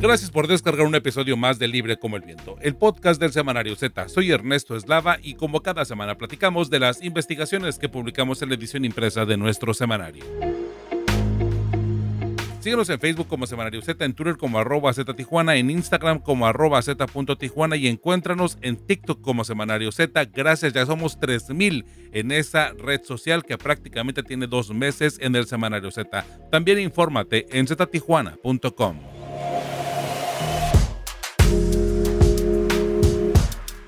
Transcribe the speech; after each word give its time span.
Gracias 0.00 0.30
por 0.30 0.46
descargar 0.46 0.86
un 0.86 0.94
episodio 0.94 1.36
más 1.36 1.58
de 1.58 1.66
Libre 1.66 1.96
como 1.96 2.14
el 2.14 2.22
Viento, 2.22 2.56
el 2.60 2.76
podcast 2.76 3.20
del 3.20 3.32
semanario 3.32 3.74
Z. 3.74 4.08
Soy 4.08 4.30
Ernesto 4.30 4.76
Eslava 4.76 5.18
y 5.20 5.34
como 5.34 5.60
cada 5.60 5.84
semana 5.84 6.16
platicamos 6.16 6.70
de 6.70 6.78
las 6.78 7.02
investigaciones 7.02 7.80
que 7.80 7.88
publicamos 7.88 8.40
en 8.40 8.50
la 8.50 8.54
edición 8.54 8.84
impresa 8.84 9.24
de 9.24 9.36
nuestro 9.36 9.74
semanario. 9.74 10.24
Síguenos 12.60 12.88
en 12.90 13.00
Facebook 13.00 13.26
como 13.26 13.46
Semanario 13.48 13.82
Z, 13.82 14.04
en 14.04 14.14
Twitter 14.14 14.36
como 14.36 14.60
arroba 14.60 14.92
Z 14.92 15.14
Tijuana, 15.14 15.56
en 15.56 15.68
Instagram 15.68 16.20
como 16.20 16.46
arroba 16.46 16.80
Z 16.80 17.04
Tijuana 17.36 17.74
y 17.74 17.88
encuéntranos 17.88 18.56
en 18.60 18.76
TikTok 18.76 19.20
como 19.20 19.42
Semanario 19.42 19.90
Z. 19.90 20.26
Gracias, 20.26 20.74
ya 20.74 20.86
somos 20.86 21.18
3000 21.18 21.84
en 22.12 22.30
esa 22.30 22.72
red 22.72 23.02
social 23.02 23.44
que 23.44 23.58
prácticamente 23.58 24.22
tiene 24.22 24.46
dos 24.46 24.70
meses 24.70 25.18
en 25.20 25.34
el 25.34 25.46
Semanario 25.46 25.90
Z. 25.90 26.24
También 26.52 26.78
infórmate 26.78 27.46
en 27.50 27.66
ztijuana.com. 27.66 29.17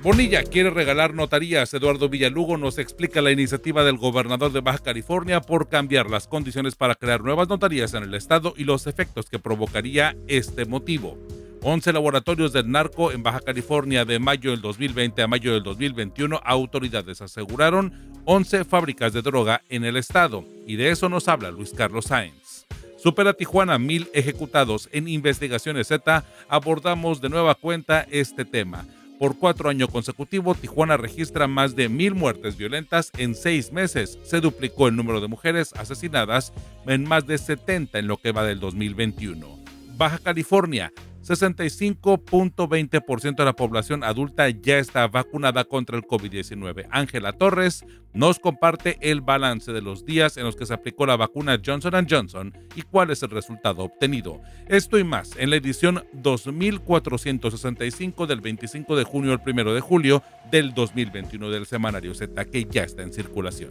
Bonilla 0.03 0.43
quiere 0.45 0.71
regalar 0.71 1.13
notarías. 1.13 1.75
Eduardo 1.75 2.09
Villalugo 2.09 2.57
nos 2.57 2.79
explica 2.79 3.21
la 3.21 3.33
iniciativa 3.33 3.85
del 3.85 3.99
gobernador 3.99 4.51
de 4.51 4.63
Baja 4.63 4.79
California 4.79 5.43
por 5.43 5.69
cambiar 5.69 6.09
las 6.09 6.27
condiciones 6.27 6.75
para 6.75 6.95
crear 6.95 7.23
nuevas 7.23 7.51
notarías 7.51 7.93
en 7.93 8.05
el 8.05 8.15
estado 8.15 8.55
y 8.57 8.65
los 8.65 8.87
efectos 8.87 9.29
que 9.29 9.39
provocaría 9.39 10.17
este 10.27 10.65
motivo. 10.65 11.19
11 11.63 11.93
laboratorios 11.93 12.55
del 12.55 12.71
narco 12.71 13.13
en 13.13 13.23
Baja 13.23 13.41
California 13.41 14.07
de 14.07 14.19
mayo 14.19 14.53
del 14.53 14.63
2020 14.63 15.21
a 15.21 15.27
mayo 15.27 15.53
del 15.53 15.63
2021, 15.65 16.41
autoridades 16.43 17.21
aseguraron 17.21 17.93
11 18.25 18.65
fábricas 18.65 19.13
de 19.13 19.21
droga 19.21 19.61
en 19.69 19.85
el 19.85 19.99
estado. 19.99 20.47
Y 20.67 20.77
de 20.77 20.93
eso 20.93 21.11
nos 21.11 21.29
habla 21.29 21.51
Luis 21.51 21.75
Carlos 21.75 22.07
Sáenz. 22.07 22.65
Supera 22.97 23.35
Tijuana, 23.35 23.79
mil 23.79 24.09
ejecutados 24.15 24.89
en 24.93 25.09
investigaciones 25.09 25.89
Z. 25.89 26.25
Abordamos 26.49 27.21
de 27.21 27.29
nueva 27.29 27.55
cuenta 27.55 28.07
este 28.11 28.47
tema. 28.47 28.87
Por 29.21 29.37
cuatro 29.37 29.69
años 29.69 29.91
consecutivos, 29.91 30.57
Tijuana 30.57 30.97
registra 30.97 31.47
más 31.47 31.77
de 31.77 31.91
mil 31.91 32.15
muertes 32.15 32.57
violentas 32.57 33.11
en 33.19 33.35
seis 33.35 33.71
meses. 33.71 34.19
Se 34.25 34.41
duplicó 34.41 34.89
el 34.89 34.97
número 34.97 35.21
de 35.21 35.29
mujeres 35.29 35.75
asesinadas 35.75 36.55
en 36.87 37.05
más 37.05 37.27
de 37.27 37.37
70 37.37 37.99
en 37.99 38.07
lo 38.07 38.17
que 38.17 38.33
va 38.33 38.45
del 38.45 38.61
2021. 38.61 39.59
Baja 39.99 40.21
California, 40.21 40.91
65.20% 41.31 43.37
de 43.37 43.45
la 43.45 43.55
población 43.55 44.03
adulta 44.03 44.51
ya 44.51 44.79
está 44.79 45.07
vacunada 45.07 45.63
contra 45.65 45.97
el 45.97 46.03
COVID-19. 46.05 46.89
Ángela 46.91 47.33
Torres 47.33 47.85
nos 48.13 48.41
comparte 48.41 48.99
el 49.01 49.21
balance 49.21 49.73
de 49.73 49.81
los 49.81 50.05
días 50.05 50.37
en 50.37 50.43
los 50.45 50.57
que 50.57 50.67
se 50.67 50.75
aplicó 50.75 51.07
la 51.07 51.17
vacuna 51.17 51.61
Johnson 51.65 52.05
Johnson 52.09 52.53
y 52.75 52.83
cuál 52.83 53.11
es 53.11 53.23
el 53.23 53.31
resultado 53.31 53.85
obtenido. 53.85 54.41
Esto 54.69 54.99
y 54.99 55.05
más 55.05 55.37
en 55.37 55.51
la 55.51 55.57
edición 55.57 56.05
2465 56.15 58.27
del 58.27 58.41
25 58.41 58.97
de 58.97 59.05
junio 59.05 59.33
al 59.33 59.41
1 59.47 59.75
de 59.75 59.81
julio 59.81 60.25
del 60.51 60.75
2021 60.75 61.51
del 61.51 61.67
semanario 61.67 62.13
Z 62.15 62.45
que 62.47 62.65
ya 62.65 62.83
está 62.83 63.03
en 63.03 63.13
circulación. 63.13 63.71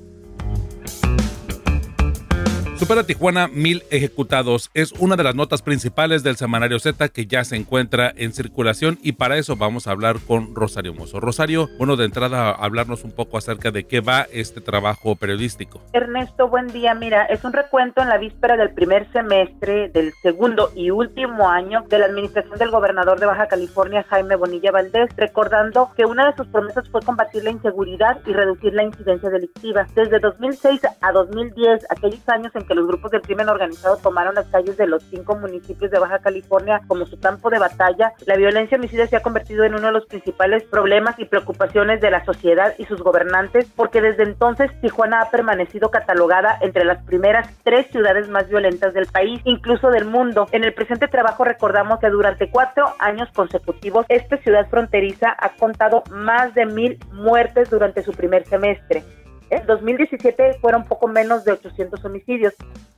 Supera 2.81 3.03
Tijuana, 3.03 3.47
mil 3.47 3.83
ejecutados. 3.91 4.71
Es 4.73 4.91
una 4.93 5.15
de 5.15 5.23
las 5.23 5.35
notas 5.35 5.61
principales 5.61 6.23
del 6.23 6.35
semanario 6.35 6.79
Z 6.79 7.09
que 7.09 7.27
ya 7.27 7.43
se 7.43 7.55
encuentra 7.55 8.11
en 8.15 8.33
circulación 8.33 8.97
y 9.03 9.11
para 9.11 9.37
eso 9.37 9.55
vamos 9.55 9.85
a 9.85 9.91
hablar 9.91 10.15
con 10.27 10.55
Rosario 10.55 10.91
Mozo. 10.95 11.19
Rosario, 11.19 11.69
bueno, 11.77 11.95
de 11.95 12.05
entrada 12.05 12.49
hablarnos 12.49 13.03
un 13.03 13.11
poco 13.11 13.37
acerca 13.37 13.69
de 13.69 13.83
qué 13.83 14.01
va 14.01 14.25
este 14.33 14.61
trabajo 14.61 15.15
periodístico. 15.15 15.79
Ernesto, 15.93 16.47
buen 16.47 16.69
día. 16.69 16.95
Mira, 16.95 17.25
es 17.25 17.43
un 17.43 17.53
recuento 17.53 18.01
en 18.01 18.09
la 18.09 18.17
víspera 18.17 18.57
del 18.57 18.73
primer 18.73 19.11
semestre 19.11 19.89
del 19.89 20.11
segundo 20.23 20.71
y 20.75 20.89
último 20.89 21.49
año 21.49 21.83
de 21.87 21.99
la 21.99 22.07
administración 22.07 22.57
del 22.57 22.71
gobernador 22.71 23.19
de 23.19 23.27
Baja 23.27 23.47
California, 23.47 24.03
Jaime 24.09 24.35
Bonilla 24.35 24.71
Valdés, 24.71 25.11
recordando 25.17 25.91
que 25.95 26.05
una 26.05 26.31
de 26.31 26.35
sus 26.35 26.47
promesas 26.47 26.89
fue 26.89 27.03
combatir 27.03 27.43
la 27.43 27.51
inseguridad 27.51 28.17
y 28.25 28.33
reducir 28.33 28.73
la 28.73 28.81
incidencia 28.81 29.29
delictiva. 29.29 29.85
Desde 29.93 30.17
2006 30.17 30.81
a 30.99 31.11
2010, 31.11 31.85
aquellos 31.87 32.27
años 32.27 32.51
en 32.55 32.65
que 32.65 32.70
los 32.75 32.87
grupos 32.87 33.11
del 33.11 33.21
crimen 33.21 33.49
organizado 33.49 33.97
tomaron 33.97 34.35
las 34.35 34.47
calles 34.47 34.77
de 34.77 34.87
los 34.87 35.03
cinco 35.03 35.35
municipios 35.35 35.91
de 35.91 35.99
Baja 35.99 36.19
California 36.19 36.81
como 36.87 37.05
su 37.05 37.19
campo 37.19 37.49
de 37.49 37.59
batalla, 37.59 38.13
la 38.25 38.35
violencia 38.35 38.77
homicida 38.77 39.07
se 39.07 39.15
ha 39.15 39.21
convertido 39.21 39.63
en 39.63 39.75
uno 39.75 39.87
de 39.87 39.93
los 39.93 40.05
principales 40.05 40.63
problemas 40.63 41.17
y 41.19 41.25
preocupaciones 41.25 42.01
de 42.01 42.11
la 42.11 42.23
sociedad 42.25 42.73
y 42.77 42.85
sus 42.85 43.01
gobernantes, 43.01 43.71
porque 43.75 44.01
desde 44.01 44.23
entonces 44.23 44.71
Tijuana 44.81 45.21
ha 45.21 45.29
permanecido 45.29 45.89
catalogada 45.89 46.57
entre 46.61 46.85
las 46.85 47.03
primeras 47.03 47.49
tres 47.63 47.87
ciudades 47.87 48.29
más 48.29 48.47
violentas 48.49 48.93
del 48.93 49.07
país, 49.07 49.41
incluso 49.45 49.89
del 49.89 50.05
mundo. 50.05 50.47
En 50.51 50.63
el 50.63 50.73
presente 50.73 51.07
trabajo 51.07 51.43
recordamos 51.43 51.99
que 51.99 52.09
durante 52.09 52.49
cuatro 52.49 52.85
años 52.99 53.29
consecutivos, 53.33 54.05
esta 54.09 54.37
ciudad 54.37 54.67
fronteriza 54.69 55.35
ha 55.37 55.49
contado 55.55 56.03
más 56.11 56.53
de 56.53 56.65
mil 56.65 56.99
muertes 57.11 57.69
durante 57.69 58.03
su 58.03 58.11
primer 58.11 58.45
semestre. 58.45 59.03
En 59.51 59.65
2017 59.65 60.59
fueron 60.61 60.85
poco 60.85 61.09
menos 61.09 61.43
de 61.43 61.51
800 61.51 62.03
homicidios. 62.05 62.53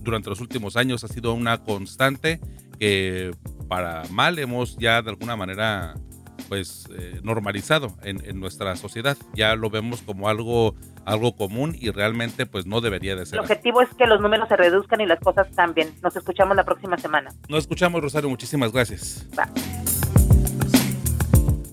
durante 0.00 0.30
los 0.30 0.40
últimos 0.40 0.76
años 0.76 1.04
ha 1.04 1.08
sido 1.08 1.32
una 1.32 1.62
constante 1.62 2.40
que 2.78 3.30
para 3.68 4.02
mal 4.10 4.38
hemos 4.38 4.76
ya 4.76 5.02
de 5.02 5.10
alguna 5.10 5.36
manera 5.36 5.94
pues 6.48 6.88
eh, 6.98 7.20
normalizado 7.22 7.94
en, 8.02 8.40
nuestra 8.40 8.76
sociedad. 8.76 9.16
Ya 9.34 9.54
lo 9.54 9.70
vemos 9.70 10.02
como 10.02 10.28
algo, 10.28 10.74
algo 11.04 11.36
común 11.36 11.76
y 11.78 11.90
realmente 11.90 12.46
pues 12.46 12.66
no 12.66 12.80
debería 12.80 13.16
de 13.16 13.26
ser. 13.26 13.38
El 13.38 13.40
objetivo 13.40 13.82
es 13.82 13.88
que 13.94 14.06
los 14.06 14.20
números 14.20 14.48
se 14.48 14.56
reduzcan 14.56 15.00
y 15.00 15.06
las 15.06 15.20
cosas 15.20 15.48
cambien. 15.54 15.94
Nos 16.02 16.16
escuchamos 16.16 16.56
la 16.56 16.64
próxima 16.64 16.98
semana. 16.98 17.30
Nos 17.48 17.60
escuchamos, 17.60 18.00
Rosario. 18.02 18.28
Muchísimas 18.28 18.72
gracias. 18.72 19.26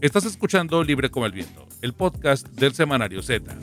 Estás 0.01 0.25
escuchando 0.25 0.83
Libre 0.83 1.09
como 1.09 1.25
el 1.25 1.33
Viento, 1.33 1.67
el 1.81 1.93
podcast 1.93 2.47
del 2.47 2.73
Semanario 2.73 3.21
Z. 3.21 3.53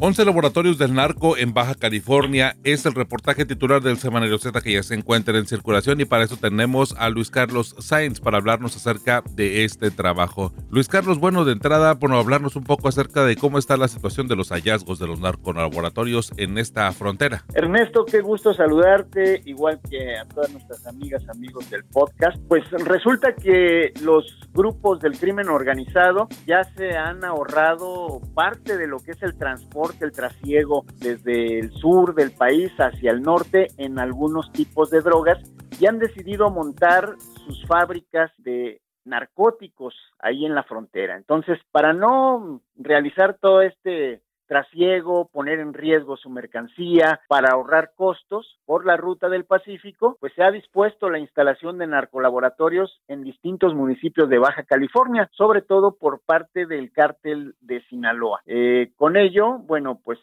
11 0.00 0.24
laboratorios 0.26 0.78
del 0.78 0.94
narco 0.94 1.36
en 1.36 1.52
Baja 1.52 1.74
California 1.74 2.54
es 2.62 2.86
el 2.86 2.94
reportaje 2.94 3.44
titular 3.44 3.82
del 3.82 3.96
Semanario 3.96 4.38
Z 4.38 4.60
que 4.60 4.74
ya 4.74 4.82
se 4.84 4.94
encuentra 4.94 5.36
en 5.36 5.48
circulación 5.48 6.00
y 6.00 6.04
para 6.04 6.22
eso 6.22 6.36
tenemos 6.36 6.94
a 7.00 7.08
Luis 7.08 7.32
Carlos 7.32 7.74
Sáenz 7.80 8.20
para 8.20 8.38
hablarnos 8.38 8.76
acerca 8.76 9.24
de 9.32 9.64
este 9.64 9.90
trabajo. 9.90 10.52
Luis 10.70 10.86
Carlos, 10.86 11.18
bueno, 11.18 11.44
de 11.44 11.50
entrada, 11.50 11.94
bueno, 11.94 12.16
hablarnos 12.16 12.54
un 12.54 12.62
poco 12.62 12.86
acerca 12.86 13.24
de 13.24 13.34
cómo 13.34 13.58
está 13.58 13.76
la 13.76 13.88
situación 13.88 14.28
de 14.28 14.36
los 14.36 14.50
hallazgos 14.50 15.00
de 15.00 15.08
los 15.08 15.18
narcolaboratorios 15.18 16.32
en 16.36 16.58
esta 16.58 16.92
frontera. 16.92 17.44
Ernesto, 17.52 18.04
qué 18.04 18.20
gusto 18.20 18.54
saludarte, 18.54 19.42
igual 19.46 19.80
que 19.90 20.16
a 20.16 20.24
todas 20.26 20.52
nuestras 20.52 20.86
amigas, 20.86 21.28
amigos 21.28 21.68
del 21.70 21.82
podcast. 21.82 22.38
Pues 22.46 22.70
resulta 22.70 23.34
que 23.34 23.92
los 24.00 24.48
grupos 24.54 25.00
del 25.00 25.18
crimen 25.18 25.48
organizado 25.48 26.28
ya 26.46 26.62
se 26.76 26.96
han 26.96 27.24
ahorrado 27.24 28.20
parte 28.34 28.76
de 28.76 28.86
lo 28.86 29.00
que 29.00 29.10
es 29.10 29.22
el 29.24 29.36
transporte 29.36 29.87
el 30.00 30.12
trasiego 30.12 30.84
desde 30.98 31.58
el 31.58 31.70
sur 31.72 32.14
del 32.14 32.32
país 32.32 32.72
hacia 32.78 33.10
el 33.10 33.22
norte 33.22 33.68
en 33.76 33.98
algunos 33.98 34.52
tipos 34.52 34.90
de 34.90 35.00
drogas 35.00 35.38
y 35.80 35.86
han 35.86 35.98
decidido 35.98 36.50
montar 36.50 37.14
sus 37.46 37.66
fábricas 37.66 38.30
de 38.38 38.80
narcóticos 39.04 39.94
ahí 40.18 40.44
en 40.44 40.54
la 40.54 40.64
frontera. 40.64 41.16
Entonces, 41.16 41.58
para 41.70 41.92
no 41.92 42.60
realizar 42.76 43.38
todo 43.40 43.62
este 43.62 44.22
trasiego, 44.48 45.28
poner 45.28 45.60
en 45.60 45.74
riesgo 45.74 46.16
su 46.16 46.30
mercancía 46.30 47.20
para 47.28 47.50
ahorrar 47.52 47.92
costos 47.94 48.58
por 48.64 48.84
la 48.84 48.96
ruta 48.96 49.28
del 49.28 49.44
Pacífico, 49.44 50.16
pues 50.20 50.32
se 50.34 50.42
ha 50.42 50.50
dispuesto 50.50 51.10
la 51.10 51.18
instalación 51.18 51.78
de 51.78 51.86
narcolaboratorios 51.86 53.00
en 53.06 53.22
distintos 53.22 53.74
municipios 53.74 54.28
de 54.28 54.38
Baja 54.38 54.64
California, 54.64 55.28
sobre 55.32 55.62
todo 55.62 55.96
por 55.96 56.20
parte 56.20 56.66
del 56.66 56.90
cártel 56.90 57.54
de 57.60 57.82
Sinaloa. 57.82 58.40
Eh, 58.46 58.92
con 58.96 59.16
ello, 59.16 59.58
bueno, 59.58 60.00
pues 60.02 60.18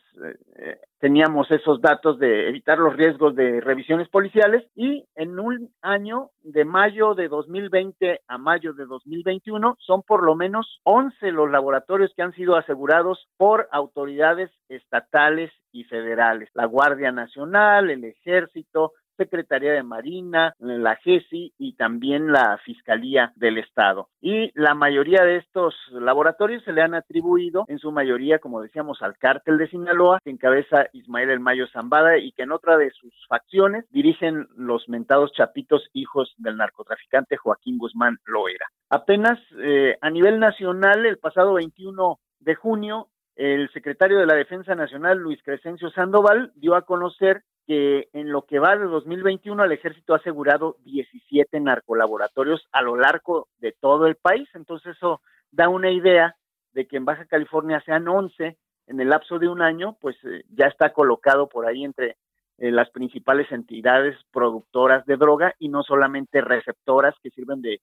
eh, 0.58 0.80
teníamos 1.00 1.50
esos 1.52 1.82
datos 1.82 2.20
de 2.20 2.50
evitar 2.50 2.78
los 2.78 2.96
riesgos 2.96 3.36
de 3.36 3.62
revisiones 3.62 4.10
policiales 4.10 4.66
y 4.76 5.06
en 5.16 5.40
un 5.40 5.70
año 5.82 6.30
de 6.42 6.66
mayo 6.66 7.16
de 7.16 7.28
2020 7.28 8.22
a 8.28 8.38
mayo 8.38 8.74
de 8.74 8.86
2021 8.86 9.78
son 9.80 10.04
por 10.04 10.24
lo 10.24 10.36
menos 10.36 10.80
11 10.84 11.32
los 11.32 11.52
laboratorios 11.52 12.14
que 12.16 12.24
han 12.24 12.34
sido 12.34 12.56
asegurados 12.56 13.28
por 13.38 13.68
autoridades 13.72 14.52
estatales 14.70 15.52
y 15.72 15.84
federales, 15.84 16.50
la 16.54 16.66
Guardia 16.66 17.12
Nacional, 17.12 17.90
el 17.90 18.06
Ejército, 18.06 18.94
Secretaría 19.18 19.74
de 19.74 19.84
Marina, 19.84 20.54
la 20.60 20.96
GESI 20.98 21.54
y 21.58 21.76
también 21.76 22.32
la 22.32 22.58
Fiscalía 22.64 23.34
del 23.36 23.58
Estado. 23.58 24.10
Y 24.22 24.52
la 24.60 24.74
mayoría 24.74 25.24
de 25.24 25.38
estos 25.38 25.76
laboratorios 25.92 26.64
se 26.64 26.74
le 26.74 26.82
han 26.82 26.94
atribuido, 26.94 27.66
en 27.68 27.80
su 27.80 27.92
mayoría, 27.92 28.40
como 28.40 28.62
decíamos, 28.62 29.02
al 29.02 29.18
cártel 29.18 29.58
de 29.58 29.68
Sinaloa, 29.70 30.20
que 30.24 30.32
encabeza 30.32 30.88
Ismael 30.94 31.30
El 31.30 31.40
Mayo 31.40 31.68
Zambada 31.68 32.18
y 32.18 32.32
que 32.32 32.44
en 32.44 32.52
otra 32.52 32.78
de 32.78 32.92
sus 32.92 33.14
facciones 33.28 33.86
dirigen 33.90 34.48
los 34.56 34.88
mentados 34.90 35.32
chapitos 35.34 35.90
hijos 35.94 36.34
del 36.38 36.58
narcotraficante 36.58 37.38
Joaquín 37.38 37.78
Guzmán 37.78 38.18
Loera. 38.26 38.66
Apenas 38.90 39.40
eh, 39.60 39.98
a 40.02 40.10
nivel 40.10 40.40
nacional, 40.40 41.06
el 41.06 41.18
pasado 41.18 41.54
21 41.54 42.20
de 42.40 42.56
junio, 42.56 43.10
el 43.36 43.70
secretario 43.72 44.20
de 44.20 44.26
la 44.26 44.36
Defensa 44.36 44.76
Nacional, 44.76 45.18
Luis 45.18 45.42
Crescencio 45.44 45.90
Sandoval, 45.92 46.52
dio 46.56 46.76
a 46.76 46.84
conocer 46.84 47.44
que 47.66 48.10
en 48.14 48.32
lo 48.32 48.44
que 48.44 48.60
va 48.60 48.78
de 48.78 48.86
2021 48.86 49.64
el 49.64 49.72
ejército 49.72 50.14
ha 50.14 50.18
asegurado 50.18 50.78
17 50.86 51.60
narcolaboratorios 51.60 52.68
a 52.72 52.82
lo 52.82 52.96
largo 52.96 53.48
de 53.60 53.72
todo 53.72 54.08
el 54.08 54.16
país. 54.16 54.48
Entonces 54.54 54.96
eso 54.96 55.22
da 55.52 55.70
una 55.70 55.92
idea 55.92 56.36
de 56.74 56.88
que 56.88 56.98
en 56.98 57.06
Baja 57.06 57.26
California 57.26 57.82
sean 57.86 58.08
11 58.08 58.58
en 58.88 59.00
el 59.00 59.10
lapso 59.10 59.40
de 59.40 59.48
un 59.48 59.62
año, 59.62 59.98
pues 60.00 60.16
eh, 60.26 60.44
ya 60.50 60.68
está 60.68 60.94
colocado 60.94 61.50
por 61.50 61.66
ahí 61.66 61.84
entre 61.84 62.18
eh, 62.58 62.72
las 62.72 62.90
principales 62.92 63.52
entidades 63.52 64.16
productoras 64.32 65.06
de 65.06 65.18
droga 65.18 65.56
y 65.58 65.70
no 65.70 65.84
solamente 65.84 66.42
receptoras 66.42 67.16
que 67.24 67.32
sirven 67.32 67.62
de, 67.62 67.82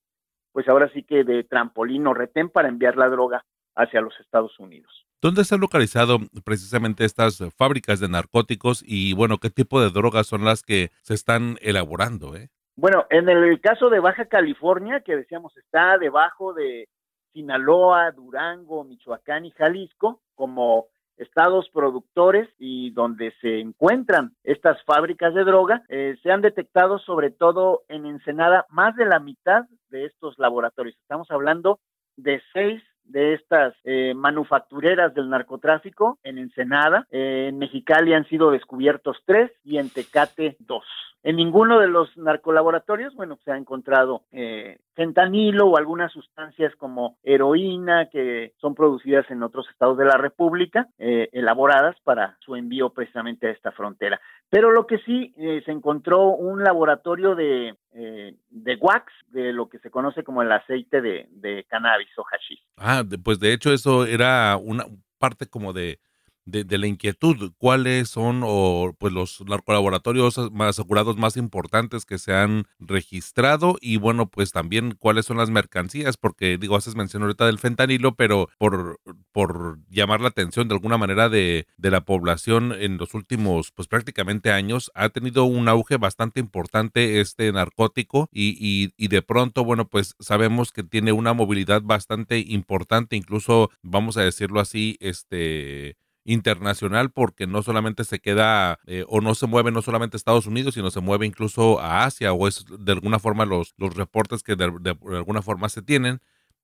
pues 0.52 0.68
ahora 0.68 0.88
sí 0.92 1.02
que 1.02 1.24
de 1.24 1.44
trampolín 1.44 2.06
o 2.06 2.14
retén 2.14 2.50
para 2.50 2.68
enviar 2.68 2.96
la 2.96 3.08
droga 3.08 3.44
hacia 3.74 4.00
los 4.00 4.18
Estados 4.20 4.58
Unidos. 4.58 5.06
¿Dónde 5.23 5.43
están 5.43 5.61
localizado 5.61 6.19
precisamente 6.45 7.05
estas 7.05 7.38
fábricas 7.57 8.00
de 8.00 8.09
narcóticos 8.09 8.83
y 8.85 9.12
bueno, 9.14 9.38
qué 9.38 9.50
tipo 9.50 9.81
de 9.81 9.91
drogas 9.91 10.26
son 10.26 10.45
las 10.45 10.64
que 10.64 10.91
se 11.02 11.14
están 11.14 11.59
elaborando? 11.61 12.35
Eh? 12.35 12.49
Bueno, 12.75 13.07
en 13.09 13.29
el 13.29 13.61
caso 13.61 13.88
de 13.88 14.00
Baja 14.00 14.25
California, 14.25 15.02
que 15.02 15.14
decíamos 15.14 15.57
está 15.57 15.97
debajo 15.97 16.55
de 16.55 16.88
Sinaloa, 17.33 18.11
Durango, 18.11 18.83
Michoacán 18.83 19.45
y 19.45 19.52
Jalisco, 19.52 20.21
como 20.35 20.87
estados 21.17 21.71
productores 21.73 22.49
y 22.59 22.91
donde 22.91 23.33
se 23.41 23.61
encuentran 23.61 24.35
estas 24.43 24.83
fábricas 24.83 25.35
de 25.35 25.45
droga, 25.45 25.85
eh, 25.88 26.17
se 26.25 26.33
han 26.33 26.41
detectado 26.41 26.99
sobre 26.99 27.31
todo 27.31 27.85
en 27.87 28.07
Ensenada 28.07 28.67
más 28.71 28.97
de 28.97 29.07
la 29.07 29.21
mitad 29.21 29.67
de 29.88 30.07
estos 30.07 30.37
laboratorios. 30.41 30.97
Estamos 31.00 31.31
hablando 31.31 31.79
de 32.17 32.43
seis 32.52 32.83
de 33.12 33.35
estas 33.35 33.75
eh, 33.85 34.14
manufactureras 34.14 35.14
del 35.14 35.28
narcotráfico 35.28 36.19
en 36.25 36.38
Ensenada. 36.38 37.07
Eh, 37.11 37.47
en 37.50 37.59
Mexicali 37.59 38.14
han 38.14 38.26
sido 38.26 38.50
descubiertos 38.50 39.19
tres 39.25 39.52
y 39.64 39.78
en 39.78 39.90
Tecate 39.90 40.57
dos. 40.59 40.85
En 41.25 41.37
ninguno 41.37 41.79
de 41.79 41.87
los 41.87 42.17
narcolaboratorios, 42.17 43.14
bueno, 43.14 43.38
se 43.45 43.52
ha 43.52 43.57
encontrado 43.57 44.23
eh, 44.33 44.79
fentanilo 44.95 45.67
o 45.67 45.76
algunas 45.76 46.11
sustancias 46.11 46.75
como 46.76 47.17
heroína 47.23 48.09
que 48.11 48.55
son 48.61 48.75
producidas 48.75 49.31
en 49.31 49.45
otros 49.45 49.69
estados 49.71 49.97
de 49.99 50.05
la 50.05 50.17
República, 50.17 50.88
eh, 50.99 51.29
elaboradas 51.33 51.95
para 52.02 52.37
su 52.41 52.57
envío 52.57 52.91
precisamente 52.91 53.47
a 53.47 53.50
esta 53.52 53.71
frontera. 53.71 54.21
Pero 54.50 54.73
lo 54.73 54.87
que 54.88 54.99
sí 54.99 55.33
eh, 55.37 55.62
se 55.64 55.71
encontró 55.71 56.31
un 56.31 56.64
laboratorio 56.64 57.37
de, 57.37 57.76
de 57.93 58.79
wax, 58.81 59.12
de 59.29 59.52
lo 59.52 59.69
que 59.69 59.79
se 59.79 59.91
conoce 59.91 60.25
como 60.25 60.43
el 60.43 60.50
aceite 60.50 61.00
de, 61.00 61.29
de 61.31 61.64
cannabis 61.69 62.09
o 62.19 62.25
hashish. 62.25 62.62
Ah, 62.79 63.05
pues 63.23 63.38
de 63.38 63.52
hecho 63.52 63.73
eso 63.73 64.07
era 64.07 64.57
una 64.57 64.87
parte 65.19 65.47
como 65.47 65.73
de 65.73 66.00
de, 66.44 66.78
la 66.78 66.87
inquietud, 66.87 67.52
cuáles 67.58 68.08
son 68.08 68.42
o 68.44 68.94
pues 68.99 69.12
los 69.12 69.42
colaboratorios 69.64 70.38
más 70.52 70.70
asegurados 70.70 71.16
más 71.16 71.37
importantes 71.37 72.04
que 72.04 72.18
se 72.18 72.34
han 72.34 72.64
registrado 72.78 73.76
y 73.80 73.96
bueno, 73.96 74.28
pues 74.28 74.52
también 74.52 74.96
cuáles 74.99 75.26
son 75.26 75.37
las 75.37 75.50
mercancías, 75.50 76.16
porque 76.16 76.58
digo, 76.58 76.76
haces 76.76 76.96
mención 76.96 77.22
ahorita 77.22 77.46
del 77.46 77.58
fentanilo, 77.58 78.14
pero 78.14 78.49
por, 78.58 79.00
por 79.32 79.78
llamar 79.88 80.20
la 80.20 80.28
atención 80.28 80.68
de 80.68 80.75
alguna 80.75 80.99
manera 80.99 81.28
de, 81.28 81.66
de 81.76 81.90
la 81.90 82.04
población 82.04 82.72
en 82.78 82.99
los 82.99 83.14
últimos 83.14 83.70
pues 83.72 83.88
prácticamente 83.88 84.50
años, 84.50 84.90
ha 84.94 85.08
tenido 85.11 85.44
un 85.44 85.68
auge 85.68 85.96
bastante 85.96 86.40
importante 86.40 87.20
este 87.20 87.52
narcótico 87.52 88.28
y, 88.32 88.56
y, 88.58 88.92
y 88.96 89.08
de 89.08 89.22
pronto, 89.22 89.64
bueno, 89.64 89.88
pues 89.88 90.14
sabemos 90.18 90.72
que 90.72 90.82
tiene 90.82 91.12
una 91.12 91.34
movilidad 91.34 91.82
bastante 91.82 92.38
importante, 92.38 93.16
incluso 93.16 93.70
vamos 93.82 94.16
a 94.16 94.22
decirlo 94.22 94.61
así, 94.61 94.96
este 95.00 95.96
internacional 96.25 97.11
porque 97.11 97.47
no 97.47 97.62
solamente 97.62 98.05
se 98.05 98.21
queda 98.21 98.79
eh, 98.87 99.05
o 99.09 99.21
no 99.21 99.35
se 99.35 99.47
mueve 99.47 99.71
no 99.71 99.83
solamente 99.83 100.17
a 100.17 100.19
Estados 100.19 100.47
Unidos, 100.47 100.75
sino 100.75 100.91
se 100.91 101.00
mueve 101.00 101.26
incluso 101.26 101.81
a 101.81 102.05
Asia 102.05 102.33
o 102.33 102.47
es 102.47 102.64
de 102.79 102.93
alguna 102.93 103.19
forma 103.19 103.45
los, 103.45 103.75
los 103.76 103.97
reportes 103.97 104.43
que 104.43 104.55
de, 104.55 104.64
alguna 104.64 105.43
forma 105.43 105.69
se 105.69 105.83
tienen, 105.83 106.21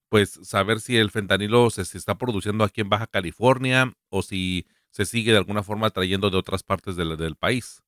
pues 0.09 0.39
saber 0.43 0.81
si 0.81 0.97
el 0.97 1.11
fentanilo 1.11 1.71
se, 1.71 1.85
se, 1.85 1.99
está 1.99 2.17
produciendo 2.17 2.65
aquí 2.65 2.81
en 2.81 2.89
Baja 2.89 3.07
California 3.07 3.93
o 4.11 4.23
si 4.23 4.67
se 4.91 5.05
sigue 5.05 5.33
de 5.33 5.39
alguna 5.39 5.63
forma 5.63 5.91
trayendo 5.91 6.31
de 6.31 6.39
otras 6.39 6.63
partes 6.63 6.97
del, 6.97 7.17
del 7.17 7.37
país. 7.37 7.83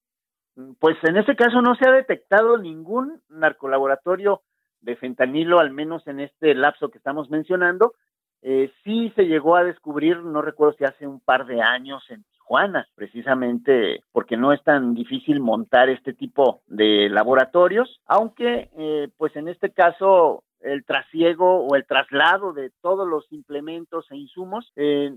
Pues 0.78 0.96
en 1.04 1.16
ese 1.16 1.36
caso 1.36 1.62
no 1.62 1.74
se 1.76 1.88
ha 1.88 1.92
detectado 1.92 2.58
ningún 2.58 3.22
narcolaboratorio 3.28 4.42
de 4.80 4.96
fentanilo, 4.96 5.60
al 5.60 5.70
menos 5.70 6.06
en 6.06 6.20
este 6.20 6.54
lapso 6.54 6.90
que 6.90 6.98
estamos 6.98 7.30
mencionando, 7.30 7.94
eh, 8.42 8.72
sí 8.84 9.12
se 9.16 9.24
llegó 9.24 9.56
a 9.56 9.64
descubrir, 9.64 10.18
no 10.18 10.42
recuerdo 10.42 10.76
si 10.78 10.84
hace 10.84 11.06
un 11.06 11.20
par 11.20 11.46
de 11.46 11.60
años 11.60 12.02
en 12.10 12.24
Tijuana, 12.24 12.86
precisamente 12.94 14.02
porque 14.12 14.36
no 14.36 14.52
es 14.52 14.62
tan 14.62 14.94
difícil 14.94 15.40
montar 15.40 15.88
este 15.90 16.14
tipo 16.14 16.62
de 16.66 17.08
laboratorios, 17.10 18.00
aunque 18.06 18.70
eh, 18.76 19.08
pues 19.16 19.36
en 19.36 19.48
este 19.48 19.70
caso 19.70 20.42
el 20.60 20.84
trasiego 20.84 21.66
o 21.66 21.74
el 21.74 21.86
traslado 21.86 22.52
de 22.52 22.70
todos 22.82 23.08
los 23.08 23.30
implementos 23.32 24.06
e 24.10 24.16
insumos 24.16 24.72
eh, 24.76 25.10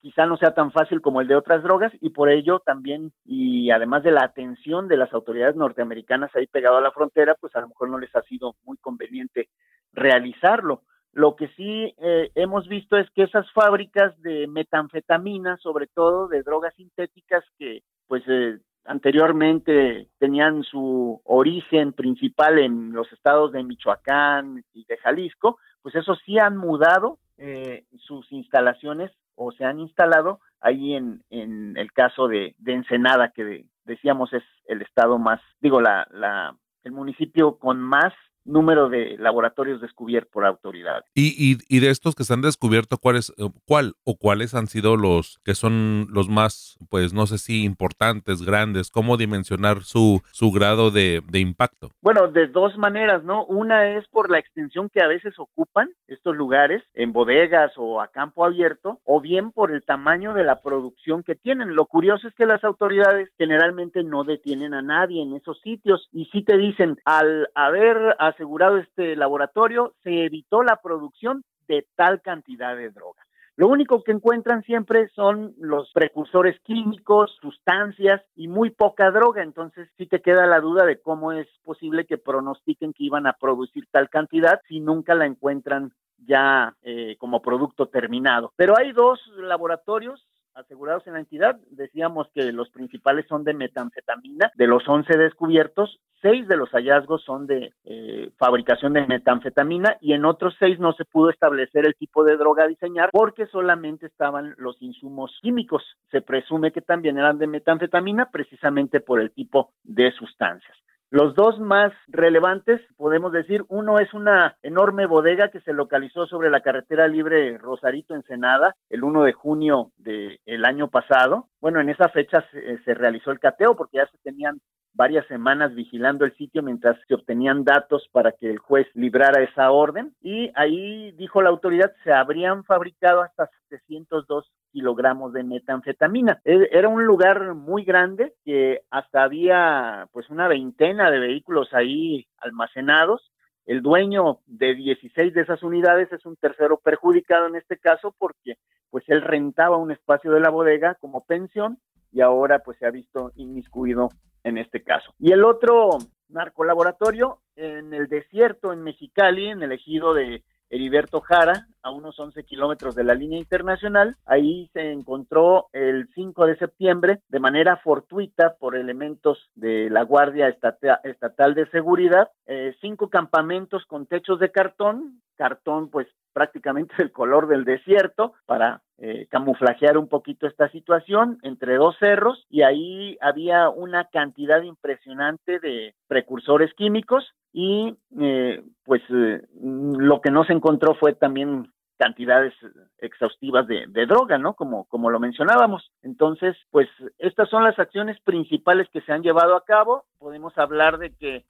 quizá 0.00 0.26
no 0.26 0.36
sea 0.36 0.52
tan 0.52 0.70
fácil 0.70 1.00
como 1.00 1.20
el 1.20 1.28
de 1.28 1.36
otras 1.36 1.62
drogas 1.62 1.92
y 2.00 2.10
por 2.10 2.28
ello 2.28 2.60
también 2.60 3.10
y 3.24 3.70
además 3.70 4.02
de 4.02 4.10
la 4.10 4.22
atención 4.22 4.88
de 4.88 4.98
las 4.98 5.12
autoridades 5.14 5.56
norteamericanas 5.56 6.30
ahí 6.34 6.46
pegado 6.46 6.76
a 6.76 6.82
la 6.82 6.92
frontera 6.92 7.34
pues 7.40 7.56
a 7.56 7.62
lo 7.62 7.68
mejor 7.68 7.88
no 7.88 7.98
les 7.98 8.14
ha 8.14 8.22
sido 8.22 8.54
muy 8.64 8.76
conveniente 8.76 9.48
realizarlo 9.94 10.82
lo 11.12 11.36
que 11.36 11.48
sí 11.48 11.94
eh, 11.98 12.30
hemos 12.34 12.66
visto 12.68 12.96
es 12.96 13.08
que 13.10 13.24
esas 13.24 13.50
fábricas 13.52 14.20
de 14.22 14.46
metanfetamina, 14.46 15.58
sobre 15.58 15.86
todo 15.86 16.28
de 16.28 16.42
drogas 16.42 16.74
sintéticas 16.74 17.44
que 17.58 17.82
pues 18.06 18.22
eh, 18.28 18.58
anteriormente 18.84 20.08
tenían 20.18 20.62
su 20.64 21.20
origen 21.24 21.92
principal 21.92 22.58
en 22.58 22.92
los 22.92 23.12
estados 23.12 23.52
de 23.52 23.62
Michoacán 23.62 24.64
y 24.72 24.84
de 24.86 24.96
Jalisco, 24.98 25.58
pues 25.82 25.94
eso 25.94 26.14
sí 26.24 26.38
han 26.38 26.56
mudado 26.56 27.18
eh, 27.36 27.84
sus 27.98 28.30
instalaciones 28.32 29.10
o 29.34 29.52
se 29.52 29.64
han 29.64 29.80
instalado 29.80 30.40
ahí 30.60 30.94
en, 30.94 31.22
en 31.30 31.76
el 31.76 31.92
caso 31.92 32.28
de, 32.28 32.54
de 32.58 32.72
Ensenada, 32.72 33.32
que 33.32 33.66
decíamos 33.84 34.32
es 34.32 34.44
el 34.66 34.82
estado 34.82 35.18
más, 35.18 35.40
digo, 35.60 35.80
la, 35.80 36.06
la, 36.10 36.56
el 36.84 36.92
municipio 36.92 37.58
con 37.58 37.80
más 37.80 38.14
número 38.44 38.88
de 38.88 39.16
laboratorios 39.18 39.80
descubiertos 39.80 40.32
por 40.32 40.44
autoridades. 40.44 41.04
Y, 41.14 41.58
y, 41.68 41.80
de 41.80 41.90
estos 41.90 42.14
que 42.14 42.24
se 42.24 42.32
han 42.32 42.40
descubierto, 42.40 42.98
¿cuáles, 42.98 43.30
eh, 43.38 43.48
cuál 43.66 43.94
o 44.04 44.16
cuáles 44.16 44.54
han 44.54 44.66
sido 44.66 44.96
los 44.96 45.38
que 45.44 45.54
son 45.54 46.06
los 46.10 46.28
más, 46.28 46.78
pues 46.90 47.12
no 47.12 47.26
sé 47.26 47.38
si 47.38 47.64
importantes, 47.64 48.42
grandes? 48.42 48.90
¿Cómo 48.90 49.16
dimensionar 49.16 49.82
su, 49.82 50.22
su 50.32 50.50
grado 50.50 50.90
de, 50.90 51.22
de 51.30 51.38
impacto? 51.40 51.90
Bueno, 52.00 52.28
de 52.28 52.46
dos 52.48 52.76
maneras, 52.78 53.24
¿no? 53.24 53.44
Una 53.44 53.96
es 53.96 54.06
por 54.08 54.30
la 54.30 54.38
extensión 54.38 54.88
que 54.88 55.02
a 55.02 55.08
veces 55.08 55.34
ocupan 55.38 55.90
estos 56.06 56.36
lugares 56.36 56.82
en 56.94 57.12
bodegas 57.12 57.72
o 57.76 58.00
a 58.00 58.08
campo 58.08 58.44
abierto, 58.44 59.00
o 59.04 59.20
bien 59.20 59.52
por 59.52 59.72
el 59.72 59.82
tamaño 59.82 60.34
de 60.34 60.44
la 60.44 60.60
producción 60.60 61.22
que 61.22 61.34
tienen. 61.34 61.74
Lo 61.74 61.86
curioso 61.86 62.28
es 62.28 62.34
que 62.34 62.46
las 62.46 62.64
autoridades 62.64 63.30
generalmente 63.38 64.02
no 64.02 64.24
detienen 64.24 64.74
a 64.74 64.82
nadie 64.82 65.22
en 65.22 65.34
esos 65.34 65.60
sitios 65.60 66.08
y 66.12 66.26
sí 66.26 66.42
te 66.42 66.56
dicen, 66.56 66.98
al 67.04 67.48
haber 67.54 68.16
asegurado 68.32 68.78
este 68.78 69.16
laboratorio, 69.16 69.94
se 70.02 70.24
evitó 70.24 70.62
la 70.62 70.80
producción 70.82 71.44
de 71.68 71.86
tal 71.94 72.20
cantidad 72.20 72.76
de 72.76 72.90
droga. 72.90 73.22
Lo 73.56 73.68
único 73.68 74.02
que 74.02 74.12
encuentran 74.12 74.62
siempre 74.62 75.08
son 75.14 75.54
los 75.58 75.92
precursores 75.92 76.58
químicos, 76.60 77.36
sustancias 77.40 78.22
y 78.34 78.48
muy 78.48 78.70
poca 78.70 79.10
droga. 79.10 79.42
Entonces 79.42 79.88
sí 79.98 80.06
te 80.06 80.22
queda 80.22 80.46
la 80.46 80.60
duda 80.60 80.86
de 80.86 81.00
cómo 81.00 81.32
es 81.32 81.46
posible 81.62 82.06
que 82.06 82.16
pronostiquen 82.16 82.94
que 82.94 83.04
iban 83.04 83.26
a 83.26 83.34
producir 83.34 83.86
tal 83.90 84.08
cantidad 84.08 84.60
si 84.68 84.80
nunca 84.80 85.14
la 85.14 85.26
encuentran 85.26 85.92
ya 86.26 86.74
eh, 86.82 87.16
como 87.18 87.42
producto 87.42 87.86
terminado. 87.86 88.52
Pero 88.56 88.74
hay 88.78 88.92
dos 88.92 89.20
laboratorios 89.36 90.26
asegurados 90.54 91.06
en 91.06 91.14
la 91.14 91.20
entidad. 91.20 91.58
Decíamos 91.70 92.28
que 92.34 92.52
los 92.52 92.70
principales 92.70 93.26
son 93.28 93.44
de 93.44 93.54
metanfetamina. 93.54 94.50
De 94.54 94.66
los 94.66 94.86
11 94.86 95.16
descubiertos, 95.16 96.00
seis 96.20 96.46
de 96.48 96.56
los 96.56 96.70
hallazgos 96.70 97.22
son 97.24 97.46
de 97.46 97.72
eh, 97.84 98.30
fabricación 98.38 98.92
de 98.92 99.06
metanfetamina 99.06 99.96
y 100.00 100.12
en 100.12 100.24
otros 100.24 100.54
seis 100.58 100.78
no 100.78 100.92
se 100.92 101.04
pudo 101.04 101.30
establecer 101.30 101.86
el 101.86 101.94
tipo 101.94 102.24
de 102.24 102.36
droga 102.36 102.64
a 102.64 102.68
diseñar 102.68 103.10
porque 103.12 103.46
solamente 103.46 104.06
estaban 104.06 104.54
los 104.58 104.80
insumos 104.80 105.36
químicos. 105.42 105.82
Se 106.10 106.20
presume 106.20 106.72
que 106.72 106.80
también 106.80 107.18
eran 107.18 107.38
de 107.38 107.46
metanfetamina 107.46 108.30
precisamente 108.30 109.00
por 109.00 109.20
el 109.20 109.32
tipo 109.32 109.72
de 109.82 110.12
sustancias. 110.12 110.76
Los 111.12 111.34
dos 111.34 111.60
más 111.60 111.92
relevantes, 112.08 112.80
podemos 112.96 113.32
decir, 113.32 113.66
uno 113.68 113.98
es 113.98 114.14
una 114.14 114.56
enorme 114.62 115.04
bodega 115.04 115.50
que 115.50 115.60
se 115.60 115.74
localizó 115.74 116.26
sobre 116.26 116.48
la 116.48 116.62
carretera 116.62 117.06
libre 117.06 117.58
Rosarito 117.58 118.14
Ensenada 118.14 118.74
el 118.88 119.04
1 119.04 119.24
de 119.24 119.34
junio 119.34 119.92
del 119.98 120.64
año 120.64 120.88
pasado. 120.88 121.48
Bueno, 121.60 121.82
en 121.82 121.90
esa 121.90 122.08
fecha 122.08 122.42
se, 122.50 122.78
se 122.84 122.94
realizó 122.94 123.30
el 123.30 123.40
cateo 123.40 123.76
porque 123.76 123.98
ya 123.98 124.06
se 124.06 124.16
tenían 124.22 124.58
varias 124.94 125.26
semanas 125.26 125.74
vigilando 125.74 126.24
el 126.24 126.34
sitio 126.36 126.62
mientras 126.62 126.96
se 127.06 127.14
obtenían 127.14 127.62
datos 127.62 128.08
para 128.10 128.32
que 128.32 128.50
el 128.50 128.58
juez 128.58 128.86
librara 128.94 129.42
esa 129.42 129.70
orden 129.70 130.14
y 130.22 130.50
ahí 130.54 131.12
dijo 131.12 131.42
la 131.42 131.50
autoridad 131.50 131.92
se 132.04 132.12
habrían 132.12 132.64
fabricado 132.64 133.20
hasta 133.20 133.50
702 133.68 134.50
kilogramos 134.72 135.32
de 135.32 135.44
metanfetamina. 135.44 136.40
E, 136.44 136.68
era 136.72 136.88
un 136.88 137.04
lugar 137.04 137.54
muy 137.54 137.84
grande 137.84 138.34
que 138.44 138.80
hasta 138.90 139.22
había 139.22 140.08
pues 140.12 140.30
una 140.30 140.48
veintena 140.48 141.10
de 141.10 141.20
vehículos 141.20 141.72
ahí 141.72 142.26
almacenados 142.38 143.32
el 143.66 143.80
dueño 143.80 144.40
de 144.46 144.74
16 144.74 145.34
de 145.34 145.42
esas 145.42 145.62
unidades 145.62 146.12
es 146.12 146.26
un 146.26 146.36
tercero 146.36 146.78
perjudicado 146.78 147.46
en 147.46 147.56
este 147.56 147.78
caso 147.78 148.14
porque 148.18 148.56
pues 148.90 149.04
él 149.06 149.22
rentaba 149.22 149.76
un 149.76 149.92
espacio 149.92 150.32
de 150.32 150.40
la 150.40 150.50
bodega 150.50 150.96
como 150.96 151.24
pensión 151.24 151.78
y 152.10 152.20
ahora 152.20 152.58
pues 152.58 152.78
se 152.78 152.86
ha 152.86 152.90
visto 152.90 153.32
inmiscuido 153.36 154.08
en 154.42 154.58
este 154.58 154.82
caso. 154.82 155.14
Y 155.18 155.32
el 155.32 155.44
otro 155.44 155.98
narcolaboratorio 156.28 157.38
en 157.54 157.94
el 157.94 158.08
desierto 158.08 158.72
en 158.72 158.82
Mexicali, 158.82 159.48
en 159.48 159.62
el 159.62 159.72
ejido 159.72 160.12
de 160.12 160.42
Heriberto 160.72 161.20
Jara, 161.20 161.66
a 161.82 161.90
unos 161.90 162.18
11 162.18 162.44
kilómetros 162.44 162.94
de 162.94 163.04
la 163.04 163.14
línea 163.14 163.38
internacional. 163.38 164.16
Ahí 164.24 164.70
se 164.72 164.90
encontró 164.90 165.66
el 165.72 166.08
5 166.14 166.46
de 166.46 166.56
septiembre 166.56 167.20
de 167.28 167.40
manera 167.40 167.76
fortuita 167.76 168.56
por 168.58 168.74
elementos 168.74 169.50
de 169.54 169.90
la 169.90 170.02
Guardia 170.02 170.48
Estatal 170.48 171.54
de 171.54 171.66
Seguridad, 171.70 172.30
eh, 172.46 172.74
cinco 172.80 173.10
campamentos 173.10 173.84
con 173.84 174.06
techos 174.06 174.40
de 174.40 174.50
cartón, 174.50 175.20
cartón 175.36 175.90
pues 175.90 176.06
prácticamente 176.32 176.94
del 176.96 177.12
color 177.12 177.48
del 177.48 177.64
desierto 177.64 178.32
para 178.46 178.80
eh, 178.96 179.26
camuflajear 179.30 179.98
un 179.98 180.08
poquito 180.08 180.46
esta 180.46 180.70
situación 180.70 181.38
entre 181.42 181.76
dos 181.76 181.96
cerros. 181.98 182.46
Y 182.48 182.62
ahí 182.62 183.18
había 183.20 183.68
una 183.68 184.06
cantidad 184.06 184.62
impresionante 184.62 185.58
de 185.60 185.94
precursores 186.08 186.72
químicos 186.74 187.34
y 187.52 187.96
eh, 188.18 188.62
pues 188.84 189.02
eh, 189.10 189.42
lo 189.60 190.20
que 190.20 190.30
no 190.30 190.44
se 190.44 190.52
encontró 190.52 190.94
fue 190.94 191.14
también 191.14 191.70
cantidades 191.98 192.52
exhaustivas 192.98 193.66
de, 193.68 193.86
droga, 194.06 194.36
¿no? 194.36 194.54
Como, 194.54 194.84
como 194.86 195.10
lo 195.10 195.20
mencionábamos. 195.20 195.92
Entonces, 196.02 196.56
pues 196.70 196.88
estas 197.18 197.48
son 197.48 197.62
las 197.62 197.78
acciones 197.78 198.18
principales 198.20 198.88
que 198.92 199.02
se 199.02 199.12
han 199.12 199.22
llevado 199.22 199.54
a 199.54 199.64
cabo. 199.64 200.04
Podemos 200.18 200.56
hablar 200.58 200.98
de 200.98 201.14
que 201.14 201.44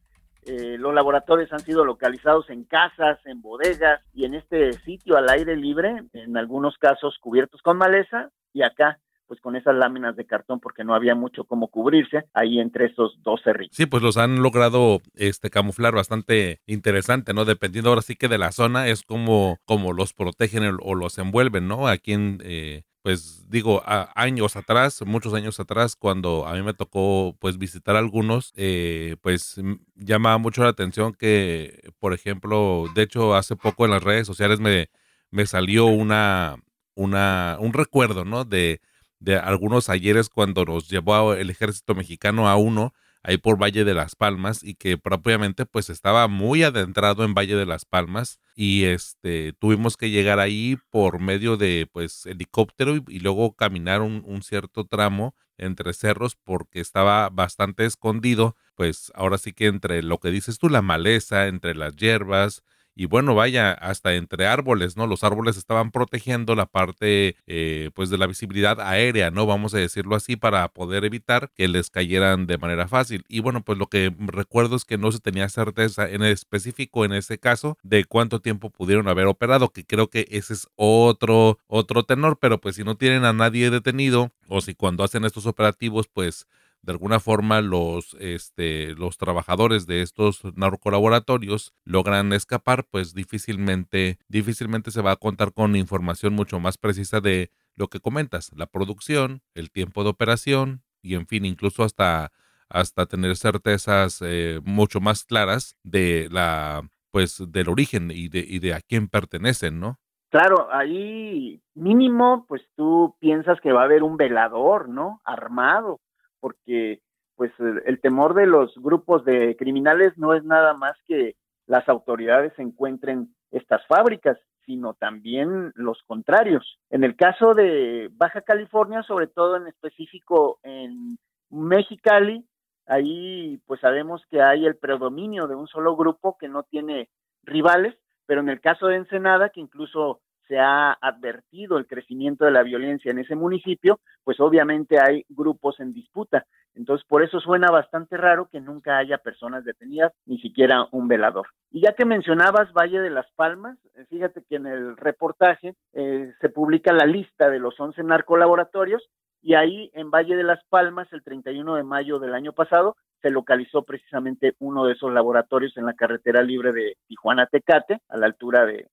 eh, 0.45 0.77
los 0.77 0.93
laboratorios 0.93 1.53
han 1.53 1.61
sido 1.61 1.85
localizados 1.85 2.51
en 2.51 2.65
casas, 2.65 3.19
en 3.25 3.41
bodegas 3.41 4.03
y 4.13 4.25
en 4.25 4.35
este 4.35 4.73
sitio 4.81 5.17
al 5.17 5.31
aire 5.31 5.57
libre, 5.57 6.03
en 6.13 6.37
algunos 6.37 6.77
casos 6.79 7.17
cubiertos 7.21 7.63
con 7.63 7.79
maleza 7.79 8.31
y 8.53 8.63
acá 8.63 8.99
pues 9.33 9.41
con 9.41 9.57
esas 9.57 9.75
láminas 9.75 10.15
de 10.15 10.27
cartón 10.27 10.61
porque 10.61 10.85
no 10.85 10.95
había 10.95 11.15
mucho 11.15 11.45
como 11.45 11.69
cubrirse 11.69 12.27
ahí 12.35 12.61
entre 12.61 12.85
esos 12.85 13.17
dos 13.23 13.41
cerritos. 13.43 13.75
Sí, 13.75 13.87
pues 13.87 14.03
los 14.03 14.19
han 14.19 14.43
logrado 14.43 15.01
este 15.15 15.49
camuflar 15.49 15.95
bastante 15.95 16.61
interesante, 16.67 17.33
¿no? 17.33 17.47
Dependiendo 17.47 17.89
ahora 17.89 18.03
sí 18.03 18.15
que 18.15 18.29
de 18.29 18.37
la 18.37 18.53
zona 18.53 18.89
es 18.89 19.03
como, 19.05 19.57
como 19.65 19.95
los 19.95 20.13
protegen 20.13 20.77
o 20.83 20.95
los 20.95 21.17
envuelven, 21.17 21.67
¿no? 21.67 21.89
Aquí 21.89 22.13
en, 22.13 22.43
eh, 22.45 22.83
pues 23.01 23.49
digo, 23.49 23.83
años 23.87 24.55
atrás, 24.57 25.01
muchos 25.07 25.33
años 25.33 25.59
atrás, 25.61 25.97
cuando 25.97 26.47
a 26.47 26.53
mí 26.53 26.63
me 26.63 26.75
tocó 26.75 27.35
pues 27.39 27.57
visitar 27.57 27.97
algunos, 27.97 28.53
eh, 28.55 29.17
pues 29.23 29.59
llama 29.95 30.37
mucho 30.37 30.63
la 30.63 30.69
atención 30.69 31.15
que, 31.15 31.91
por 31.99 32.13
ejemplo, 32.13 32.85
de 32.95 33.01
hecho 33.01 33.35
hace 33.35 33.57
poco 33.57 33.87
en 33.87 33.93
las 33.93 34.03
redes 34.03 34.27
sociales 34.27 34.61
me, 34.61 34.91
me 35.31 35.47
salió 35.47 35.87
una, 35.87 36.57
una, 36.95 37.57
un 37.61 37.73
recuerdo, 37.73 38.27
¿no? 38.27 38.45
De 38.45 38.83
de 39.23 39.37
algunos 39.37 39.89
ayeres 39.89 40.29
cuando 40.29 40.65
nos 40.65 40.89
llevó 40.89 41.35
el 41.35 41.49
ejército 41.51 41.95
mexicano 41.95 42.49
a 42.49 42.57
uno 42.57 42.93
ahí 43.23 43.39
por 43.39 43.57
Valle 43.57 43.85
de 43.85 43.95
las 43.95 44.17
Palmas 44.17 44.65
y 44.65 44.75
que 44.75 44.99
propiamente 44.99 45.65
pues 45.65 45.91
estaba 45.91 46.27
muy 46.27 46.65
adentrado 46.65 47.25
en 47.25 47.35
Valle 47.35 47.55
de 47.55 47.67
las 47.67 47.85
Palmas 47.85 48.41
y 48.57 48.85
este 48.85 49.53
tuvimos 49.53 49.97
que 49.97 50.11
llegar 50.11 50.41
ahí 50.41 50.77
por 50.91 51.21
medio 51.21 51.57
de 51.57 51.89
pues 51.93 52.27
helicóptero 52.27 52.97
y, 52.97 53.21
luego 53.21 53.55
caminar 53.55 54.03
un, 54.03 54.23
un, 54.27 54.43
cierto 54.43 54.85
tramo 54.87 55.37
entre 55.57 55.93
cerros 55.93 56.35
porque 56.35 56.81
estaba 56.81 57.29
bastante 57.29 57.85
escondido 57.85 58.57
pues 58.75 59.13
ahora 59.15 59.39
sí 59.39 59.53
que 59.53 59.67
entre 59.67 60.03
lo 60.03 60.19
que 60.19 60.33
dices 60.33 60.59
tú 60.59 60.69
la 60.69 60.83
maleza 60.83 61.47
entre 61.47 61.77
las 61.77 61.95
hierbas 61.95 62.65
y 62.95 63.07
bueno, 63.07 63.35
vaya, 63.35 63.73
hasta 63.73 64.15
entre 64.15 64.47
árboles, 64.47 64.97
¿no? 64.97 65.07
Los 65.07 65.25
árboles 65.25 65.57
estaban 65.57 65.91
protegiendo 65.91 66.55
la 66.55 66.67
parte, 66.67 67.37
eh, 67.47 67.91
pues, 67.95 68.11
de 68.11 68.19
la 68.19 68.27
visibilidad 68.27 68.81
aérea, 68.81 69.31
¿no? 69.31 69.47
Vamos 69.47 69.75
a 69.75 69.79
decirlo 69.79 70.15
así, 70.17 70.37
para 70.37 70.69
poder 70.69 71.05
evitar 71.05 71.51
que 71.55 71.69
les 71.69 71.91
cayeran 71.91 72.47
de 72.47 72.59
manera 72.59 72.89
fácil. 72.89 73.25
Y 73.29 73.41
bueno, 73.41 73.63
pues 73.63 73.79
lo 73.79 73.87
que 73.87 74.15
recuerdo 74.19 74.77
es 74.77 74.85
que 74.85 74.99
no 74.99 75.11
se 75.13 75.21
tenía 75.21 75.49
certeza 75.49 76.09
en 76.09 76.23
específico 76.23 77.05
en 77.05 77.13
ese 77.13 77.39
caso 77.39 77.79
de 77.83 78.05
cuánto 78.05 78.41
tiempo 78.41 78.71
pudieron 78.71 79.09
haber 79.09 79.27
operado, 79.27 79.71
que 79.71 79.85
creo 79.85 80.09
que 80.09 80.27
ese 80.31 80.55
es 80.55 80.69
otro, 80.77 81.59
otro 81.67 82.05
tenor, 82.05 82.39
pero 82.41 82.61
pues 82.61 82.77
si 82.77 82.85
no 82.85 82.97
tienen 82.97 83.25
a 83.25 83.33
nadie 83.33 83.71
detenido 83.71 84.33
o 84.49 84.61
si 84.61 84.75
cuando 84.75 85.05
hacen 85.05 85.25
estos 85.25 85.47
operativos, 85.47 86.09
pues 86.13 86.47
de 86.83 86.93
alguna 86.93 87.21
forma 87.21 87.61
los, 87.61 88.15
este, 88.21 88.95
los 88.95 89.17
trabajadores 89.17 89.87
de 89.87 90.03
estos 90.03 90.43
narcolaboratorios 90.57 91.73
logran 91.85 92.33
escapar, 92.33 92.85
pues 92.91 93.15
difícilmente, 93.15 94.19
difícilmente 94.29 94.91
se 94.91 95.03
va 95.03 95.13
a 95.13 95.17
contar 95.17 95.53
con 95.53 95.77
información 95.77 96.35
mucho 96.35 96.59
más 96.59 96.79
precisa 96.79 97.21
de 97.21 97.51
lo 97.77 97.89
que 97.89 98.01
comentas, 98.01 98.51
la 98.57 98.67
producción, 98.67 99.43
el 99.55 99.71
tiempo 99.71 100.03
de 100.03 100.11
operación 100.11 100.83
y 101.01 101.15
en 101.15 101.27
fin, 101.27 101.45
incluso 101.45 101.85
hasta, 101.85 102.33
hasta 102.69 103.07
tener 103.07 103.37
certezas 103.37 104.21
eh, 104.23 104.61
mucho 104.65 105.01
más 105.01 105.25
claras 105.25 105.77
de 105.83 106.29
la 106.31 106.83
pues 107.13 107.45
del 107.53 107.69
origen 107.69 108.11
y 108.11 108.29
de, 108.29 108.41
y 108.41 108.59
de 108.59 108.73
a 108.75 108.81
quién 108.81 109.07
pertenecen, 109.07 109.79
¿no? 109.79 109.99
Claro, 110.31 110.69
ahí 110.73 111.61
mínimo, 111.75 112.47
pues 112.49 112.63
tú 112.75 113.15
piensas 113.21 113.61
que 113.61 113.71
va 113.71 113.83
a 113.83 113.85
haber 113.85 114.03
un 114.03 114.17
velador, 114.17 114.89
¿no? 114.89 115.21
Armado, 115.25 116.01
porque 116.43 117.01
pues 117.37 117.53
el 117.87 118.01
temor 118.01 118.35
de 118.35 118.47
los 118.47 118.75
grupos 118.77 119.25
de 119.25 119.57
criminales 119.57 120.19
no 120.19 120.35
es 120.35 120.45
nada 120.45 120.75
más 120.75 120.97
que 121.07 121.37
las 121.67 121.89
autoridades 121.89 122.53
encuentren 122.59 123.35
estas 123.53 123.87
fábricas, 123.87 124.37
sino 124.67 124.95
también 124.95 125.73
los 125.77 126.03
contrarios. 126.03 126.79
En 126.91 127.05
el 127.05 127.17
caso 127.17 127.55
de 127.55 128.11
Baja 128.13 128.41
California, 128.41 129.03
sobre 129.05 129.29
todo 129.29 129.57
en 129.57 129.69
específico 129.69 130.59
en 130.65 131.17
Mexicali, 131.49 132.45
ahí 132.87 133.61
pues 133.67 133.81
sabemos 133.81 134.23
que 134.29 134.43
hay 134.43 134.67
el 134.67 134.77
predominio 134.77 135.47
de 135.47 135.55
un 135.55 135.69
solo 135.69 135.97
grupo 135.97 136.37
que 136.39 136.49
no 136.49 136.65
tiene 136.65 137.09
rivales, 137.45 137.95
pero 138.27 138.41
en 138.41 138.49
el 138.49 138.61
caso 138.61 138.89
de 138.89 138.97
Ensenada, 138.97 139.51
que 139.51 139.61
incluso 139.61 140.21
se 140.49 140.59
ha 140.59 140.93
advertido 141.01 141.79
el 141.79 141.87
crecimiento 141.87 142.45
de 142.45 142.51
la 142.51 142.63
violencia 142.63 143.11
en 143.11 143.19
ese 143.19 143.35
municipio, 143.35 144.01
pues 144.25 144.41
obviamente 144.41 144.99
hay 145.01 145.25
grupos 145.29 145.81
en 145.81 145.93
disputa. 145.93 146.47
Entonces, 146.75 147.07
por 147.07 147.23
eso 147.23 147.39
suena 147.41 147.71
bastante 147.71 148.17
raro 148.17 148.49
que 148.51 148.61
nunca 148.61 148.97
haya 148.97 149.19
personas 149.19 149.65
detenidas, 149.65 150.13
ni 150.27 150.39
siquiera 150.39 150.87
un 150.91 151.07
velador. 151.07 151.47
Y 151.71 151.83
ya 151.83 151.93
que 151.93 152.05
mencionabas 152.05 152.73
Valle 152.73 153.01
de 153.01 153.11
las 153.11 153.31
Palmas, 153.33 153.79
eh, 153.95 154.07
fíjate 154.09 154.43
que 154.49 154.57
en 154.57 154.67
el 154.67 154.97
reportaje 154.97 155.75
eh, 155.93 156.33
se 156.41 156.49
publica 156.49 156.93
la 156.93 157.07
lista 157.07 157.51
de 157.51 157.59
los 157.59 157.79
11 157.79 158.03
narcolaboratorios 158.05 159.09
y 159.43 159.55
ahí 159.55 159.91
en 159.95 160.11
Valle 160.11 160.37
de 160.37 160.45
las 160.45 160.65
Palmas, 160.69 161.13
el 161.13 161.23
31 161.23 161.75
de 161.75 161.83
mayo 161.83 162.19
del 162.19 162.35
año 162.35 162.53
pasado, 162.53 162.97
se 163.21 163.31
localizó 163.31 163.83
precisamente 163.83 164.55
uno 164.59 164.87
de 164.87 164.95
esos 164.95 165.13
laboratorios 165.13 165.77
en 165.77 165.87
la 165.87 165.95
carretera 165.95 166.43
libre 166.43 166.73
de 166.73 166.97
Tijuana-Tecate, 167.07 168.01
a 168.09 168.17
la 168.17 168.27
altura 168.27 168.67
de, 168.67 168.89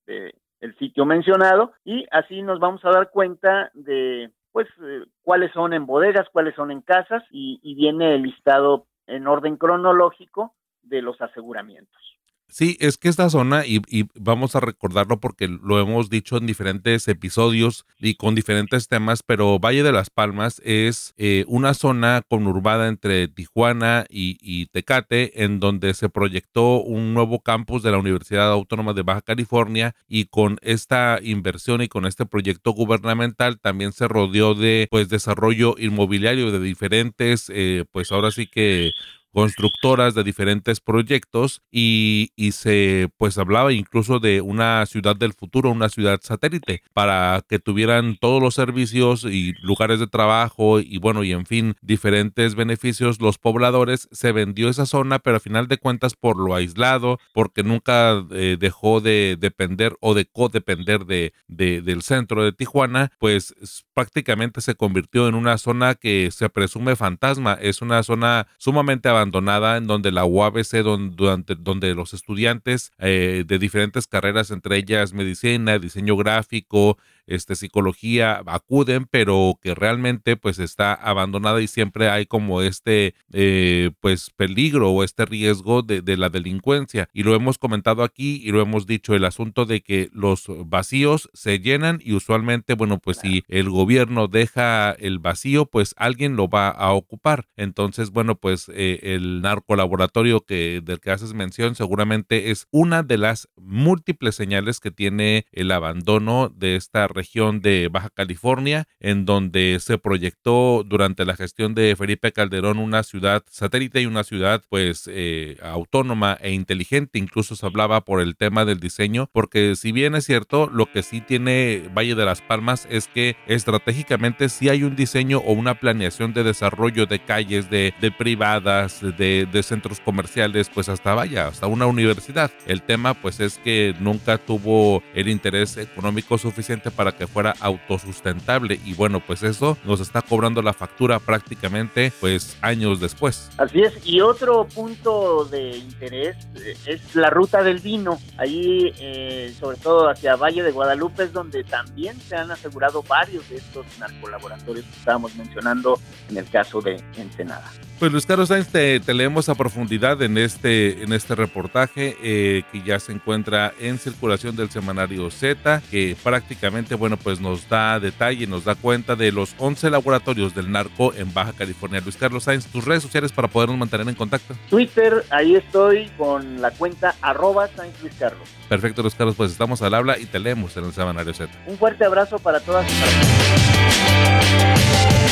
el 0.62 0.78
sitio 0.78 1.06
mencionado 1.06 1.74
y 1.84 2.06
así 2.12 2.42
nos 2.42 2.60
vamos 2.60 2.84
a 2.86 2.92
dar 2.92 3.10
cuenta 3.12 3.72
de 3.74 4.32
pues 4.52 4.68
eh, 4.82 5.06
cuáles 5.22 5.52
son 5.54 5.74
en 5.74 5.86
bodegas, 5.86 6.28
cuáles 6.32 6.56
son 6.56 6.72
en 6.72 6.82
casas 6.82 7.24
y, 7.32 7.60
y 7.62 7.76
viene 7.76 8.16
el 8.16 8.24
listado 8.24 8.88
en 9.08 9.28
orden 9.28 9.58
cronológico 9.58 10.56
de 10.82 11.02
los 11.02 11.22
aseguramientos. 11.22 12.19
Sí, 12.52 12.78
es 12.80 12.98
que 12.98 13.10
esta 13.10 13.30
zona, 13.30 13.64
y, 13.66 13.82
vamos 14.16 14.56
a 14.56 14.60
recordarlo 14.60 15.20
porque 15.20 15.48
lo 15.48 15.80
hemos 15.80 16.10
dicho 16.10 16.36
en 16.38 16.48
diferentes 16.48 17.08
episodios 17.08 17.86
y 18.00 18.16
con 18.16 18.34
diferentes 18.34 18.88
temas, 18.88 19.22
pero 19.22 19.60
Valle 19.60 19.84
de 19.84 19.92
las 19.92 20.10
Palmas 20.10 20.60
es 20.66 21.14
eh, 21.18 21.46
una 21.48 21.76
zona 21.76 22.24
conurbada 22.28 22.88
entre 22.88 23.28
Tijuana 23.28 24.06
y, 24.10 24.40
y, 24.42 24.66
Tecate, 24.66 25.44
en 25.44 25.60
donde 25.60 25.94
se 25.94 26.10
proyectó 26.10 26.82
un 26.82 27.14
nuevo 27.14 27.42
campus 27.42 27.84
de 27.84 27.92
la 27.92 28.00
Universidad 28.00 28.52
Autónoma 28.52 28.94
de 28.94 29.04
Baja 29.04 29.22
California 29.22 29.96
y 30.08 30.26
con 30.26 30.58
esta 30.64 31.20
inversión 31.22 31.84
y 31.84 31.88
con 31.88 32.08
este 32.08 32.26
proyecto 32.26 32.72
gubernamental 32.72 33.60
también 33.60 33.92
se 33.92 34.08
rodeó 34.08 34.56
de 34.56 34.88
pues 34.90 35.08
desarrollo 35.10 35.76
inmobiliario 35.78 36.52
de 36.52 36.60
diferentes, 36.60 37.52
eh, 37.54 37.86
pues 37.92 38.12
ahora 38.12 38.32
sí 38.32 38.48
que 38.48 38.92
constructoras 39.40 40.16
de 40.16 40.26
diferentes 40.26 40.82
proyectos 40.82 41.62
y, 41.72 42.32
y, 42.36 42.52
se 42.52 43.08
pues 43.16 43.38
hablaba 43.38 43.72
incluso 43.72 44.20
de 44.20 44.42
una 44.42 44.86
ciudad 44.86 45.16
del 45.16 45.32
futuro, 45.32 45.72
una 45.72 45.88
ciudad 45.88 46.20
satélite 46.22 46.84
para 46.94 47.42
que 47.48 47.58
tuvieran 47.58 48.18
todos 48.20 48.42
los 48.42 48.56
servicios 48.56 49.24
y 49.24 49.54
lugares 49.62 50.02
de 50.02 50.08
trabajo 50.08 50.82
y 50.82 50.98
bueno 50.98 51.24
y 51.24 51.32
en 51.32 51.46
fin 51.46 51.76
diferentes 51.82 52.56
beneficios. 52.56 53.22
Los 53.22 53.38
pobladores 53.38 54.10
se 54.12 54.34
vendió 54.34 54.68
esa 54.68 54.86
zona 54.86 55.20
pero 55.20 55.38
al 55.38 55.42
final 55.42 55.70
de 55.70 55.78
cuentas 55.78 56.16
por 56.16 56.36
lo 56.36 56.54
aislado 56.54 57.18
porque 57.34 57.64
nunca 57.64 58.26
eh, 58.32 58.58
dejó 58.60 59.00
de 59.00 59.38
depender 59.40 59.96
o 60.02 60.16
de 60.16 60.26
codepender 60.26 61.06
de, 61.06 61.32
de, 61.48 61.82
del 61.82 62.02
centro 62.02 62.44
de 62.44 62.52
Tijuana 62.52 63.14
pues 63.20 63.56
prácticamente 63.94 64.60
se 64.60 64.76
convirtió 64.76 65.30
en 65.30 65.36
una 65.36 65.58
zona 65.58 65.96
que 65.96 66.30
se 66.32 66.50
presume 66.50 66.98
fantasma. 66.98 67.58
Es 67.62 67.82
una 67.82 68.04
zona 68.04 68.48
sumamente 68.58 69.08
avanzada 69.08 69.29
abandonada 69.30 69.78
en 69.78 69.88
donde 69.88 70.12
la 70.12 70.26
UABC, 70.26 70.84
donde, 70.84 71.56
donde 71.60 71.96
los 71.96 72.14
estudiantes 72.14 72.92
eh, 72.98 73.44
de 73.46 73.60
diferentes 73.60 74.08
carreras, 74.08 74.52
entre 74.52 74.78
ellas 74.78 75.14
medicina, 75.14 75.80
diseño 75.80 76.18
gráfico, 76.18 76.98
este, 77.30 77.56
psicología 77.56 78.42
acuden, 78.46 79.06
pero 79.10 79.58
que 79.62 79.76
realmente 79.76 80.36
pues 80.36 80.60
está 80.60 80.94
abandonada 80.94 81.62
y 81.62 81.68
siempre 81.68 82.10
hay 82.10 82.26
como 82.26 82.62
este 82.62 83.16
eh, 83.32 83.92
pues 84.02 84.32
peligro 84.32 84.92
o 84.92 85.04
este 85.04 85.26
riesgo 85.26 85.82
de, 85.82 86.02
de, 86.02 86.18
la 86.18 86.30
delincuencia. 86.30 87.08
Y 87.14 87.24
lo 87.24 87.36
hemos 87.36 87.58
comentado 87.58 88.04
aquí 88.04 88.42
y 88.44 88.52
lo 88.52 88.62
hemos 88.62 88.86
dicho, 88.86 89.16
el 89.16 89.26
asunto 89.26 89.66
de 89.66 89.82
que 89.82 90.10
los 90.12 90.46
vacíos 90.66 91.30
se 91.34 91.60
llenan 91.60 92.00
y 92.04 92.14
usualmente, 92.14 92.74
bueno, 92.74 93.00
pues 93.00 93.18
si 93.18 93.44
el 93.48 93.70
gobierno 93.70 94.28
deja 94.28 94.92
el 94.92 95.20
vacío, 95.20 95.66
pues 95.66 95.94
alguien 95.98 96.36
lo 96.36 96.48
va 96.48 96.70
a 96.70 96.92
ocupar. 96.94 97.48
Entonces, 97.56 98.12
bueno, 98.12 98.36
pues 98.36 98.70
eh, 98.74 99.00
el 99.04 99.42
narcolaboratorio 99.42 100.42
que, 100.42 100.82
del 100.84 101.00
que 101.00 101.12
haces 101.12 101.34
mención 101.34 101.76
seguramente 101.76 102.52
es 102.52 102.68
una 102.72 103.04
de 103.04 103.18
las 103.18 103.50
múltiples 103.56 104.36
señales 104.36 104.80
que 104.80 104.92
tiene 104.92 105.46
el 105.52 105.72
abandono 105.72 106.50
de 106.50 106.76
esta 106.76 107.08
región 107.20 107.60
de 107.62 107.90
Baja 107.90 108.10
California, 108.10 108.86
en 109.00 109.26
donde 109.26 109.78
se 109.82 109.98
proyectó 109.98 110.84
durante 110.86 111.26
la 111.26 111.36
gestión 111.36 111.76
de 111.76 111.96
Felipe 111.98 112.32
Calderón 112.32 112.80
una 112.80 113.04
ciudad 113.04 113.44
satélite 113.50 114.02
y 114.02 114.06
una 114.06 114.24
ciudad 114.24 114.64
pues 114.70 115.10
eh, 115.12 115.58
autónoma 115.62 116.38
e 116.42 116.52
inteligente. 116.54 117.20
Incluso 117.20 117.56
se 117.56 117.66
hablaba 117.66 118.06
por 118.06 118.22
el 118.22 118.38
tema 118.38 118.64
del 118.64 118.80
diseño, 118.80 119.30
porque 119.34 119.76
si 119.76 119.92
bien 119.92 120.16
es 120.16 120.26
cierto, 120.26 120.70
lo 120.72 120.86
que 120.92 121.04
sí 121.04 121.20
tiene 121.20 121.90
Valle 121.96 122.16
de 122.16 122.26
las 122.26 122.42
Palmas 122.42 122.88
es 122.90 123.08
que 123.08 123.36
estratégicamente 123.48 124.48
sí 124.48 124.70
hay 124.70 124.84
un 124.84 124.96
diseño 124.96 125.40
o 125.40 125.52
una 125.52 125.80
planeación 125.80 126.34
de 126.34 126.44
desarrollo 126.44 127.06
de 127.06 127.20
calles, 127.20 127.70
de, 127.70 127.94
privadas, 128.18 129.02
de 129.02 129.64
centros 129.64 130.00
comerciales, 130.00 130.70
pues 130.74 130.88
hasta 130.90 131.14
vaya, 131.14 131.48
hasta 131.48 131.68
una 131.68 131.86
universidad. 131.86 132.52
El 132.66 132.82
tema 132.82 133.14
pues 133.14 133.40
es 133.40 133.58
que 133.58 133.94
nunca 134.00 134.38
tuvo 134.38 135.04
el 135.14 135.28
interés 135.28 135.78
económico 135.78 136.38
suficiente 136.38 136.92
para 136.92 137.09
que 137.12 137.28
fuera 137.28 137.54
autosustentable 137.60 138.80
y 138.86 138.94
bueno, 138.94 139.20
pues 139.20 139.44
eso 139.44 139.78
nos 139.84 140.00
está 140.00 140.22
cobrando 140.22 140.62
la 140.62 140.74
factura 140.74 141.20
prácticamente 141.20 142.12
pues 142.20 142.58
años 142.62 143.00
después. 143.00 143.50
Así 143.58 143.82
es, 143.82 143.94
y 144.06 144.22
otro 144.22 144.68
punto 144.68 145.46
de 145.46 145.78
interés 145.78 146.38
eh, 146.56 146.76
es 146.86 147.16
la 147.16 147.30
ruta 147.30 147.64
del 147.64 147.80
vino, 147.80 148.20
ahí 148.38 148.94
eh, 149.00 149.54
sobre 149.60 149.78
todo 149.78 150.10
hacia 150.10 150.36
Valle 150.36 150.64
de 150.64 150.72
Guadalupe 150.72 151.24
es 151.24 151.34
donde 151.34 151.64
también 151.64 152.20
se 152.22 152.36
han 152.36 152.52
asegurado 152.52 153.04
varios 153.04 153.48
de 153.50 153.58
estos 153.58 153.86
narcolaboratorios 154.00 154.86
que 154.86 154.98
estábamos 154.98 155.36
mencionando 155.36 156.00
en 156.30 156.38
el 156.38 156.50
caso 156.50 156.82
de 156.82 157.02
Ensenada. 157.16 157.70
Pues 158.00 158.14
Luis 158.14 158.26
Carlos 158.26 158.48
Sainz, 158.48 158.70
te, 158.70 159.02
leemos 159.14 159.50
a 159.50 159.56
profundidad 159.56 160.22
en 160.22 160.38
este, 160.38 161.04
en 161.04 161.12
este 161.12 161.36
reportaje 161.36 162.16
eh, 162.24 162.64
que 162.72 162.82
ya 162.82 162.98
se 162.98 163.12
encuentra 163.12 163.74
en 163.78 164.00
circulación 164.00 164.56
del 164.56 164.70
semanario 164.70 165.30
Z, 165.30 165.82
que 165.92 166.16
prácticamente, 166.24 166.96
bueno, 166.96 167.18
pues 167.18 167.42
nos 167.42 167.68
da 167.68 168.00
detalle, 168.00 168.48
nos 168.48 168.64
da 168.64 168.76
cuenta 168.76 169.18
de 169.18 169.34
los 169.34 169.54
11 169.58 169.90
laboratorios 169.90 170.56
del 170.56 170.72
narco 170.72 171.14
en 171.14 171.34
Baja 171.34 171.52
California. 171.52 172.00
Luis 172.00 172.16
Carlos 172.16 172.46
Sainz, 172.46 172.68
tus 172.68 172.86
redes 172.86 173.04
sociales 173.04 173.34
para 173.34 173.50
podernos 173.50 173.78
mantener 173.78 174.08
en 174.08 174.16
contacto. 174.16 174.56
Twitter, 174.70 175.26
ahí 175.30 175.56
estoy 175.58 176.10
con 176.18 176.62
la 176.62 176.72
cuenta 176.72 177.16
arroba 177.22 177.68
Sainz 177.76 178.02
Luis 178.02 178.14
Carlos. 178.18 178.48
Perfecto, 178.70 179.02
Luis 179.02 179.16
Carlos, 179.16 179.36
pues 179.36 179.52
estamos 179.52 179.82
al 179.82 179.94
habla 179.94 180.18
y 180.18 180.26
te 180.26 180.40
leemos 180.40 180.78
en 180.78 180.86
el 180.86 180.94
semanario 180.94 181.34
Z. 181.34 181.52
Un 181.68 181.78
fuerte 181.78 182.06
abrazo 182.06 182.40
para 182.40 182.62
todas 182.62 182.90
y 182.90 182.96
para 182.98 183.12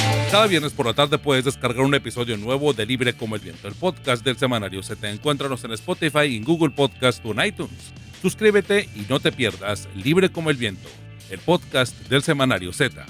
todos. 0.03 0.16
Cada 0.31 0.47
viernes 0.47 0.73
por 0.73 0.85
la 0.85 0.93
tarde 0.93 1.17
puedes 1.17 1.45
descargar 1.45 1.85
un 1.85 1.95
episodio 1.95 2.35
nuevo 2.35 2.73
de 2.73 2.85
Libre 2.85 3.13
como 3.13 3.35
el 3.35 3.41
Viento, 3.41 3.69
el 3.69 3.75
podcast 3.75 4.25
del 4.25 4.37
semanario 4.37 4.83
Z. 4.83 5.09
Encuéntranos 5.09 5.63
en 5.63 5.71
Spotify, 5.71 6.35
en 6.35 6.43
Google 6.43 6.71
Podcast 6.71 7.25
o 7.25 7.31
en 7.31 7.47
iTunes. 7.47 7.93
Suscríbete 8.21 8.89
y 8.93 9.05
no 9.07 9.21
te 9.21 9.31
pierdas 9.31 9.87
Libre 9.95 10.29
como 10.29 10.49
el 10.49 10.57
Viento, 10.57 10.89
el 11.29 11.39
podcast 11.39 11.95
del 12.09 12.23
semanario 12.23 12.73
Z. 12.73 13.05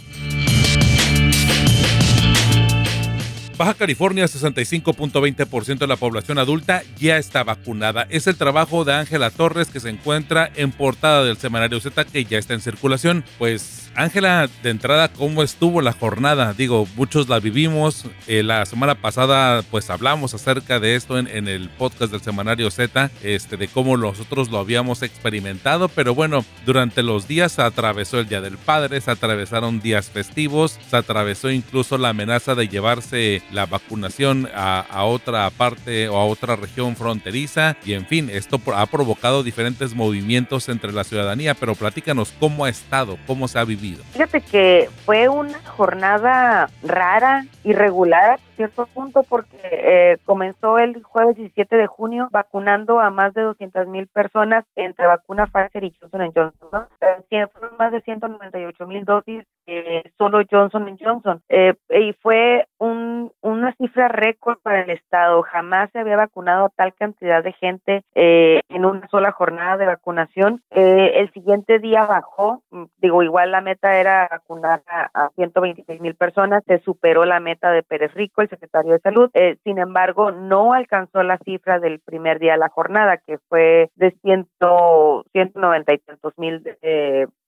Baja 3.58 3.74
California, 3.74 4.26
65.20% 4.26 5.80
de 5.80 5.88
la 5.88 5.96
población 5.96 6.38
adulta 6.38 6.84
ya 7.00 7.18
está 7.18 7.44
vacunada. 7.44 8.06
Es 8.12 8.28
el 8.28 8.36
trabajo 8.36 8.86
de 8.86 8.94
Ángela 8.94 9.32
Torres 9.32 9.70
que 9.70 9.80
se 9.80 9.90
encuentra 9.90 10.52
en 10.56 10.72
portada 10.72 11.24
del 11.24 11.38
semanario 11.38 11.80
Z 11.80 12.06
que 12.06 12.26
ya 12.26 12.38
está 12.38 12.54
en 12.54 12.62
circulación. 12.62 13.26
Pues 13.40 13.87
Ángela, 13.98 14.48
de 14.62 14.70
entrada, 14.70 15.08
¿cómo 15.08 15.42
estuvo 15.42 15.82
la 15.82 15.92
jornada? 15.92 16.54
Digo, 16.54 16.88
muchos 16.96 17.30
la 17.30 17.40
vivimos. 17.40 18.06
Eh, 18.28 18.44
la 18.44 18.64
semana 18.68 18.94
pasada, 18.94 19.64
pues 19.72 19.90
hablamos 19.90 20.36
acerca 20.36 20.80
de 20.80 20.94
esto 20.96 21.18
en, 21.18 21.48
el 21.48 21.68
podcast 21.70 22.12
del 22.12 22.22
semanario 22.22 22.70
Z, 22.70 23.10
este, 23.24 23.58
de 23.58 23.68
cómo 23.68 23.98
nosotros 23.98 24.52
lo 24.52 24.60
habíamos 24.60 25.02
experimentado. 25.02 25.90
Pero 25.90 26.14
bueno, 26.14 26.46
durante 26.64 27.02
los 27.02 27.28
días 27.28 27.54
se 27.54 27.64
atravesó 27.64 28.20
el 28.20 28.30
Día 28.30 28.40
del 28.40 28.60
Padre, 28.60 29.02
se 29.02 29.10
atravesaron 29.10 29.80
días 29.80 30.12
festivos, 30.12 30.80
se 30.88 30.96
atravesó 30.96 31.50
incluso 31.50 31.98
la 31.98 32.10
amenaza 32.10 32.54
de 32.54 32.68
llevarse 32.68 33.42
la 33.52 33.66
vacunación 33.66 34.48
a, 34.54 34.86
otra 35.06 35.50
parte 35.50 36.08
o 36.08 36.18
a 36.18 36.26
otra 36.26 36.56
región 36.56 36.96
fronteriza. 36.96 37.76
Y 37.84 37.94
en 37.94 38.06
fin, 38.06 38.30
esto 38.32 38.62
ha 38.76 38.86
provocado 38.86 39.42
diferentes 39.42 39.96
movimientos 39.96 40.70
entre 40.70 40.94
la 40.94 41.04
ciudadanía. 41.04 41.56
Pero 41.56 41.74
platícanos 41.74 42.32
cómo 42.40 42.66
ha 42.66 42.70
estado, 42.70 43.18
cómo 43.26 43.48
se 43.48 43.58
ha 43.58 43.64
vivido 43.64 43.87
Fíjate 43.96 44.42
que 44.42 44.90
fue 45.06 45.30
una 45.30 45.60
jornada 45.66 46.70
rara, 46.84 47.46
irregular 47.64 48.32
a 48.32 48.38
cierto 48.56 48.88
punto, 48.88 49.24
porque 49.24 49.58
eh, 49.64 50.18
comenzó 50.26 50.80
el 50.80 51.04
jueves 51.04 51.36
17 51.36 51.76
de 51.76 51.88
junio 51.88 52.28
vacunando 52.32 53.00
a 53.00 53.10
más 53.10 53.34
de 53.34 53.42
200 53.42 53.88
mil 53.88 54.08
personas 54.08 54.66
entre 54.76 55.08
vacuna 55.08 55.48
Pfizer 55.48 55.84
y 55.84 55.96
Johnson 56.00 56.32
Johnson. 56.36 56.88
Eh, 57.30 57.46
fueron 57.54 57.78
más 57.78 57.92
de 57.92 58.02
198 58.02 58.88
mil 58.88 59.06
dosis 59.06 59.46
eh, 59.68 60.04
solo 60.18 60.42
Johnson 60.50 60.98
Johnson. 60.98 61.42
Eh, 61.50 61.76
y 61.90 62.14
fue 62.14 62.68
un, 62.80 63.32
una 63.42 63.76
cifra 63.76 64.08
récord 64.08 64.58
para 64.60 64.82
el 64.82 64.90
Estado. 64.90 65.42
Jamás 65.44 65.92
se 65.92 66.00
había 66.00 66.16
vacunado 66.16 66.72
tal 66.76 66.94
cantidad 66.94 67.44
de 67.44 67.52
gente 67.52 68.04
eh, 68.16 68.62
en 68.70 68.86
una 68.86 69.08
sola 69.10 69.32
jornada 69.34 69.78
de 69.78 69.86
vacunación. 69.86 70.64
el 70.72 71.32
siguiente 71.34 71.80
día 71.80 72.06
bajó, 72.06 72.64
mm, 72.72 72.86
digo, 72.98 73.24
igual 73.24 73.52
la 73.52 73.62
meta 73.62 74.00
era 74.00 74.28
vacunar 74.32 74.84
a, 74.88 75.10
a 75.14 75.30
126 75.36 76.00
mil 76.00 76.16
personas, 76.16 76.64
se 76.66 76.80
superó 76.80 77.26
la 77.26 77.42
meta 77.42 77.72
de 77.72 77.84
Pérez 77.84 78.14
Rico, 78.14 78.42
el 78.42 78.50
secretario 78.50 78.94
de 78.94 79.00
Salud. 79.00 79.30
sin 79.64 79.80
embargo, 79.80 80.32
no 80.32 80.74
alcanzó 80.74 81.24
la 81.24 81.38
cifra 81.40 81.80
del 81.80 82.00
primer 82.00 82.40
día 82.40 82.54
de 82.54 82.60
la 82.60 82.70
jornada, 82.70 83.18
que 83.18 83.38
fue 83.50 83.92
de 83.96 84.12
100, 84.22 84.48
190 85.34 85.94
y 85.94 85.98
tantos 85.98 86.34
mil 86.38 86.64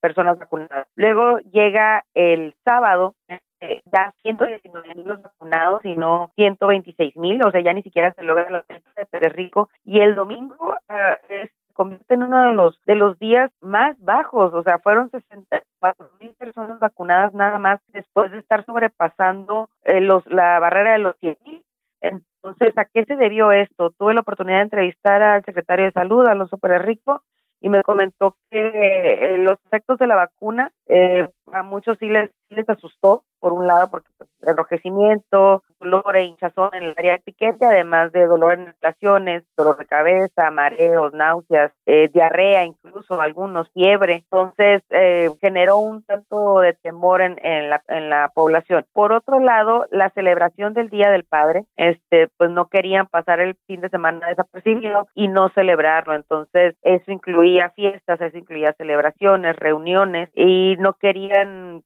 personas 0.00 0.38
vacunadas. 0.38 0.86
Luego 0.96 1.38
llega 1.52 2.04
el 2.14 2.54
sábado 2.64 3.14
eh, 3.60 3.82
ya 3.92 4.12
119 4.22 4.94
mil 4.94 5.06
los 5.06 5.22
vacunados 5.22 5.84
y 5.84 5.94
no 5.94 6.30
126 6.34 7.16
mil, 7.16 7.44
o 7.44 7.50
sea, 7.50 7.60
ya 7.60 7.72
ni 7.72 7.82
siquiera 7.82 8.12
se 8.14 8.22
logra 8.22 8.64
meta 8.68 8.90
de 8.96 9.06
Pérez 9.06 9.32
Rico. 9.34 9.68
Y 9.84 10.00
el 10.00 10.14
domingo 10.14 10.74
eh, 10.88 11.48
se 11.68 11.74
convierte 11.74 12.14
en 12.14 12.22
uno 12.22 12.48
de 12.48 12.54
los 12.54 12.80
de 12.86 12.94
los 12.94 13.18
días 13.18 13.50
más 13.60 13.96
bajos, 14.00 14.54
o 14.54 14.62
sea, 14.62 14.78
fueron 14.78 15.10
64 15.10 16.10
mil 16.20 16.34
personas 16.34 16.78
vacunadas 16.78 17.34
nada 17.34 17.58
más 17.58 17.80
después 17.88 18.30
de 18.30 18.38
estar 18.38 18.64
sobrepasando 18.64 19.68
eh, 19.84 20.00
los 20.00 20.26
la 20.26 20.58
barrera 20.58 20.92
de 20.92 20.98
los 20.98 21.16
100 21.18 21.36
mil. 21.44 21.64
Entonces, 22.00 22.76
¿a 22.78 22.86
qué 22.86 23.04
se 23.04 23.16
debió 23.16 23.52
esto? 23.52 23.90
Tuve 23.90 24.14
la 24.14 24.20
oportunidad 24.20 24.58
de 24.58 24.64
entrevistar 24.64 25.22
al 25.22 25.44
secretario 25.44 25.84
de 25.84 25.92
Salud, 25.92 26.26
Alonso 26.26 26.56
Pérez 26.56 26.80
Rico, 26.80 27.22
y 27.60 27.68
me 27.68 27.82
comentó 27.82 28.36
que 28.50 28.68
eh, 28.68 29.38
los 29.38 29.58
efectos 29.66 29.98
de 29.98 30.06
la 30.06 30.16
vacuna 30.16 30.72
eh, 30.86 31.28
a 31.52 31.62
muchos 31.62 31.98
sí 31.98 32.08
les, 32.08 32.30
les 32.50 32.68
asustó, 32.68 33.24
por 33.40 33.52
un 33.54 33.66
lado, 33.66 33.90
porque 33.90 34.08
pues, 34.18 34.30
enrojecimiento, 34.42 35.62
dolor 35.80 36.16
e 36.16 36.24
hinchazón 36.24 36.70
en 36.74 36.82
el 36.84 36.94
área 36.96 37.12
de 37.12 37.20
piquete, 37.20 37.64
además 37.64 38.12
de 38.12 38.26
dolor 38.26 38.54
en 38.54 38.74
relaciones, 38.80 39.44
dolor 39.56 39.78
de 39.78 39.86
cabeza, 39.86 40.50
mareos, 40.50 41.12
náuseas, 41.14 41.72
eh, 41.86 42.08
diarrea, 42.12 42.64
incluso 42.64 43.20
algunos, 43.20 43.70
fiebre. 43.72 44.24
Entonces, 44.30 44.82
eh, 44.90 45.30
generó 45.40 45.78
un 45.78 46.02
tanto 46.02 46.60
de 46.60 46.74
temor 46.74 47.22
en, 47.22 47.38
en, 47.42 47.70
la, 47.70 47.82
en 47.88 48.10
la 48.10 48.30
población. 48.34 48.84
Por 48.92 49.12
otro 49.12 49.40
lado, 49.40 49.86
la 49.90 50.10
celebración 50.10 50.74
del 50.74 50.90
Día 50.90 51.10
del 51.10 51.24
Padre, 51.24 51.64
este, 51.76 52.28
pues 52.36 52.50
no 52.50 52.68
querían 52.68 53.06
pasar 53.06 53.40
el 53.40 53.56
fin 53.66 53.80
de 53.80 53.88
semana 53.88 54.28
desapercibido 54.28 55.08
y 55.14 55.28
no 55.28 55.48
celebrarlo. 55.50 56.14
Entonces, 56.14 56.76
eso 56.82 57.10
incluía 57.10 57.70
fiestas, 57.70 58.20
eso 58.20 58.36
incluía 58.36 58.74
celebraciones, 58.74 59.56
reuniones 59.56 60.28
y 60.34 60.76
no 60.78 60.94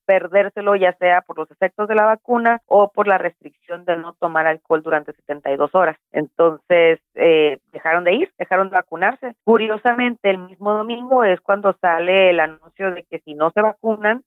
perdérselo, 0.07 0.77
ya 0.77 0.93
sea 0.95 1.23
por 1.23 1.39
los 1.39 1.51
efectos 1.51 1.89
de 1.89 1.95
la 1.95 2.05
vacuna 2.05 2.61
o 2.67 2.91
por 2.91 3.07
la 3.07 3.19
restricción 3.19 3.85
de 3.85 3.97
no 3.97 4.15
tomar 4.15 4.47
alcohol 4.47 4.83
durante 4.83 5.13
72 5.13 5.75
horas. 5.75 5.97
Entonces, 6.13 7.01
eh, 7.15 7.59
dejaron 7.73 8.05
de 8.05 8.15
ir, 8.15 8.33
dejaron 8.39 8.71
de 8.71 8.77
vacunarse. 8.77 9.35
Curiosamente, 9.45 10.31
el 10.31 10.39
mismo 10.39 10.73
domingo 10.73 11.25
es 11.25 11.41
cuando 11.41 11.77
sale 11.81 12.31
el 12.31 12.41
anuncio 12.41 12.93
de 12.93 13.05
que 13.05 13.21
si 13.21 13.35
no 13.35 13.51
se 13.51 13.63
vacunan, 13.63 14.25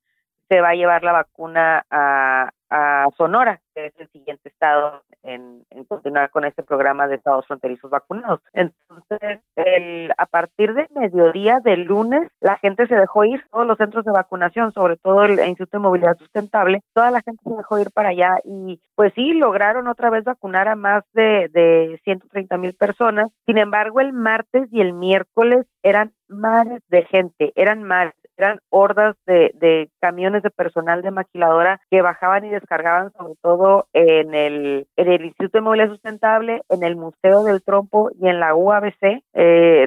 se 0.50 0.62
va 0.62 0.70
a 0.70 0.76
llevar 0.76 1.04
la 1.04 1.12
vacuna 1.12 1.86
a, 1.90 2.52
a 2.70 3.08
Sonora, 3.18 3.62
que 3.74 3.88
es 3.88 3.94
el 3.98 4.10
siguiente 4.10 4.50
estado 4.50 5.04
en, 5.24 5.66
continuar 5.88 6.30
con 6.32 6.46
este 6.46 6.64
programa 6.64 7.08
de 7.08 7.16
estados 7.16 7.46
fronterizos 7.46 7.90
vacunados. 7.90 8.42
Entonces, 8.54 9.42
el, 9.56 10.12
a 10.18 10.26
partir 10.26 10.74
del 10.74 10.88
mediodía 10.96 11.60
del 11.60 11.84
lunes, 11.84 12.30
la 12.40 12.58
gente 12.58 12.88
se 12.88 12.96
dejó 12.96 13.26
ir, 13.26 13.44
todos 13.52 13.66
los 13.66 13.78
centros 13.78 14.06
de 14.06 14.12
vacunación, 14.12 14.72
sobre 14.74 14.98
todo 14.98 15.24
el 15.24 15.40
Instituto 15.40 15.78
de 15.78 15.84
Movilidad 15.84 16.18
Sustentable, 16.18 16.82
toda 16.94 17.12
la 17.12 17.22
gente 17.22 17.42
se 17.44 17.56
dejó 17.56 17.80
ir 17.80 17.92
para 17.92 18.10
allá 18.10 18.38
y 18.44 18.82
pues 18.96 19.14
sí, 19.14 19.34
lograron 19.34 19.88
otra 19.88 20.10
vez 20.10 20.24
vacunar 20.24 20.68
a 20.68 20.76
más 20.76 21.04
de, 21.14 21.50
de 21.54 22.00
130 22.04 22.58
mil 22.58 22.74
personas. 22.74 23.30
Sin 23.46 23.58
embargo, 23.58 24.00
el 24.00 24.14
martes 24.14 24.68
y 24.72 24.82
el 24.82 24.94
miércoles 24.94 25.66
eran 25.84 26.14
mares 26.28 26.82
de 26.90 27.04
gente, 27.04 27.54
eran 27.56 27.84
mares, 27.84 28.16
eran 28.38 28.60
hordas 28.70 29.16
de, 29.26 29.52
de, 29.56 29.90
camiones 30.00 30.44
de 30.44 30.50
personal 30.50 31.02
de 31.02 31.12
maquiladora 31.12 31.82
que 31.90 32.02
bajaban 32.02 32.46
y 32.46 32.50
descargaban 32.50 33.12
sobre 33.14 33.34
todo 33.42 33.88
en 33.94 34.34
el, 34.34 34.88
Instituto 34.98 35.58
de 35.58 35.62
Movilidad 35.62 35.90
Sustentable, 35.90 36.62
en 36.70 36.84
el 36.84 36.96
Museo 36.96 37.44
del 37.44 37.64
Trompo 37.64 38.12
y 38.20 38.28
en 38.28 38.40
la 38.40 38.56
UABC. 38.56 39.24
Eh, 39.34 39.86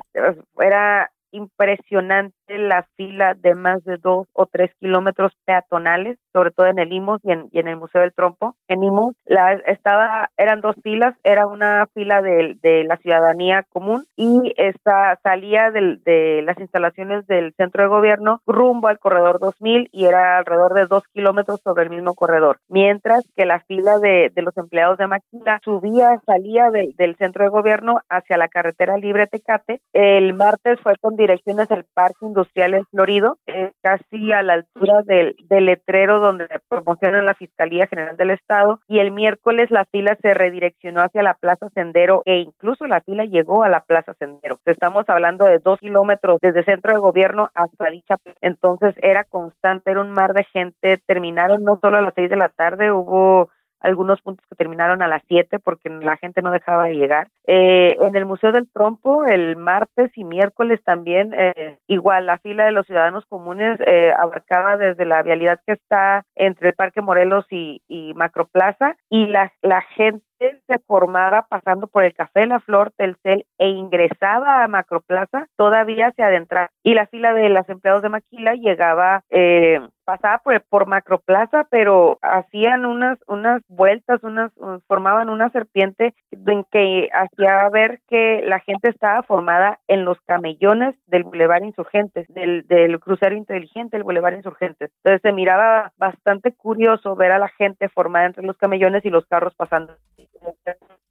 era 0.58 1.10
impresionante 1.32 2.34
la 2.58 2.86
fila 2.96 3.34
de 3.34 3.54
más 3.54 3.84
de 3.84 3.96
dos 3.96 4.26
o 4.32 4.46
tres 4.46 4.70
kilómetros 4.80 5.32
peatonales, 5.44 6.18
sobre 6.32 6.50
todo 6.50 6.66
en 6.66 6.78
el 6.78 6.92
IMOS 6.92 7.20
y 7.24 7.32
en, 7.32 7.48
y 7.52 7.58
en 7.58 7.68
el 7.68 7.76
Museo 7.76 8.00
del 8.02 8.12
Trompo. 8.12 8.56
En 8.68 8.82
IMOS 8.82 9.14
la, 9.24 9.52
estaba, 9.52 10.30
eran 10.36 10.60
dos 10.60 10.76
filas, 10.82 11.14
era 11.24 11.46
una 11.46 11.86
fila 11.94 12.22
de, 12.22 12.56
de 12.62 12.84
la 12.84 12.96
ciudadanía 12.96 13.64
común 13.70 14.04
y 14.16 14.52
esta 14.56 15.18
salía 15.22 15.70
de, 15.70 15.98
de 16.04 16.42
las 16.42 16.58
instalaciones 16.58 17.26
del 17.26 17.54
centro 17.56 17.82
de 17.82 17.88
gobierno 17.88 18.40
rumbo 18.46 18.88
al 18.88 18.98
corredor 18.98 19.38
2000 19.40 19.88
y 19.92 20.04
era 20.04 20.38
alrededor 20.38 20.74
de 20.74 20.86
dos 20.86 21.04
kilómetros 21.12 21.60
sobre 21.62 21.84
el 21.84 21.90
mismo 21.90 22.14
corredor, 22.14 22.58
mientras 22.68 23.24
que 23.36 23.46
la 23.46 23.60
fila 23.60 23.98
de, 23.98 24.30
de 24.34 24.42
los 24.42 24.56
empleados 24.56 24.98
de 24.98 25.06
Maquila 25.06 25.60
subía, 25.64 26.20
salía 26.26 26.70
del 26.70 27.16
centro 27.16 27.44
de 27.44 27.50
gobierno 27.50 28.00
hacia 28.08 28.36
la 28.36 28.48
carretera 28.48 28.96
libre 28.96 29.26
Tecate. 29.26 29.80
El 29.92 30.34
martes 30.34 30.78
fue 30.80 30.96
con 31.00 31.16
direcciones 31.16 31.70
al 31.70 31.84
Parque 31.94 32.24
Industrial 32.40 32.74
en 32.74 32.86
Florido, 32.86 33.38
eh, 33.46 33.72
casi 33.82 34.32
a 34.32 34.42
la 34.42 34.54
altura 34.54 35.02
del, 35.02 35.36
del 35.44 35.66
letrero 35.66 36.20
donde 36.20 36.48
promociona 36.68 37.20
la 37.22 37.34
Fiscalía 37.34 37.86
General 37.86 38.16
del 38.16 38.30
Estado, 38.30 38.80
y 38.88 38.98
el 38.98 39.10
miércoles 39.10 39.70
la 39.70 39.84
fila 39.84 40.16
se 40.22 40.32
redireccionó 40.32 41.02
hacia 41.02 41.22
la 41.22 41.34
Plaza 41.34 41.68
Sendero 41.74 42.22
e 42.24 42.38
incluso 42.38 42.86
la 42.86 43.02
fila 43.02 43.24
llegó 43.26 43.62
a 43.62 43.68
la 43.68 43.80
Plaza 43.80 44.14
Sendero. 44.14 44.58
Estamos 44.64 45.04
hablando 45.08 45.44
de 45.44 45.58
dos 45.58 45.78
kilómetros 45.80 46.38
desde 46.40 46.64
centro 46.64 46.94
de 46.94 47.00
gobierno 47.00 47.50
hasta 47.54 47.90
dicha. 47.90 48.16
Entonces 48.40 48.94
era 49.02 49.24
constante, 49.24 49.90
era 49.90 50.00
un 50.00 50.10
mar 50.10 50.32
de 50.32 50.44
gente. 50.44 50.98
Terminaron 51.06 51.62
no 51.62 51.78
solo 51.82 51.98
a 51.98 52.02
las 52.02 52.14
seis 52.14 52.30
de 52.30 52.36
la 52.36 52.48
tarde, 52.48 52.90
hubo 52.90 53.50
algunos 53.80 54.20
puntos 54.20 54.46
que 54.48 54.56
terminaron 54.56 55.02
a 55.02 55.08
las 55.08 55.22
7 55.28 55.58
porque 55.58 55.88
la 55.88 56.16
gente 56.16 56.42
no 56.42 56.50
dejaba 56.50 56.84
de 56.84 56.94
llegar. 56.94 57.28
Eh, 57.46 57.96
en 58.00 58.16
el 58.16 58.26
Museo 58.26 58.52
del 58.52 58.70
Trompo, 58.70 59.24
el 59.24 59.56
martes 59.56 60.10
y 60.16 60.24
miércoles 60.24 60.80
también, 60.84 61.34
eh, 61.34 61.78
igual 61.86 62.26
la 62.26 62.38
fila 62.38 62.64
de 62.64 62.72
los 62.72 62.86
ciudadanos 62.86 63.24
comunes 63.26 63.78
eh, 63.86 64.12
abarcaba 64.16 64.76
desde 64.76 65.04
la 65.04 65.22
vialidad 65.22 65.60
que 65.66 65.72
está 65.72 66.24
entre 66.34 66.68
el 66.68 66.74
Parque 66.74 67.02
Morelos 67.02 67.46
y, 67.50 67.82
y 67.88 68.14
Macroplaza 68.14 68.96
y 69.08 69.26
la, 69.26 69.52
la 69.62 69.82
gente 69.82 70.24
se 70.66 70.78
formaba 70.80 71.46
pasando 71.48 71.86
por 71.86 72.04
el 72.04 72.14
Café 72.14 72.46
La 72.46 72.60
Flor, 72.60 72.92
Telcel 72.96 73.46
e 73.58 73.68
ingresaba 73.68 74.64
a 74.64 74.68
Macroplaza, 74.68 75.46
todavía 75.56 76.12
se 76.16 76.22
adentraba 76.22 76.70
y 76.82 76.94
la 76.94 77.06
fila 77.06 77.34
de 77.34 77.48
los 77.48 77.68
empleados 77.68 78.02
de 78.02 78.08
Maquila 78.08 78.54
llegaba, 78.54 79.22
eh, 79.30 79.80
pasaba 80.04 80.38
por, 80.38 80.60
por 80.62 80.86
Macroplaza, 80.86 81.66
pero 81.70 82.18
hacían 82.22 82.86
unas, 82.86 83.18
unas 83.28 83.62
vueltas, 83.68 84.22
unas, 84.22 84.50
formaban 84.86 85.28
una 85.28 85.50
serpiente 85.50 86.14
en 86.32 86.64
que 86.64 87.08
hacía 87.12 87.68
ver 87.68 88.00
que 88.08 88.42
la 88.44 88.60
gente 88.60 88.88
estaba 88.88 89.22
formada 89.22 89.78
en 89.88 90.04
los 90.04 90.18
camellones 90.22 90.94
del 91.06 91.24
Boulevard 91.24 91.62
Insurgentes, 91.62 92.26
del, 92.28 92.66
del 92.66 92.98
crucero 92.98 93.36
inteligente 93.36 93.96
del 93.96 94.04
Boulevard 94.04 94.34
Insurgentes. 94.34 94.90
Entonces 95.04 95.22
se 95.22 95.32
miraba 95.32 95.92
bastante 95.96 96.52
curioso 96.52 97.14
ver 97.14 97.32
a 97.32 97.38
la 97.38 97.48
gente 97.48 97.88
formada 97.88 98.26
entre 98.26 98.44
los 98.44 98.56
camellones 98.56 99.04
y 99.04 99.10
los 99.10 99.26
carros 99.26 99.54
pasando 99.54 99.94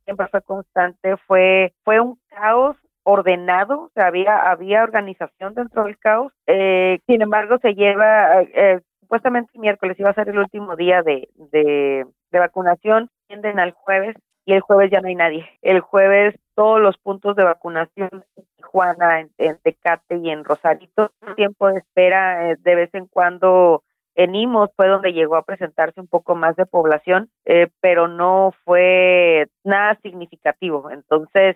siempre 0.06 0.28
fue 0.28 0.42
constante, 0.42 1.18
fue, 1.18 1.74
fue 1.84 2.00
un 2.00 2.20
caos 2.30 2.76
ordenado, 3.04 3.84
o 3.84 3.92
sea, 3.94 4.08
había, 4.08 4.50
había 4.50 4.84
organización 4.84 5.54
dentro 5.54 5.84
del 5.84 5.98
caos. 5.98 6.32
Eh, 6.48 7.00
sin 7.08 7.22
embargo, 7.22 7.58
se 7.62 7.74
lleva, 7.74 8.42
eh, 8.42 8.82
supuestamente 9.00 9.58
miércoles 9.58 10.00
iba 10.00 10.10
a 10.10 10.14
ser 10.14 10.30
el 10.30 10.40
último 10.40 10.76
día 10.76 11.02
de, 11.02 11.30
de, 11.52 12.06
vacunación, 12.32 13.10
tienden 13.28 13.60
al 13.60 13.72
jueves 13.72 14.16
y 14.46 14.54
el 14.54 14.62
jueves 14.62 14.92
ya 14.92 15.02
no 15.02 15.08
hay 15.08 15.16
nadie. 15.16 15.50
El 15.62 15.80
jueves 15.80 16.36
todos 16.56 16.80
los 16.80 16.98
puntos 16.98 17.36
de 17.36 17.44
vacunación 17.44 18.10
en 18.12 18.46
Tijuana, 18.58 19.22
en, 19.38 19.58
Tecate 19.64 20.18
y 20.18 20.30
en 20.30 20.44
Rosarito, 20.44 21.12
tiempo 21.36 21.68
de 21.68 21.80
espera, 21.80 22.52
eh, 22.52 22.58
de 22.60 22.76
vez 22.76 22.90
en 22.94 23.08
cuando 23.08 23.84
en 24.20 24.36
Imos 24.36 24.70
fue 24.76 24.90
donde 24.90 25.14
llegó 25.14 25.38
a 25.38 25.44
presentarse 25.44 26.02
un 26.02 26.08
poco 26.08 26.36
más 26.36 26.58
de 26.58 26.66
población, 26.66 27.30
eh, 27.46 27.70
pero 27.80 28.10
no 28.10 28.54
fue 28.66 29.48
nada 29.64 29.98
significativo. 30.02 30.92
Entonces, 30.92 31.56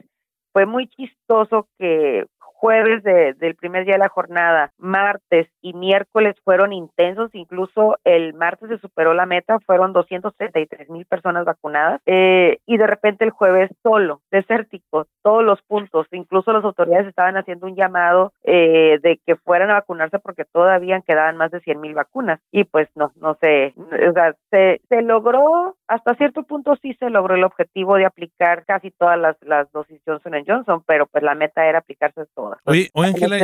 fue 0.54 0.66
muy 0.66 0.88
chistoso 0.88 1.68
que 1.78 2.26
jueves 2.64 3.04
del 3.04 3.56
primer 3.56 3.84
día 3.84 3.96
de 3.96 4.00
la 4.00 4.08
jornada, 4.08 4.72
martes 4.78 5.50
y 5.62 5.74
miércoles 5.74 6.38
fueron 6.46 6.72
intensos, 6.72 7.30
incluso 7.36 7.98
el 8.06 8.34
martes 8.34 8.70
se 8.70 8.78
superó 8.78 9.14
la 9.14 9.26
meta, 9.26 9.60
fueron 9.66 9.92
233 9.92 10.90
mil 10.90 11.06
personas 11.06 11.44
vacunadas 11.44 12.00
eh, 12.06 12.60
y 12.66 12.78
de 12.78 12.88
repente 12.88 13.26
el 13.26 13.32
jueves 13.32 13.70
solo, 13.84 14.22
desértico, 14.32 15.08
todos 15.24 15.44
los 15.44 15.62
puntos, 15.64 16.08
incluso 16.14 16.54
las 16.54 16.64
autoridades 16.64 17.08
estaban 17.08 17.36
haciendo 17.36 17.68
un 17.68 17.76
llamado 17.76 18.32
eh, 18.44 18.98
de 19.04 19.20
que 19.26 19.36
fueran 19.36 19.70
a 19.70 19.74
vacunarse 19.74 20.20
porque 20.20 20.46
todavía 20.46 21.02
quedaban 21.06 21.36
más 21.36 21.52
de 21.52 21.60
100 21.60 21.82
mil 21.82 21.94
vacunas 21.94 22.40
y 22.50 22.64
pues 22.64 22.88
no, 22.96 23.12
no 23.18 23.36
sé, 23.42 23.74
o 23.78 24.14
sea, 24.14 24.36
se, 24.52 24.80
se 24.88 25.02
logró, 25.02 25.76
hasta 25.90 26.16
cierto 26.16 26.44
punto 26.44 26.78
sí 26.82 26.94
se 26.94 27.10
logró 27.10 27.36
el 27.36 27.44
objetivo 27.44 27.98
de 27.98 28.06
aplicar 28.06 28.64
casi 28.64 28.90
todas 28.92 29.20
las, 29.20 29.36
las 29.42 29.70
dosis 29.74 30.02
Johnson 30.08 30.46
Johnson, 30.48 30.82
pero 30.88 31.08
pues 31.08 31.26
la 31.26 31.36
meta 31.36 31.68
era 31.68 31.80
aplicarse 31.80 32.24
todas. 32.34 32.53
Oye, 32.66 32.90
Ángela, 32.96 33.38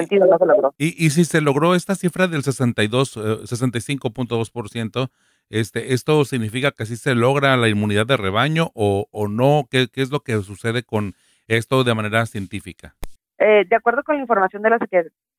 y, 0.78 1.06
y, 1.06 1.10
si 1.10 1.26
se 1.26 1.41
logró 1.41 1.76
esta 1.76 1.95
cifra 1.95 2.28
del 2.28 2.43
62, 2.43 3.17
65.2%, 3.17 5.04
eh, 5.04 5.10
este, 5.50 5.93
¿esto 5.93 6.24
significa 6.26 6.72
que 6.72 6.86
sí 6.86 6.95
se 6.95 7.15
logra 7.15 7.58
la 7.58 7.69
inmunidad 7.69 8.06
de 8.06 8.17
rebaño 8.17 8.72
o, 8.76 9.08
o 9.12 9.28
no? 9.28 9.67
¿Qué, 9.69 9.88
¿Qué, 9.91 10.02
es 10.02 10.12
lo 10.12 10.19
que 10.19 10.34
sucede 10.41 10.84
con 10.84 11.13
esto 11.48 11.84
de 11.84 11.95
manera 11.95 12.26
científica? 12.26 12.95
Eh, 13.39 13.65
de 13.67 13.76
acuerdo 13.76 14.04
con 14.04 14.15
la 14.15 14.22
información 14.22 14.62
de 14.62 14.69
la 14.69 14.80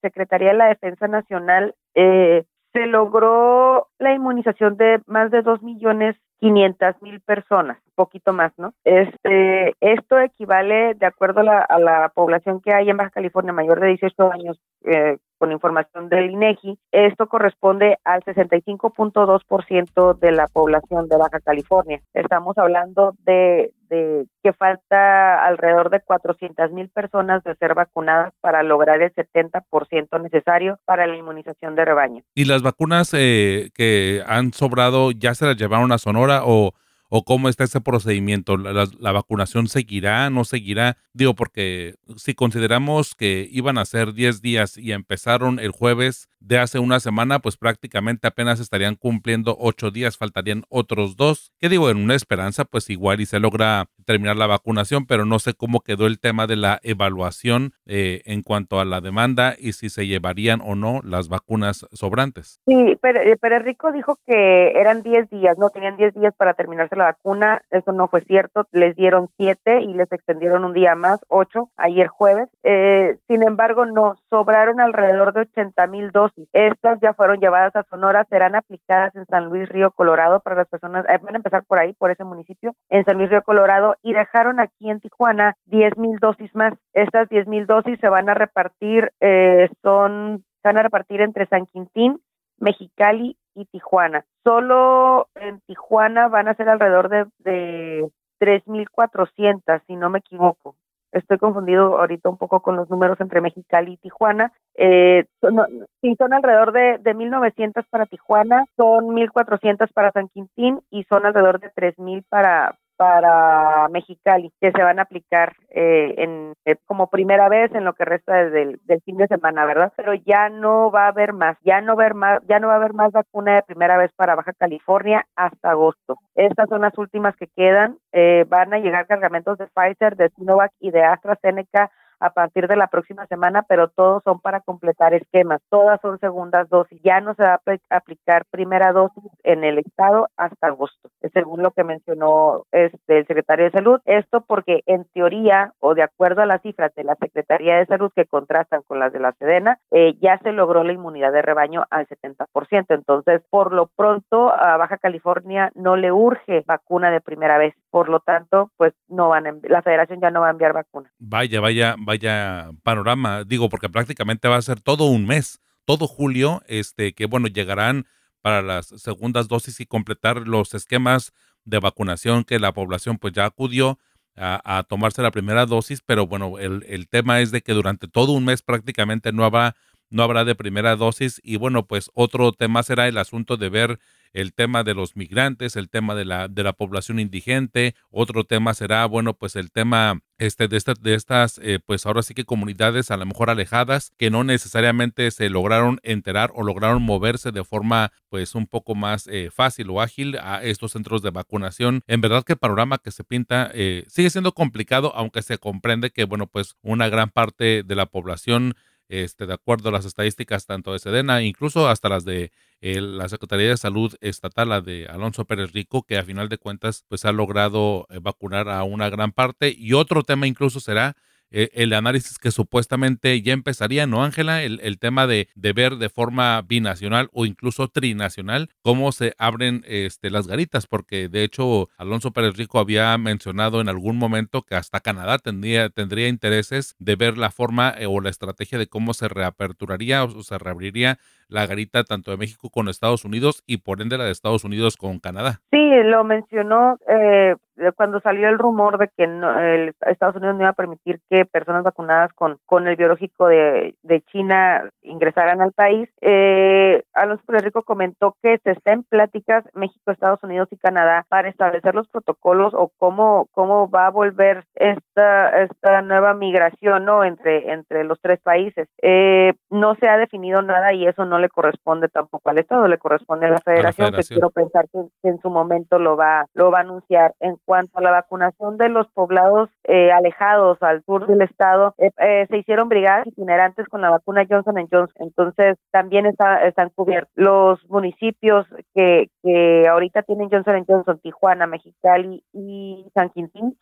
Secretaría 0.02 0.48
de 0.48 0.58
la 0.58 0.68
Defensa 0.68 1.06
Nacional, 1.06 1.74
eh, 1.94 2.44
se 2.72 2.86
logró 2.86 3.88
la 3.98 4.14
inmunización 4.14 4.76
de 4.76 5.00
más 5.06 5.30
de 5.30 5.42
2 5.42 5.62
millones 5.62 6.16
500 6.40 7.02
mil 7.02 7.20
personas, 7.20 7.78
poquito 7.94 8.32
más, 8.32 8.52
¿no? 8.56 8.72
Este, 8.84 9.74
esto 9.80 10.18
equivale, 10.18 10.94
de 10.94 11.06
acuerdo 11.06 11.40
a 11.40 11.44
la, 11.44 11.58
a 11.60 11.78
la, 11.78 12.08
población 12.14 12.60
que 12.60 12.72
hay 12.72 12.88
en 12.88 12.96
Baja 12.96 13.10
California 13.10 13.52
mayor 13.52 13.80
de 13.80 13.88
18 13.88 14.32
años, 14.32 14.58
eh, 14.84 15.18
con 15.40 15.50
información 15.52 16.10
del 16.10 16.30
INEGI, 16.30 16.78
esto 16.92 17.26
corresponde 17.26 17.96
al 18.04 18.20
65.2% 18.24 20.18
de 20.18 20.32
la 20.32 20.46
población 20.48 21.08
de 21.08 21.16
Baja 21.16 21.40
California. 21.40 22.02
Estamos 22.12 22.58
hablando 22.58 23.14
de, 23.24 23.72
de 23.88 24.26
que 24.42 24.52
falta 24.52 25.42
alrededor 25.46 25.88
de 25.88 26.00
400 26.00 26.72
mil 26.72 26.90
personas 26.90 27.42
de 27.42 27.54
ser 27.54 27.74
vacunadas 27.74 28.34
para 28.42 28.62
lograr 28.62 29.00
el 29.00 29.14
70% 29.14 30.20
necesario 30.20 30.78
para 30.84 31.06
la 31.06 31.16
inmunización 31.16 31.74
de 31.74 31.86
rebaño. 31.86 32.22
¿Y 32.34 32.44
las 32.44 32.60
vacunas 32.60 33.14
eh, 33.14 33.70
que 33.74 34.22
han 34.26 34.52
sobrado 34.52 35.10
ya 35.10 35.34
se 35.34 35.46
las 35.46 35.56
llevaron 35.56 35.90
a 35.90 35.96
Sonora 35.96 36.42
o 36.44 36.72
o 37.10 37.24
cómo 37.24 37.48
está 37.48 37.64
ese 37.64 37.80
procedimiento? 37.80 38.56
¿La, 38.56 39.12
vacunación 39.12 39.68
seguirá, 39.68 40.30
no 40.30 40.44
seguirá? 40.44 40.96
Digo, 41.12 41.34
porque 41.34 41.96
si 42.16 42.34
consideramos 42.34 43.14
que 43.14 43.46
iban 43.52 43.76
a 43.76 43.84
ser 43.84 44.14
10 44.14 44.40
días 44.40 44.78
y 44.78 44.92
empezaron 44.92 45.58
el 45.58 45.72
jueves 45.72 46.28
de 46.38 46.58
hace 46.58 46.78
una 46.78 47.00
semana, 47.00 47.40
pues 47.40 47.56
prácticamente 47.56 48.26
apenas 48.26 48.60
estarían 48.60 48.94
cumpliendo 48.94 49.56
8 49.60 49.90
días, 49.90 50.16
faltarían 50.16 50.62
otros 50.68 51.16
dos. 51.16 51.52
¿Qué 51.58 51.68
digo? 51.68 51.90
En 51.90 51.98
una 51.98 52.14
esperanza, 52.14 52.64
pues 52.64 52.88
igual 52.88 53.20
y 53.20 53.26
se 53.26 53.40
logra 53.40 53.90
terminar 54.10 54.36
la 54.36 54.48
vacunación, 54.48 55.06
pero 55.06 55.24
no 55.24 55.38
sé 55.38 55.54
cómo 55.54 55.82
quedó 55.82 56.08
el 56.08 56.18
tema 56.18 56.48
de 56.48 56.56
la 56.56 56.80
evaluación 56.82 57.74
eh, 57.86 58.22
en 58.24 58.42
cuanto 58.42 58.80
a 58.80 58.84
la 58.84 59.00
demanda 59.00 59.54
y 59.56 59.72
si 59.72 59.88
se 59.88 60.08
llevarían 60.08 60.60
o 60.64 60.74
no 60.74 61.00
las 61.04 61.28
vacunas 61.28 61.86
sobrantes. 61.92 62.60
Sí, 62.66 62.98
pero, 63.00 63.20
eh, 63.20 63.36
pero 63.40 63.60
Rico 63.60 63.92
dijo 63.92 64.18
que 64.26 64.72
eran 64.72 65.04
10 65.04 65.30
días, 65.30 65.58
no 65.58 65.70
tenían 65.70 65.96
10 65.96 66.14
días 66.14 66.34
para 66.36 66.54
terminarse 66.54 66.96
la 66.96 67.04
vacuna, 67.04 67.62
eso 67.70 67.92
no 67.92 68.08
fue 68.08 68.22
cierto, 68.22 68.66
les 68.72 68.96
dieron 68.96 69.28
7 69.36 69.82
y 69.82 69.94
les 69.94 70.10
extendieron 70.10 70.64
un 70.64 70.72
día 70.72 70.96
más, 70.96 71.20
8, 71.28 71.70
ayer 71.76 72.08
jueves. 72.08 72.48
Eh, 72.64 73.16
sin 73.28 73.44
embargo, 73.44 73.86
no, 73.86 74.16
sobraron 74.28 74.80
alrededor 74.80 75.32
de 75.34 75.42
80 75.42 75.86
mil 75.86 76.10
dosis. 76.10 76.48
Estas 76.52 76.98
ya 77.00 77.14
fueron 77.14 77.38
llevadas 77.38 77.76
a 77.76 77.84
Sonora, 77.84 78.26
serán 78.28 78.56
aplicadas 78.56 79.14
en 79.14 79.24
San 79.26 79.44
Luis 79.50 79.68
Río 79.68 79.92
Colorado 79.92 80.40
para 80.40 80.56
las 80.56 80.68
personas, 80.68 81.04
van 81.04 81.34
a 81.34 81.38
empezar 81.38 81.62
por 81.62 81.78
ahí, 81.78 81.92
por 81.92 82.10
ese 82.10 82.24
municipio, 82.24 82.74
en 82.88 83.04
San 83.04 83.18
Luis 83.18 83.30
Río 83.30 83.42
Colorado, 83.42 83.94
y 84.02 84.12
dejaron 84.12 84.60
aquí 84.60 84.90
en 84.90 85.00
Tijuana 85.00 85.56
10 85.66 85.96
mil 85.98 86.18
dosis 86.18 86.54
más. 86.54 86.74
Estas 86.92 87.28
10 87.28 87.46
mil 87.46 87.66
dosis 87.66 87.98
se 88.00 88.08
van 88.08 88.28
a 88.28 88.34
repartir, 88.34 89.12
eh, 89.20 89.68
son, 89.82 90.44
se 90.62 90.68
van 90.68 90.78
a 90.78 90.82
repartir 90.82 91.20
entre 91.20 91.46
San 91.46 91.66
Quintín, 91.66 92.20
Mexicali 92.58 93.36
y 93.54 93.64
Tijuana. 93.66 94.24
Solo 94.44 95.28
en 95.34 95.60
Tijuana 95.60 96.28
van 96.28 96.48
a 96.48 96.54
ser 96.54 96.68
alrededor 96.68 97.08
de, 97.08 97.26
de 97.38 98.10
3.400, 98.40 99.82
si 99.86 99.96
no 99.96 100.10
me 100.10 100.20
equivoco. 100.20 100.76
Estoy 101.12 101.38
confundido 101.38 101.98
ahorita 101.98 102.28
un 102.28 102.36
poco 102.36 102.60
con 102.60 102.76
los 102.76 102.88
números 102.88 103.20
entre 103.20 103.40
Mexicali 103.40 103.94
y 103.94 103.96
Tijuana. 103.96 104.52
Eh, 104.76 105.24
son, 105.40 105.56
sí, 106.00 106.14
son 106.16 106.32
alrededor 106.32 106.72
de, 106.72 106.98
de 106.98 107.16
1.900 107.16 107.84
para 107.90 108.06
Tijuana, 108.06 108.64
son 108.76 109.08
1.400 109.08 109.92
para 109.92 110.12
San 110.12 110.28
Quintín 110.28 110.80
y 110.90 111.02
son 111.04 111.26
alrededor 111.26 111.58
de 111.58 111.72
3.000 111.72 112.24
para, 112.28 112.78
para 113.00 113.88
Mexicali 113.88 114.52
que 114.60 114.72
se 114.72 114.82
van 114.82 114.98
a 114.98 115.02
aplicar 115.04 115.56
eh, 115.70 116.16
en 116.18 116.52
eh, 116.66 116.76
como 116.84 117.06
primera 117.06 117.48
vez 117.48 117.74
en 117.74 117.86
lo 117.86 117.94
que 117.94 118.04
resta 118.04 118.50
del, 118.50 118.78
del, 118.84 119.00
fin 119.00 119.16
de 119.16 119.26
semana, 119.26 119.64
¿verdad? 119.64 119.90
Pero 119.96 120.12
ya 120.12 120.50
no 120.50 120.90
va 120.90 121.06
a 121.06 121.08
haber 121.08 121.32
más, 121.32 121.56
ya 121.62 121.80
no 121.80 121.96
va 121.96 122.02
a 122.02 122.04
haber 122.04 122.14
más, 122.14 122.42
ya 122.46 122.58
no 122.58 122.66
va 122.66 122.74
a 122.74 122.76
haber 122.76 122.92
más 122.92 123.10
vacuna 123.10 123.54
de 123.54 123.62
primera 123.62 123.96
vez 123.96 124.12
para 124.16 124.34
Baja 124.34 124.52
California 124.52 125.24
hasta 125.34 125.70
agosto. 125.70 126.18
Estas 126.34 126.68
son 126.68 126.82
las 126.82 126.98
últimas 126.98 127.34
que 127.36 127.46
quedan. 127.56 127.96
Eh, 128.12 128.44
van 128.46 128.74
a 128.74 128.78
llegar 128.80 129.06
cargamentos 129.06 129.56
de 129.56 129.68
Pfizer, 129.68 130.16
de 130.16 130.28
Sinovac 130.36 130.72
y 130.78 130.90
de 130.90 131.02
AstraZeneca 131.02 131.90
a 132.20 132.30
partir 132.30 132.68
de 132.68 132.76
la 132.76 132.88
próxima 132.88 133.26
semana, 133.26 133.62
pero 133.62 133.88
todos 133.88 134.22
son 134.24 134.40
para 134.40 134.60
completar 134.60 135.14
esquemas, 135.14 135.62
todas 135.70 135.98
son 136.02 136.18
segundas 136.20 136.68
dosis. 136.68 137.00
Ya 137.02 137.20
no 137.20 137.34
se 137.34 137.42
va 137.42 137.54
a 137.54 137.96
aplicar 137.96 138.44
primera 138.50 138.92
dosis 138.92 139.24
en 139.42 139.64
el 139.64 139.78
estado 139.78 140.28
hasta 140.36 140.66
agosto, 140.66 140.99
según 141.32 141.62
lo 141.62 141.70
que 141.72 141.84
mencionó 141.84 142.64
este, 142.72 143.18
el 143.18 143.26
secretario 143.26 143.66
de 143.66 143.70
Salud. 143.70 144.00
Esto 144.04 144.44
porque 144.46 144.82
en 144.86 145.04
teoría 145.12 145.72
o 145.80 145.94
de 145.94 146.02
acuerdo 146.02 146.42
a 146.42 146.46
las 146.46 146.62
cifras 146.62 146.94
de 146.94 147.04
la 147.04 147.16
Secretaría 147.16 147.76
de 147.76 147.86
Salud 147.86 148.10
que 148.14 148.26
contrastan 148.26 148.82
con 148.86 148.98
las 148.98 149.12
de 149.12 149.20
la 149.20 149.32
Sedena, 149.32 149.78
eh, 149.90 150.16
ya 150.20 150.38
se 150.38 150.52
logró 150.52 150.84
la 150.84 150.92
inmunidad 150.92 151.32
de 151.32 151.42
rebaño 151.42 151.84
al 151.90 152.06
70%. 152.06 152.94
Entonces, 152.94 153.42
por 153.50 153.72
lo 153.72 153.86
pronto, 153.86 154.52
a 154.52 154.76
Baja 154.76 154.98
California 154.98 155.70
no 155.74 155.96
le 155.96 156.12
urge 156.12 156.64
vacuna 156.66 157.10
de 157.10 157.20
primera 157.20 157.58
vez. 157.58 157.74
Por 157.90 158.08
lo 158.08 158.20
tanto, 158.20 158.70
pues 158.76 158.94
no 159.08 159.28
van 159.28 159.46
a, 159.46 159.54
la 159.62 159.82
federación 159.82 160.20
ya 160.20 160.30
no 160.30 160.40
va 160.40 160.48
a 160.48 160.52
enviar 160.52 160.72
vacuna. 160.72 161.10
Vaya, 161.18 161.60
vaya, 161.60 161.94
vaya 161.98 162.70
panorama, 162.82 163.44
digo, 163.44 163.68
porque 163.68 163.88
prácticamente 163.88 164.48
va 164.48 164.56
a 164.56 164.62
ser 164.62 164.80
todo 164.80 165.06
un 165.06 165.26
mes, 165.26 165.60
todo 165.84 166.06
julio, 166.06 166.62
este, 166.66 167.12
que 167.12 167.26
bueno, 167.26 167.48
llegarán 167.48 168.04
para 168.42 168.62
las 168.62 168.86
segundas 168.86 169.48
dosis 169.48 169.80
y 169.80 169.86
completar 169.86 170.48
los 170.48 170.74
esquemas 170.74 171.32
de 171.64 171.78
vacunación 171.78 172.44
que 172.44 172.58
la 172.58 172.72
población 172.72 173.18
pues 173.18 173.32
ya 173.34 173.44
acudió 173.44 173.98
a, 174.36 174.84
tomarse 174.88 175.20
la 175.20 175.30
primera 175.30 175.66
dosis, 175.66 176.00
pero 176.04 176.26
bueno, 176.26 176.58
el, 176.58 176.84
el, 176.88 177.08
tema 177.08 177.40
es 177.40 177.50
de 177.50 177.60
que 177.60 177.72
durante 177.72 178.08
todo 178.08 178.32
un 178.32 178.44
mes 178.44 178.62
prácticamente 178.62 179.32
no 179.32 179.44
habrá, 179.44 179.76
no 180.08 180.22
habrá 180.22 180.44
de 180.44 180.54
primera 180.54 180.96
dosis. 180.96 181.40
Y 181.44 181.56
bueno, 181.56 181.86
pues 181.86 182.10
otro 182.14 182.52
tema 182.52 182.82
será 182.82 183.06
el 183.06 183.18
asunto 183.18 183.58
de 183.58 183.68
ver 183.68 184.00
el 184.32 184.52
tema 184.52 184.84
de 184.84 184.94
los 184.94 185.16
migrantes, 185.16 185.76
el 185.76 185.88
tema 185.88 186.14
de 186.14 186.24
la, 186.24 186.48
de 186.48 186.62
la 186.62 186.72
población 186.72 187.18
indigente, 187.18 187.94
otro 188.10 188.44
tema 188.44 188.74
será, 188.74 189.06
bueno, 189.06 189.34
pues 189.34 189.56
el 189.56 189.70
tema 189.70 190.20
este, 190.38 190.68
de, 190.68 190.82
de 191.00 191.14
estas, 191.14 191.60
eh, 191.62 191.80
pues 191.84 192.06
ahora 192.06 192.22
sí 192.22 192.34
que 192.34 192.44
comunidades 192.44 193.10
a 193.10 193.16
lo 193.16 193.26
mejor 193.26 193.50
alejadas 193.50 194.12
que 194.16 194.30
no 194.30 194.42
necesariamente 194.42 195.30
se 195.30 195.50
lograron 195.50 196.00
enterar 196.02 196.50
o 196.54 196.62
lograron 196.62 197.02
moverse 197.02 197.52
de 197.52 197.62
forma 197.62 198.12
pues 198.30 198.54
un 198.54 198.66
poco 198.66 198.94
más 198.94 199.26
eh, 199.26 199.50
fácil 199.52 199.90
o 199.90 200.00
ágil 200.00 200.38
a 200.40 200.62
estos 200.62 200.92
centros 200.92 201.20
de 201.22 201.30
vacunación. 201.30 202.02
En 202.06 202.20
verdad 202.20 202.44
que 202.44 202.54
el 202.54 202.58
panorama 202.58 202.98
que 202.98 203.10
se 203.10 203.24
pinta 203.24 203.70
eh, 203.74 204.04
sigue 204.08 204.30
siendo 204.30 204.52
complicado, 204.52 205.12
aunque 205.14 205.42
se 205.42 205.58
comprende 205.58 206.10
que, 206.10 206.24
bueno, 206.24 206.46
pues 206.46 206.76
una 206.82 207.08
gran 207.08 207.30
parte 207.30 207.82
de 207.82 207.94
la 207.94 208.06
población 208.06 208.74
este, 209.10 209.46
de 209.46 209.54
acuerdo 209.54 209.88
a 209.88 209.92
las 209.92 210.04
estadísticas 210.04 210.66
tanto 210.66 210.92
de 210.92 211.00
Sedena, 211.00 211.42
incluso 211.42 211.88
hasta 211.88 212.08
las 212.08 212.24
de 212.24 212.52
la 212.80 213.28
Secretaría 213.28 213.68
de 213.68 213.76
Salud 213.76 214.14
Estatal, 214.20 214.68
la 214.68 214.80
de 214.80 215.06
Alonso 215.06 215.44
Pérez 215.44 215.72
Rico, 215.72 216.02
que 216.04 216.16
a 216.16 216.22
final 216.22 216.48
de 216.48 216.58
cuentas 216.58 217.04
pues 217.08 217.24
ha 217.24 217.32
logrado 217.32 218.06
eh, 218.08 218.20
vacunar 218.22 218.68
a 218.68 218.84
una 218.84 219.10
gran 219.10 219.32
parte. 219.32 219.74
Y 219.76 219.92
otro 219.92 220.22
tema 220.22 220.46
incluso 220.46 220.80
será 220.80 221.16
eh, 221.50 221.70
el 221.74 221.92
análisis 221.92 222.38
que 222.38 222.50
supuestamente 222.50 223.40
ya 223.42 223.52
empezaría, 223.52 224.06
¿no, 224.06 224.24
Ángela? 224.24 224.62
El, 224.62 224.80
el, 224.82 224.98
tema 224.98 225.26
de, 225.26 225.48
de, 225.54 225.72
ver 225.72 225.96
de 225.96 226.08
forma 226.08 226.62
binacional 226.62 227.28
o 227.32 227.46
incluso 227.46 227.88
trinacional 227.88 228.70
cómo 228.82 229.12
se 229.12 229.34
abren 229.38 229.84
este, 229.86 230.30
las 230.30 230.46
garitas, 230.46 230.86
porque 230.86 231.28
de 231.28 231.44
hecho 231.44 231.88
Alonso 231.96 232.32
Pérez 232.32 232.56
Rico 232.56 232.78
había 232.78 233.16
mencionado 233.18 233.80
en 233.80 233.88
algún 233.88 234.16
momento 234.16 234.62
que 234.62 234.74
hasta 234.74 235.00
Canadá 235.00 235.38
tendría, 235.38 235.90
tendría 235.90 236.28
intereses 236.28 236.94
de 236.98 237.16
ver 237.16 237.38
la 237.38 237.50
forma 237.50 237.94
eh, 237.98 238.06
o 238.06 238.20
la 238.20 238.30
estrategia 238.30 238.78
de 238.78 238.86
cómo 238.86 239.14
se 239.14 239.28
reaperturaría 239.28 240.24
o 240.24 240.42
se 240.42 240.58
reabriría 240.58 241.18
la 241.50 241.66
garita 241.66 242.04
tanto 242.04 242.30
de 242.30 242.36
México 242.36 242.70
con 242.70 242.88
Estados 242.88 243.24
Unidos 243.24 243.62
y 243.66 243.78
por 243.78 244.00
ende 244.00 244.18
la 244.18 244.24
de 244.24 244.32
Estados 244.32 244.64
Unidos 244.64 244.96
con 244.96 245.18
Canadá. 245.18 245.60
Sí, 245.70 245.90
lo 246.04 246.24
mencionó 246.24 246.98
eh, 247.08 247.56
cuando 247.96 248.20
salió 248.20 248.48
el 248.48 248.58
rumor 248.58 248.98
de 248.98 249.08
que 249.08 249.24
el 249.24 249.94
Estados 250.06 250.36
Unidos 250.36 250.56
no 250.56 250.62
iba 250.62 250.70
a 250.70 250.74
permitir 250.74 251.20
que 251.30 251.44
personas 251.44 251.82
vacunadas 251.82 252.32
con, 252.34 252.58
con 252.66 252.86
el 252.86 252.96
biológico 252.96 253.48
de, 253.48 253.94
de 254.02 254.20
China 254.22 254.88
ingresaran 255.02 255.60
al 255.60 255.72
país. 255.72 256.08
Eh, 256.20 257.02
Alonso 257.14 257.42
Puerto 257.46 257.64
Rico 257.64 257.82
comentó 257.82 258.36
que 258.42 258.58
se 258.62 258.72
está 258.72 258.92
en 258.92 259.04
pláticas 259.04 259.64
México, 259.74 260.10
Estados 260.10 260.42
Unidos 260.42 260.68
y 260.70 260.76
Canadá 260.76 261.24
para 261.28 261.48
establecer 261.48 261.94
los 261.94 262.08
protocolos 262.08 262.74
o 262.74 262.90
cómo, 262.98 263.48
cómo 263.52 263.90
va 263.90 264.06
a 264.06 264.10
volver 264.10 264.64
esta, 264.74 265.62
esta 265.62 266.02
nueva 266.02 266.34
migración 266.34 267.04
¿no? 267.04 267.24
entre, 267.24 267.72
entre 267.72 268.04
los 268.04 268.20
tres 268.20 268.40
países. 268.40 268.88
Eh, 269.02 269.54
no 269.70 269.94
se 269.96 270.08
ha 270.08 270.18
definido 270.18 270.62
nada 270.62 270.92
y 270.92 271.06
eso 271.06 271.24
no 271.24 271.38
le 271.40 271.48
corresponde 271.48 272.08
tampoco 272.08 272.50
al 272.50 272.58
Estado, 272.58 272.86
le 272.86 272.98
corresponde 272.98 273.46
a 273.46 273.50
la 273.50 273.58
Federación, 273.58 274.12
que 274.12 274.22
quiero 274.22 274.50
pensar 274.50 274.86
que, 274.90 275.00
en 275.28 275.40
su 275.40 275.50
momento 275.50 275.98
lo 275.98 276.16
va, 276.16 276.46
lo 276.54 276.70
va 276.70 276.78
a 276.78 276.82
anunciar. 276.82 277.34
En 277.40 277.56
cuanto 277.64 277.98
a 277.98 278.02
la 278.02 278.10
vacunación 278.10 278.76
de 278.76 278.88
los 278.88 279.08
poblados 279.08 279.68
eh, 279.84 280.12
alejados 280.12 280.82
al 280.82 281.02
sur 281.04 281.26
del 281.26 281.42
Estado, 281.42 281.94
eh, 281.98 282.10
eh, 282.18 282.46
se 282.48 282.58
hicieron 282.58 282.88
brigadas 282.88 283.26
itinerantes 283.26 283.86
con 283.88 284.00
la 284.00 284.10
vacuna 284.10 284.46
Johnson 284.48 284.76
Johnson, 284.90 285.08
entonces 285.16 285.76
también 285.90 286.26
está, 286.26 286.64
están 286.66 286.90
cubiertos 286.90 287.30
los 287.34 287.78
municipios 287.88 288.66
que, 288.94 289.30
que 289.42 289.88
ahorita 289.88 290.22
tienen 290.22 290.50
Johnson 290.50 290.84
Johnson, 290.86 291.18
Tijuana, 291.20 291.66
Mexicali 291.66 292.44
y 292.52 293.06
San 293.14 293.30
Quintín, 293.30 293.76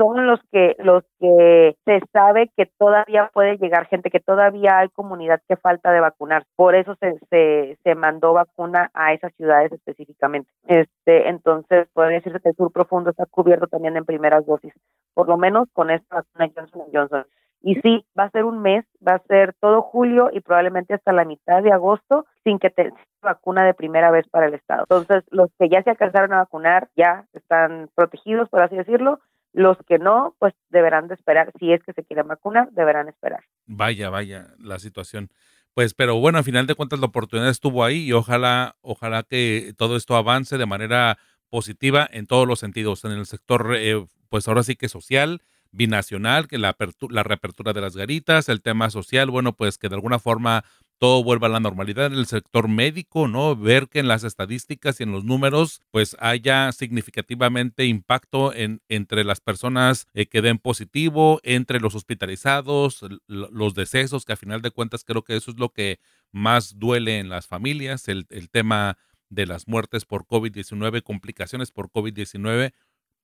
son 0.00 0.26
los 0.26 0.40
que 0.50 0.76
los 0.78 1.04
que 1.18 1.76
se 1.84 2.00
sabe 2.10 2.50
que 2.56 2.64
todavía 2.78 3.30
puede 3.34 3.58
llegar 3.58 3.86
gente, 3.86 4.10
que 4.10 4.18
todavía 4.18 4.78
hay 4.78 4.88
comunidad 4.88 5.42
que 5.46 5.56
falta 5.56 5.92
de 5.92 6.00
vacunar. 6.00 6.44
Por 6.56 6.74
eso 6.74 6.96
se, 7.00 7.18
se, 7.28 7.76
se 7.84 7.94
mandó 7.94 8.32
vacuna 8.32 8.90
a 8.94 9.12
esas 9.12 9.34
ciudades 9.34 9.72
específicamente. 9.72 10.50
Este, 10.66 11.28
entonces 11.28 11.86
puede 11.92 12.14
decirse 12.14 12.40
que 12.40 12.48
el 12.48 12.56
sur 12.56 12.72
profundo 12.72 13.10
está 13.10 13.26
cubierto 13.26 13.66
también 13.66 13.94
en 13.98 14.06
primeras 14.06 14.46
dosis, 14.46 14.72
por 15.12 15.28
lo 15.28 15.36
menos 15.36 15.68
con 15.74 15.90
esta 15.90 16.16
vacuna 16.16 16.50
Johnson 16.56 16.82
Johnson. 16.90 17.26
Y 17.62 17.74
sí, 17.82 18.06
va 18.18 18.24
a 18.24 18.30
ser 18.30 18.44
un 18.44 18.62
mes, 18.62 18.86
va 19.06 19.16
a 19.16 19.22
ser 19.28 19.52
todo 19.60 19.82
julio 19.82 20.30
y 20.32 20.40
probablemente 20.40 20.94
hasta 20.94 21.12
la 21.12 21.26
mitad 21.26 21.62
de 21.62 21.72
agosto 21.72 22.24
sin 22.42 22.58
que 22.58 22.70
te 22.70 22.90
vacuna 23.20 23.66
de 23.66 23.74
primera 23.74 24.10
vez 24.10 24.26
para 24.30 24.46
el 24.46 24.54
Estado. 24.54 24.84
Entonces, 24.88 25.24
los 25.30 25.50
que 25.58 25.68
ya 25.68 25.82
se 25.82 25.90
alcanzaron 25.90 26.32
a 26.32 26.38
vacunar 26.38 26.88
ya 26.96 27.26
están 27.34 27.90
protegidos, 27.94 28.48
por 28.48 28.62
así 28.62 28.76
decirlo, 28.76 29.20
los 29.52 29.76
que 29.88 29.98
no, 29.98 30.34
pues 30.38 30.54
deberán 30.68 31.08
de 31.08 31.14
esperar, 31.14 31.52
si 31.58 31.72
es 31.72 31.82
que 31.82 31.92
se 31.92 32.04
quieren 32.04 32.28
vacunar, 32.28 32.70
deberán 32.72 33.08
esperar. 33.08 33.44
Vaya, 33.66 34.10
vaya, 34.10 34.54
la 34.58 34.78
situación. 34.78 35.30
Pues, 35.74 35.94
pero 35.94 36.16
bueno, 36.16 36.38
al 36.38 36.44
final 36.44 36.66
de 36.66 36.74
cuentas 36.74 37.00
la 37.00 37.06
oportunidad 37.06 37.48
estuvo 37.48 37.84
ahí 37.84 38.04
y 38.04 38.12
ojalá, 38.12 38.76
ojalá 38.80 39.22
que 39.22 39.72
todo 39.76 39.96
esto 39.96 40.16
avance 40.16 40.58
de 40.58 40.66
manera 40.66 41.18
positiva 41.48 42.08
en 42.10 42.26
todos 42.26 42.46
los 42.46 42.60
sentidos, 42.60 43.04
en 43.04 43.12
el 43.12 43.26
sector, 43.26 43.74
eh, 43.76 44.04
pues 44.28 44.46
ahora 44.48 44.62
sí 44.62 44.76
que 44.76 44.88
social, 44.88 45.42
binacional, 45.72 46.48
que 46.48 46.58
la, 46.58 46.76
la 47.08 47.22
reapertura 47.22 47.72
de 47.72 47.80
las 47.80 47.96
garitas, 47.96 48.48
el 48.48 48.62
tema 48.62 48.90
social, 48.90 49.30
bueno, 49.30 49.52
pues 49.52 49.78
que 49.78 49.88
de 49.88 49.94
alguna 49.94 50.18
forma 50.18 50.64
todo 51.00 51.24
vuelva 51.24 51.46
a 51.46 51.50
la 51.50 51.60
normalidad 51.60 52.06
en 52.06 52.12
el 52.12 52.26
sector 52.26 52.68
médico, 52.68 53.26
¿no? 53.26 53.56
Ver 53.56 53.88
que 53.88 54.00
en 54.00 54.06
las 54.06 54.22
estadísticas 54.22 55.00
y 55.00 55.04
en 55.04 55.12
los 55.12 55.24
números, 55.24 55.80
pues 55.90 56.14
haya 56.20 56.70
significativamente 56.72 57.86
impacto 57.86 58.52
en, 58.52 58.82
entre 58.90 59.24
las 59.24 59.40
personas 59.40 60.08
eh, 60.12 60.26
que 60.26 60.42
den 60.42 60.58
positivo, 60.58 61.40
entre 61.42 61.80
los 61.80 61.94
hospitalizados, 61.94 63.00
los 63.26 63.74
decesos, 63.74 64.26
que 64.26 64.34
a 64.34 64.36
final 64.36 64.60
de 64.60 64.72
cuentas 64.72 65.02
creo 65.02 65.24
que 65.24 65.36
eso 65.36 65.50
es 65.50 65.58
lo 65.58 65.70
que 65.70 66.00
más 66.32 66.78
duele 66.78 67.18
en 67.18 67.30
las 67.30 67.46
familias, 67.46 68.06
el, 68.08 68.26
tema 68.50 68.98
de 69.30 69.46
las 69.46 69.66
muertes 69.68 70.04
por 70.04 70.26
COVID-19, 70.26 71.02
complicaciones 71.02 71.70
por 71.70 71.88
COVID-19. 71.90 72.74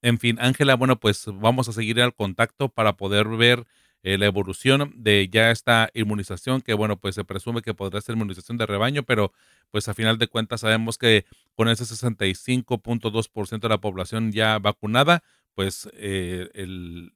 En 0.01 0.18
fin, 0.18 0.39
Ángela, 0.41 0.77
bueno, 0.77 0.99
pues 0.99 1.27
vamos 1.27 1.68
a 1.68 1.74
seguir 1.74 2.01
al 2.01 2.14
contacto 2.14 2.70
para 2.70 2.97
poder 2.97 3.29
ver 3.29 3.66
eh, 4.07 4.18
la 4.18 4.26
evolución 4.26 4.92
de 4.94 5.28
ya 5.28 5.50
esta 5.50 5.90
inmunización, 5.92 6.61
que 6.61 6.74
bueno, 6.74 6.96
pues 6.96 7.16
se 7.16 7.24
presume 7.24 7.61
que 7.61 7.74
podrá 7.74 8.00
ser 8.00 8.14
inmunización 8.14 8.57
de 8.57 8.64
rebaño, 8.64 9.02
pero 9.02 9.32
pues 9.72 9.88
a 9.88 9.94
final 9.94 10.16
de 10.16 10.28
cuentas 10.28 10.61
sabemos 10.61 10.96
que 10.96 11.24
con 11.57 11.68
ese 11.68 11.82
65.2% 11.82 13.59
de 13.59 13.68
la 13.68 13.80
población 13.80 14.30
ya 14.30 14.61
vacunada, 14.61 15.24
pues 15.57 15.88
eh, 15.94 16.48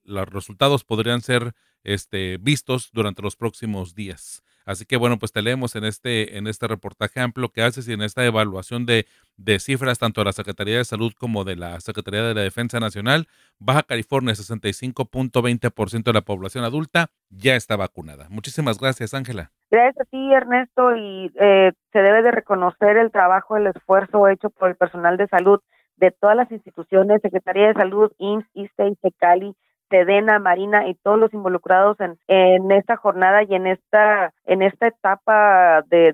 los 0.02 0.28
resultados 0.28 0.82
podrían 0.82 1.20
ser 1.20 1.52
este, 1.84 2.38
vistos 2.38 2.90
durante 2.92 3.22
los 3.22 3.36
próximos 3.36 3.94
días. 3.94 4.42
Así 4.70 4.86
que 4.86 4.96
bueno, 4.96 5.18
pues 5.18 5.32
te 5.32 5.42
leemos 5.42 5.74
en 5.74 5.82
este, 5.82 6.38
en 6.38 6.46
este 6.46 6.68
reportaje 6.68 7.18
amplio 7.18 7.48
que 7.48 7.60
haces 7.60 7.88
y 7.88 7.92
en 7.92 8.02
esta 8.02 8.24
evaluación 8.24 8.86
de, 8.86 9.04
cifras 9.58 9.98
tanto 9.98 10.20
de 10.20 10.26
la 10.26 10.32
Secretaría 10.32 10.76
de 10.76 10.84
Salud 10.84 11.12
como 11.18 11.42
de 11.42 11.56
la 11.56 11.80
Secretaría 11.80 12.22
de 12.22 12.34
la 12.34 12.42
Defensa 12.42 12.78
Nacional. 12.78 13.26
Baja 13.58 13.82
California, 13.82 14.32
65.20% 14.32 16.04
de 16.04 16.12
la 16.12 16.20
población 16.20 16.62
adulta 16.62 17.08
ya 17.30 17.56
está 17.56 17.74
vacunada. 17.74 18.28
Muchísimas 18.30 18.78
gracias, 18.78 19.12
Ángela. 19.12 19.50
Gracias 19.72 20.06
a 20.06 20.08
ti, 20.08 20.32
Ernesto, 20.32 20.94
y 20.94 21.32
eh, 21.40 21.72
se 21.92 21.98
debe 21.98 22.22
de 22.22 22.30
reconocer 22.30 22.96
el 22.96 23.10
trabajo, 23.10 23.56
el 23.56 23.66
esfuerzo 23.66 24.28
hecho 24.28 24.50
por 24.50 24.68
el 24.68 24.76
personal 24.76 25.16
de 25.16 25.26
salud 25.26 25.58
de 25.96 26.12
todas 26.12 26.36
las 26.36 26.50
instituciones, 26.52 27.22
Secretaría 27.22 27.66
de 27.66 27.74
Salud, 27.74 28.12
IMSS, 28.18 28.46
ISTE, 28.54 29.12
Cali, 29.18 29.52
Sedena, 29.90 30.38
Marina 30.38 30.88
y 30.88 30.94
todos 30.94 31.18
los 31.18 31.34
involucrados 31.34 31.98
en, 32.00 32.16
en 32.28 32.70
esta 32.70 32.96
jornada 32.96 33.42
y 33.42 33.54
en 33.54 33.66
esta 33.66 34.32
en 34.46 34.62
esta 34.62 34.86
etapa 34.88 35.82
de, 35.88 36.12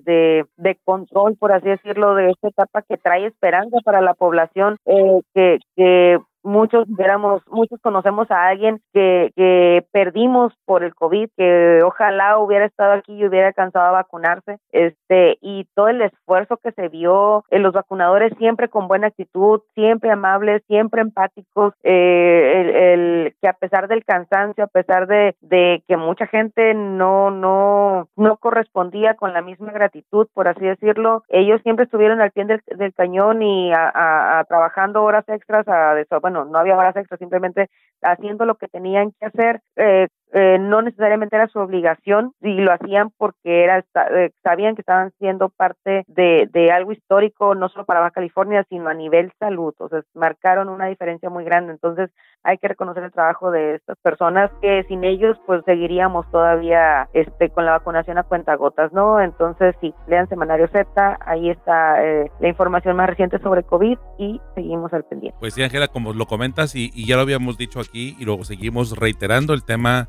de, 0.56 0.78
control, 0.84 1.36
por 1.38 1.52
así 1.52 1.68
decirlo, 1.68 2.14
de 2.14 2.30
esta 2.30 2.48
etapa 2.48 2.82
que 2.82 2.96
trae 2.96 3.26
esperanza 3.26 3.78
para 3.84 4.00
la 4.00 4.14
población, 4.14 4.76
eh, 4.84 5.20
que, 5.34 5.58
que 5.74 6.18
muchos 6.46 6.86
éramos, 6.98 7.42
muchos 7.48 7.80
conocemos 7.80 8.30
a 8.30 8.48
alguien 8.48 8.80
que, 8.92 9.32
que 9.36 9.84
perdimos 9.92 10.54
por 10.64 10.84
el 10.84 10.94
COVID, 10.94 11.28
que 11.36 11.80
ojalá 11.84 12.38
hubiera 12.38 12.64
estado 12.64 12.92
aquí 12.92 13.14
y 13.14 13.26
hubiera 13.26 13.48
alcanzado 13.48 13.86
a 13.86 13.90
vacunarse, 14.02 14.58
este, 14.70 15.38
y 15.40 15.66
todo 15.74 15.88
el 15.88 16.02
esfuerzo 16.02 16.58
que 16.58 16.72
se 16.72 16.88
vio, 16.88 17.44
en 17.50 17.62
los 17.62 17.72
vacunadores 17.72 18.32
siempre 18.38 18.68
con 18.68 18.88
buena 18.88 19.08
actitud, 19.08 19.60
siempre 19.74 20.10
amables, 20.10 20.62
siempre 20.66 21.00
empáticos, 21.00 21.74
eh, 21.82 22.92
el, 22.94 23.34
que 23.40 23.48
a 23.48 23.52
pesar 23.54 23.88
del 23.88 24.04
cansancio, 24.04 24.64
a 24.64 24.68
pesar 24.68 25.06
de, 25.06 25.34
de 25.40 25.82
que 25.88 25.96
mucha 25.96 26.26
gente 26.26 26.74
no, 26.74 27.30
no, 27.30 28.08
no 28.16 28.36
correspondía 28.36 29.14
con 29.14 29.32
la 29.32 29.42
misma 29.42 29.72
gratitud, 29.72 30.28
por 30.32 30.48
así 30.48 30.64
decirlo, 30.64 31.24
ellos 31.28 31.60
siempre 31.62 31.84
estuvieron 31.84 32.20
al 32.20 32.30
pie 32.30 32.44
del, 32.44 32.62
del 32.66 32.94
cañón 32.94 33.42
y 33.42 33.72
a, 33.72 34.38
a, 34.38 34.44
trabajando 34.44 35.02
horas 35.02 35.28
extras, 35.28 35.66
a, 35.68 35.94
bueno, 36.20 36.35
no, 36.44 36.58
había 36.58 36.76
horas 36.76 36.96
extras, 36.96 37.18
simplemente 37.18 37.68
haciendo 38.02 38.44
lo 38.44 38.56
que 38.56 38.68
tenían 38.68 39.12
que 39.18 39.26
hacer, 39.26 39.60
eh, 39.76 40.08
eh, 40.32 40.58
no 40.58 40.82
necesariamente 40.82 41.36
era 41.36 41.48
su 41.48 41.58
obligación 41.60 42.32
y 42.40 42.54
lo 42.54 42.72
hacían 42.72 43.10
porque 43.16 43.64
era 43.64 43.78
eh, 43.78 44.32
sabían 44.42 44.74
que 44.74 44.82
estaban 44.82 45.12
siendo 45.18 45.50
parte 45.50 46.04
de, 46.08 46.48
de, 46.52 46.72
algo 46.72 46.92
histórico 46.92 47.54
no 47.54 47.68
solo 47.68 47.84
para 47.84 48.00
Baja 48.00 48.10
California 48.12 48.64
sino 48.68 48.88
a 48.88 48.94
nivel 48.94 49.32
salud. 49.38 49.74
O 49.78 49.88
sea 49.88 50.02
marcaron 50.14 50.68
una 50.68 50.86
diferencia 50.86 51.30
muy 51.30 51.44
grande. 51.44 51.72
Entonces 51.72 52.10
hay 52.42 52.58
que 52.58 52.68
reconocer 52.68 53.04
el 53.04 53.12
trabajo 53.12 53.50
de 53.50 53.76
estas 53.76 53.98
personas 53.98 54.50
que 54.60 54.84
sin 54.88 55.04
ellos 55.04 55.36
pues 55.46 55.62
seguiríamos 55.64 56.28
todavía 56.30 57.08
este 57.12 57.50
con 57.50 57.64
la 57.64 57.72
vacunación 57.72 58.18
a 58.18 58.22
cuentagotas 58.22 58.92
no 58.92 59.20
entonces 59.20 59.74
sí 59.80 59.92
lean 60.06 60.28
semanario 60.28 60.68
Z 60.68 61.18
ahí 61.20 61.50
está 61.50 62.04
eh, 62.04 62.30
la 62.40 62.48
información 62.48 62.96
más 62.96 63.08
reciente 63.08 63.38
sobre 63.38 63.62
COVID 63.62 63.98
y 64.18 64.40
seguimos 64.54 64.92
al 64.92 65.04
pendiente. 65.04 65.36
Pues 65.40 65.54
sí 65.54 65.62
Ángela 65.62 65.88
como 65.88 66.12
lo 66.12 66.26
comentas 66.26 66.74
y, 66.74 66.90
y 66.94 67.06
ya 67.06 67.16
lo 67.16 67.22
habíamos 67.22 67.58
dicho 67.58 67.80
aquí 67.80 68.16
y 68.18 68.24
luego 68.24 68.44
seguimos 68.44 68.96
reiterando 68.96 69.54
el 69.54 69.64
tema 69.64 70.08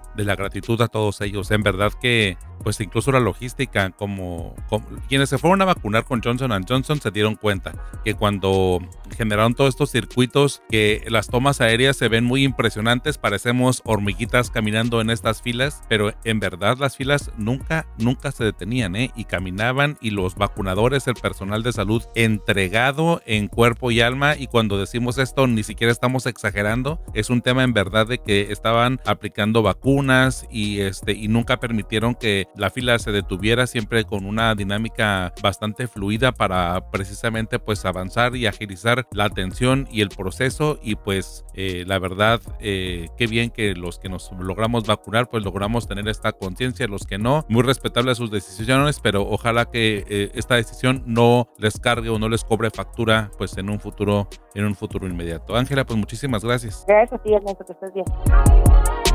de 0.15 0.25
la 0.25 0.35
gratitud 0.35 0.81
a 0.81 0.87
todos 0.87 1.21
ellos. 1.21 1.51
En 1.51 1.63
verdad 1.63 1.91
que 1.99 2.37
pues 2.63 2.79
incluso 2.79 3.11
la 3.11 3.19
logística, 3.19 3.89
como, 3.91 4.55
quienes 5.09 5.29
se 5.29 5.37
fueron 5.37 5.61
a 5.61 5.65
vacunar 5.65 6.05
con 6.05 6.21
Johnson 6.21 6.51
Johnson 6.67 7.01
se 7.01 7.11
dieron 7.11 7.35
cuenta 7.35 7.73
que 8.03 8.13
cuando 8.13 8.79
generaron 9.17 9.55
todos 9.55 9.69
estos 9.69 9.91
circuitos, 9.91 10.61
que 10.69 11.03
las 11.07 11.27
tomas 11.27 11.61
aéreas 11.61 11.97
se 11.97 12.07
ven 12.07 12.23
muy 12.23 12.43
impresionantes, 12.43 13.17
parecemos 13.17 13.81
hormiguitas 13.85 14.49
caminando 14.51 15.01
en 15.01 15.09
estas 15.09 15.41
filas, 15.41 15.81
pero 15.89 16.13
en 16.23 16.39
verdad 16.39 16.77
las 16.77 16.97
filas 16.97 17.31
nunca, 17.37 17.87
nunca 17.97 18.31
se 18.31 18.43
detenían, 18.43 18.95
¿eh? 18.95 19.11
Y 19.15 19.25
caminaban 19.25 19.97
y 20.01 20.11
los 20.11 20.35
vacunadores, 20.35 21.07
el 21.07 21.15
personal 21.15 21.63
de 21.63 21.73
salud 21.73 22.03
entregado 22.15 23.21
en 23.25 23.47
cuerpo 23.47 23.91
y 23.91 24.01
alma, 24.01 24.35
y 24.37 24.47
cuando 24.47 24.77
decimos 24.77 25.17
esto 25.17 25.47
ni 25.47 25.63
siquiera 25.63 25.91
estamos 25.91 26.25
exagerando, 26.25 27.01
es 27.13 27.29
un 27.29 27.41
tema 27.41 27.63
en 27.63 27.73
verdad 27.73 28.07
de 28.07 28.19
que 28.19 28.51
estaban 28.51 28.99
aplicando 29.05 29.63
vacunas 29.63 30.00
y, 30.49 30.81
este, 30.81 31.11
y 31.11 31.27
nunca 31.27 31.57
permitieron 31.57 32.15
que 32.15 32.47
la 32.55 32.71
fila 32.71 32.97
se 32.97 33.11
detuviera 33.11 33.67
siempre 33.67 34.03
con 34.03 34.25
una 34.25 34.55
dinámica 34.55 35.31
bastante 35.43 35.87
fluida 35.87 36.31
para 36.31 36.89
precisamente 36.89 37.59
pues 37.59 37.85
avanzar 37.85 38.35
y 38.35 38.47
agilizar 38.47 39.05
la 39.11 39.25
atención 39.25 39.87
y 39.91 40.01
el 40.01 40.09
proceso 40.09 40.79
y 40.81 40.95
pues 40.95 41.45
eh, 41.53 41.83
la 41.85 41.99
verdad 41.99 42.41
eh, 42.59 43.09
qué 43.15 43.27
bien 43.27 43.51
que 43.51 43.75
los 43.75 43.99
que 43.99 44.09
nos 44.09 44.31
logramos 44.39 44.87
vacunar 44.87 45.29
pues 45.29 45.43
logramos 45.43 45.87
tener 45.87 46.07
esta 46.07 46.31
conciencia, 46.31 46.87
los 46.87 47.05
que 47.05 47.19
no, 47.19 47.45
muy 47.47 47.61
respetable 47.61 48.15
sus 48.15 48.31
decisiones, 48.31 48.99
pero 48.99 49.21
ojalá 49.21 49.65
que 49.65 50.03
eh, 50.09 50.31
esta 50.33 50.55
decisión 50.55 51.03
no 51.05 51.47
les 51.59 51.79
cargue 51.79 52.09
o 52.09 52.17
no 52.17 52.27
les 52.27 52.43
cobre 52.43 52.71
factura 52.71 53.29
pues 53.37 53.55
en 53.57 53.69
un 53.69 53.79
futuro 53.79 54.27
en 54.55 54.65
un 54.65 54.75
futuro 54.75 55.07
inmediato. 55.07 55.55
Ángela, 55.55 55.85
pues 55.85 55.97
muchísimas 55.97 56.43
gracias. 56.43 56.83
Gracias 56.87 57.19
a 57.19 57.23
ti, 57.23 57.33
Ernesto, 57.33 57.65
que 57.65 57.73
estés 57.73 57.93
bien. 57.93 59.10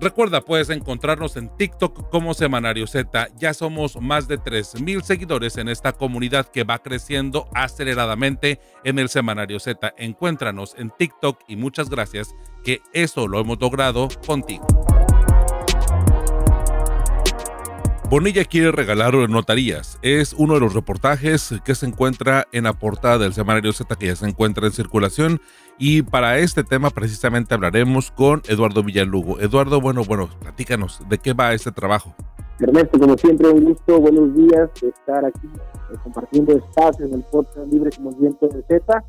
Recuerda, 0.00 0.40
puedes 0.40 0.70
encontrarnos 0.70 1.36
en 1.36 1.54
TikTok 1.58 2.08
como 2.08 2.32
Semanario 2.32 2.86
Z. 2.86 3.28
Ya 3.36 3.52
somos 3.52 4.00
más 4.00 4.28
de 4.28 4.38
3.000 4.38 5.02
seguidores 5.02 5.58
en 5.58 5.68
esta 5.68 5.92
comunidad 5.92 6.46
que 6.46 6.64
va 6.64 6.78
creciendo 6.78 7.48
aceleradamente 7.54 8.60
en 8.82 8.98
el 8.98 9.10
Semanario 9.10 9.60
Z. 9.60 9.92
Encuéntranos 9.98 10.74
en 10.78 10.90
TikTok 10.90 11.40
y 11.48 11.56
muchas 11.56 11.90
gracias 11.90 12.34
que 12.64 12.80
eso 12.94 13.28
lo 13.28 13.40
hemos 13.40 13.60
logrado 13.60 14.08
contigo. 14.26 14.66
Bonilla 18.10 18.44
quiere 18.44 18.72
regalar 18.72 19.14
notarías. 19.30 19.96
Es 20.02 20.34
uno 20.36 20.54
de 20.54 20.60
los 20.60 20.74
reportajes 20.74 21.54
que 21.64 21.76
se 21.76 21.86
encuentra 21.86 22.48
en 22.50 22.64
la 22.64 22.72
portada 22.72 23.18
del 23.18 23.34
semanario 23.34 23.72
Z 23.72 23.94
que 23.94 24.08
ya 24.08 24.16
se 24.16 24.26
encuentra 24.26 24.66
en 24.66 24.72
circulación. 24.72 25.40
Y 25.78 26.02
para 26.02 26.38
este 26.38 26.64
tema 26.64 26.90
precisamente 26.90 27.54
hablaremos 27.54 28.10
con 28.10 28.42
Eduardo 28.48 28.82
Villalugo. 28.82 29.38
Eduardo, 29.38 29.80
bueno, 29.80 30.02
bueno, 30.02 30.28
platícanos, 30.40 31.00
¿de 31.08 31.18
qué 31.18 31.34
va 31.34 31.54
este 31.54 31.70
trabajo? 31.70 32.12
Ernesto, 32.58 32.98
como 32.98 33.16
siempre, 33.16 33.48
un 33.48 33.64
gusto, 33.66 34.00
buenos 34.00 34.34
días, 34.34 34.68
estar 34.82 35.24
aquí 35.24 35.46
eh, 35.46 35.96
compartiendo 36.02 36.56
espacios 36.56 37.08
en 37.08 37.14
el 37.14 37.22
podcast 37.30 37.72
Libre 37.72 37.90
como 37.96 38.10
viento 38.10 38.48
de 38.48 38.60
Z 38.64 39.04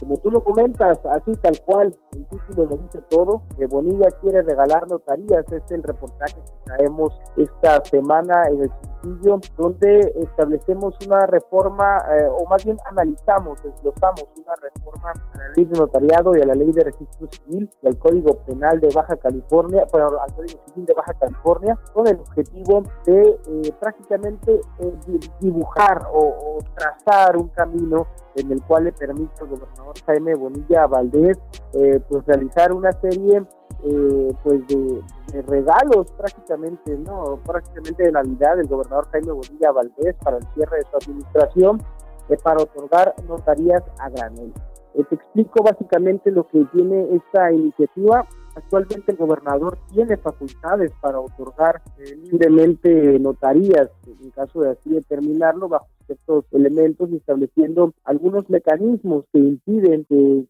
como 0.00 0.16
tú 0.18 0.30
lo 0.30 0.42
comentas, 0.42 0.98
así 1.06 1.32
tal 1.36 1.60
cual, 1.64 1.96
el 2.12 2.26
título 2.26 2.70
lo 2.70 2.76
dice 2.76 3.00
todo, 3.08 3.42
que 3.56 3.66
Bonilla 3.66 4.08
quiere 4.20 4.42
regalar 4.42 4.88
notarías, 4.88 5.44
es 5.52 5.62
el 5.70 5.82
reportaje 5.82 6.34
que 6.34 6.64
traemos 6.64 7.18
esta 7.36 7.84
semana 7.84 8.48
en 8.48 8.62
el 8.62 8.70
sitio 9.02 9.40
donde 9.56 10.12
establecemos 10.16 10.94
una 11.06 11.26
reforma, 11.26 11.98
eh, 12.10 12.28
o 12.30 12.46
más 12.46 12.64
bien 12.64 12.76
analizamos, 12.86 13.62
desglosamos 13.62 14.24
una 14.36 14.54
reforma 14.56 15.10
a 15.10 15.38
la 15.38 15.48
ley 15.54 15.64
de 15.64 15.78
notariado 15.78 16.36
y 16.36 16.42
a 16.42 16.46
la 16.46 16.54
ley 16.54 16.72
de 16.72 16.84
registro 16.84 17.28
civil 17.30 17.70
y 17.82 17.86
al 17.86 17.98
Código 17.98 18.36
Penal 18.46 18.80
de 18.80 18.88
Baja 18.94 19.16
California, 19.16 19.86
bueno, 19.92 20.10
al 20.20 20.34
Código 20.34 20.60
Civil 20.66 20.86
de 20.86 20.94
Baja 20.94 21.14
California, 21.14 21.78
con 21.92 22.06
el 22.06 22.16
objetivo 22.16 22.82
de 23.04 23.38
eh, 23.46 23.72
prácticamente 23.78 24.60
eh, 24.78 25.20
dibujar 25.40 26.06
o 26.12 26.58
trazar 26.74 27.36
un 27.36 27.48
camino 27.48 28.06
en 28.36 28.52
el 28.52 28.62
cual 28.62 28.84
le 28.84 28.92
permite 28.92 29.32
al 29.40 29.48
gobernador 29.48 29.94
Jaime 30.06 30.34
Bonilla 30.34 30.86
Valdés 30.86 31.38
eh, 31.72 32.00
pues 32.08 32.24
realizar 32.26 32.72
una 32.72 32.92
serie 33.00 33.42
eh, 33.84 34.32
pues 34.42 34.66
de, 34.68 35.02
regalos 35.42 36.10
prácticamente, 36.16 36.96
¿no? 36.98 37.38
Prácticamente 37.44 38.04
de 38.04 38.12
Navidad 38.12 38.56
del 38.56 38.68
gobernador 38.68 39.08
Jaime 39.12 39.32
Bonilla 39.32 39.72
Valdés 39.72 40.14
para 40.22 40.38
el 40.38 40.44
cierre 40.54 40.78
de 40.78 40.84
su 40.84 40.96
administración 40.96 41.82
eh, 42.28 42.36
para 42.42 42.62
otorgar 42.62 43.14
notarías 43.28 43.82
a 43.98 44.08
granel. 44.08 44.52
te 44.94 45.14
explico 45.14 45.62
básicamente 45.62 46.30
lo 46.30 46.46
que 46.48 46.64
tiene 46.72 47.08
esta 47.14 47.52
iniciativa 47.52 48.26
Actualmente 48.56 49.12
el 49.12 49.18
gobernador 49.18 49.78
tiene 49.92 50.16
facultades 50.16 50.90
para 51.02 51.20
otorgar 51.20 51.82
eh, 51.98 52.16
libremente 52.16 53.18
notarías, 53.18 53.90
en 54.06 54.30
caso 54.30 54.62
de 54.62 54.70
así 54.70 54.88
determinarlo, 54.88 55.68
bajo 55.68 55.86
ciertos 56.06 56.44
elementos 56.52 57.10
y 57.10 57.16
estableciendo 57.16 57.92
algunos 58.04 58.48
mecanismos 58.48 59.24
que 59.32 59.38
impiden 59.38 60.04
que, 60.04 60.46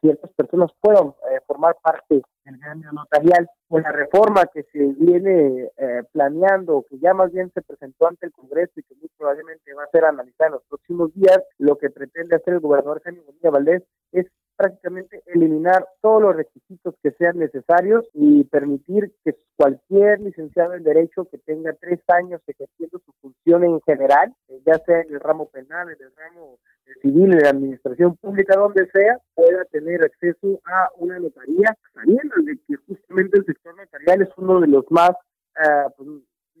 ciertas 0.00 0.30
personas 0.32 0.70
puedan 0.80 1.08
eh, 1.08 1.40
formar 1.46 1.76
parte 1.82 2.22
del 2.44 2.58
gremio 2.58 2.92
notarial. 2.92 3.48
Con 3.68 3.82
la 3.82 3.92
reforma 3.92 4.44
que 4.52 4.64
se 4.64 4.78
viene 4.98 5.70
eh, 5.76 6.02
planeando, 6.12 6.84
que 6.90 6.98
ya 6.98 7.14
más 7.14 7.32
bien 7.32 7.50
se 7.54 7.62
presentó 7.62 8.06
ante 8.06 8.26
el 8.26 8.32
Congreso 8.32 8.72
y 8.76 8.82
que 8.82 8.94
muy 8.96 9.08
probablemente 9.16 9.72
va 9.74 9.84
a 9.84 9.90
ser 9.90 10.04
analizada 10.04 10.48
en 10.48 10.52
los 10.54 10.64
próximos 10.68 11.14
días, 11.14 11.38
lo 11.58 11.76
que 11.76 11.88
pretende 11.88 12.36
hacer 12.36 12.54
el 12.54 12.60
gobernador 12.60 13.00
Jaime 13.02 13.20
Bonilla 13.20 13.50
Valdés 13.50 13.82
es 14.12 14.26
prácticamente 14.56 15.22
eliminar 15.26 15.86
todos 16.00 16.22
los 16.22 16.36
requisitos 16.36 16.94
que 17.02 17.10
sean 17.12 17.38
necesarios 17.38 18.06
y 18.12 18.44
permitir 18.44 19.12
que 19.24 19.36
cualquier 19.56 20.20
licenciado 20.20 20.74
en 20.74 20.84
Derecho 20.84 21.24
que 21.24 21.38
tenga 21.38 21.72
tres 21.80 22.00
años 22.08 22.40
ejerciendo 22.46 23.00
su 23.04 23.11
en 23.44 23.80
general, 23.82 24.34
eh, 24.48 24.60
ya 24.64 24.78
sea 24.84 25.00
en 25.00 25.14
el 25.14 25.20
ramo 25.20 25.48
penal, 25.48 25.88
en 25.88 26.02
el 26.02 26.12
ramo 26.16 26.58
civil, 27.00 27.32
en 27.32 27.38
la 27.42 27.50
administración 27.50 28.16
pública, 28.16 28.56
donde 28.56 28.88
sea, 28.90 29.18
pueda 29.34 29.64
tener 29.66 30.04
acceso 30.04 30.60
a 30.64 30.90
una 30.96 31.18
notaría, 31.18 31.76
sabiendo 31.94 32.34
que 32.66 32.76
justamente 32.86 33.38
el 33.38 33.46
sector 33.46 33.76
notarial 33.76 34.22
es 34.22 34.28
uno 34.36 34.60
de 34.60 34.68
los 34.68 34.84
más, 34.90 35.12
ah, 35.56 35.88
pues, 35.96 36.08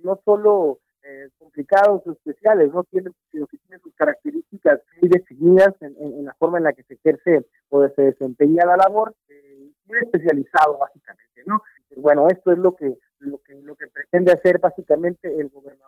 no 0.02 0.20
solo 0.24 0.80
eh, 1.04 1.28
complicados 1.38 2.02
o 2.06 2.12
especiales, 2.12 2.72
no 2.72 2.84
tienen, 2.84 3.12
sino 3.30 3.46
que 3.46 3.58
tienen 3.58 3.80
sus 3.80 3.94
características 3.94 4.80
muy 5.00 5.10
definidas 5.10 5.74
en, 5.80 6.24
la 6.24 6.34
forma 6.34 6.58
en 6.58 6.64
la 6.64 6.72
que 6.72 6.82
se 6.84 6.94
ejerce 6.94 7.46
o 7.68 7.86
se 7.88 8.02
desempeña 8.02 8.64
la 8.66 8.76
labor, 8.76 9.14
eh, 9.28 9.70
muy 9.86 9.98
especializado 9.98 10.78
básicamente, 10.78 11.42
¿no? 11.46 11.62
Bueno, 11.96 12.28
esto 12.28 12.52
es 12.52 12.58
lo 12.58 12.74
que, 12.74 12.96
lo 13.18 13.38
que 13.38 13.54
lo 13.54 13.76
que 13.76 13.86
pretende 13.88 14.32
hacer 14.32 14.58
básicamente 14.58 15.28
el 15.40 15.48
gobernador 15.50 15.81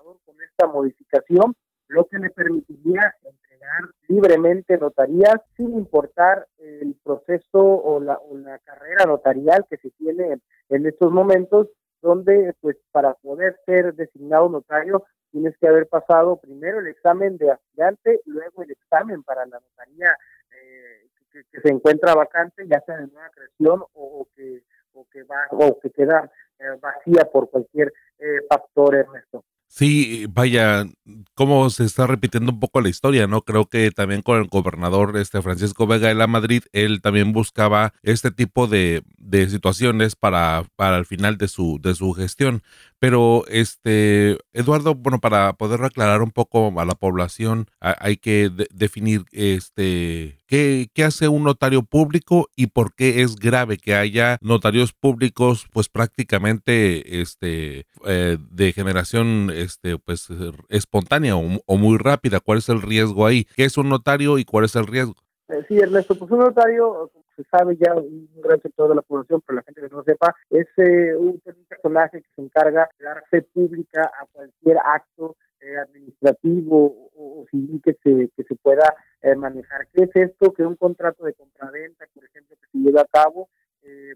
esta 0.57 0.67
modificación, 0.73 1.55
lo 1.89 2.07
que 2.07 2.19
le 2.19 2.31
permitiría 2.31 3.15
entregar 3.25 3.83
libremente 4.09 4.79
notarías 4.79 5.37
sin 5.57 5.75
importar 5.75 6.47
el 6.59 6.97
proceso 7.03 7.61
o 7.61 8.01
la, 8.01 8.19
o 8.19 8.37
la 8.37 8.59
carrera 8.61 9.05
notarial 9.07 9.67
que 9.69 9.77
se 9.79 9.91
tiene 9.91 10.39
en 10.69 10.87
estos 10.87 11.11
momentos 11.13 11.69
donde 12.01 12.55
pues 12.61 12.77
para 12.93 13.15
poder 13.15 13.59
ser 13.67 13.95
designado 13.95 14.49
notario 14.49 15.05
tienes 15.31 15.57
que 15.59 15.67
haber 15.67 15.89
pasado 15.89 16.37
primero 16.37 16.79
el 16.79 16.87
examen 16.87 17.37
de 17.39 17.51
aspirante, 17.51 18.21
luego 18.27 18.63
el 18.63 18.71
examen 18.71 19.23
para 19.23 19.47
la 19.47 19.59
notaría 19.59 20.17
eh, 20.53 21.09
que, 21.33 21.61
se 21.61 21.69
encuentra 21.69 22.15
vacante, 22.15 22.67
ya 22.69 22.81
sea 22.83 22.99
de 22.99 23.09
nueva 23.09 23.31
creación 23.31 23.83
o, 23.95 24.29
que 24.37 24.63
o 24.93 25.07
que 25.11 25.25
va 25.25 25.49
o 25.51 25.81
que 25.81 25.91
queda 25.91 26.31
eh, 26.59 26.79
vacía 26.81 27.25
por 27.33 27.51
cualquier 27.51 27.93
eh, 28.19 28.47
factor, 28.49 28.95
Ernesto. 28.95 29.44
Sí, 29.77 30.27
vaya, 30.31 30.87
cómo 31.35 31.69
se 31.69 31.83
está 31.85 32.07
repitiendo 32.07 32.53
un 32.53 32.61
poco 32.61 32.81
la 32.81 32.89
historia, 32.89 33.27
¿no? 33.27 33.43
Creo 33.43 33.67
que 33.67 33.91
también 33.91 34.23
con 34.23 34.39
el 34.39 34.47
gobernador 34.47 35.17
este 35.17 35.43
Francisco 35.43 35.89
Vega 35.89 36.07
de 36.07 36.15
la 36.15 36.29
Madrid, 36.29 36.63
él 36.73 37.01
también 37.03 37.33
buscaba 37.33 37.93
este 38.05 38.31
tipo 38.31 38.69
de, 38.69 39.03
de 39.19 39.51
situaciones 39.51 40.15
para, 40.15 40.63
para 40.77 40.97
el 40.99 41.07
final 41.07 41.39
de 41.39 41.49
su, 41.49 41.81
de 41.83 41.97
su 41.97 42.13
gestión. 42.13 42.63
Pero, 43.01 43.45
este, 43.49 44.39
Eduardo, 44.53 44.95
bueno, 44.95 45.21
para 45.21 45.53
poder 45.55 45.83
aclarar 45.83 46.23
un 46.23 46.31
poco 46.31 46.81
a 46.81 46.85
la 46.85 46.95
población, 46.95 47.67
hay 47.81 48.17
que 48.17 48.51
definir, 48.73 49.25
este, 49.33 50.39
qué, 50.47 50.89
qué 50.95 51.05
hace 51.05 51.29
un 51.29 51.43
notario 51.45 51.83
público 51.83 52.49
y 52.57 52.69
por 52.69 52.95
qué 52.95 53.23
es 53.23 53.37
grave 53.37 53.77
que 53.77 53.95
haya 53.95 54.39
notarios 54.41 54.93
públicos, 54.93 55.67
pues 55.73 55.89
prácticamente, 55.89 57.21
este, 57.21 57.87
eh, 58.07 58.39
de 58.51 58.73
generación, 58.73 59.51
este, 59.55 59.99
pues 59.99 60.29
espontánea 60.69 61.37
o, 61.37 61.77
muy 61.77 61.99
rápida. 61.99 62.41
¿Cuál 62.41 62.59
es 62.59 62.69
el 62.69 62.83
riesgo 62.83 63.27
ahí? 63.27 63.47
¿Qué 63.57 63.65
es 63.65 63.77
un 63.79 63.89
notario 63.89 64.39
y 64.39 64.45
cuál 64.45 64.65
es 64.65 64.77
el 64.77 64.87
riesgo? 64.87 65.15
Eh, 65.49 65.65
sí, 65.69 65.79
Ernesto, 65.79 66.15
pues 66.15 66.31
un 66.31 66.39
notario, 66.39 67.11
se 67.37 67.45
sabe 67.45 67.77
ya 67.77 67.95
un 67.95 68.29
gran 68.37 68.61
sector 68.61 68.89
de 68.89 68.95
la 68.95 69.03
población, 69.03 69.43
pero 69.47 69.57
la 69.57 69.63
gente 69.63 69.81
que 69.81 69.89
no 69.89 70.03
sepa, 70.03 70.35
es 70.51 70.67
eh, 70.77 71.15
un, 71.17 71.41
personaje 71.69 72.23
que 72.23 72.29
se 72.35 72.43
encarga 72.43 72.89
de 72.99 73.05
dar 73.05 73.25
fe 73.31 73.43
pública 73.43 74.11
a 74.21 74.27
cualquier 74.33 74.79
acto 74.79 75.37
eh, 75.61 75.77
administrativo 75.79 77.11
o, 77.17 77.45
civil 77.51 77.81
que 77.85 77.95
se, 78.03 78.31
que 78.37 78.45
se 78.45 78.55
pueda 78.57 78.95
eh, 79.23 79.35
manejar. 79.35 79.87
¿Qué 79.93 80.05
es 80.05 80.11
esto? 80.15 80.53
Que 80.53 80.65
un 80.65 80.77
contrato 80.77 81.25
de 81.25 81.35
compraventa, 81.35 82.07
por 82.15 82.25
ejemplo, 82.25 82.57
que 82.61 82.69
se 82.71 82.79
lleve 82.79 83.01
a 83.01 83.05
cabo, 83.05 83.49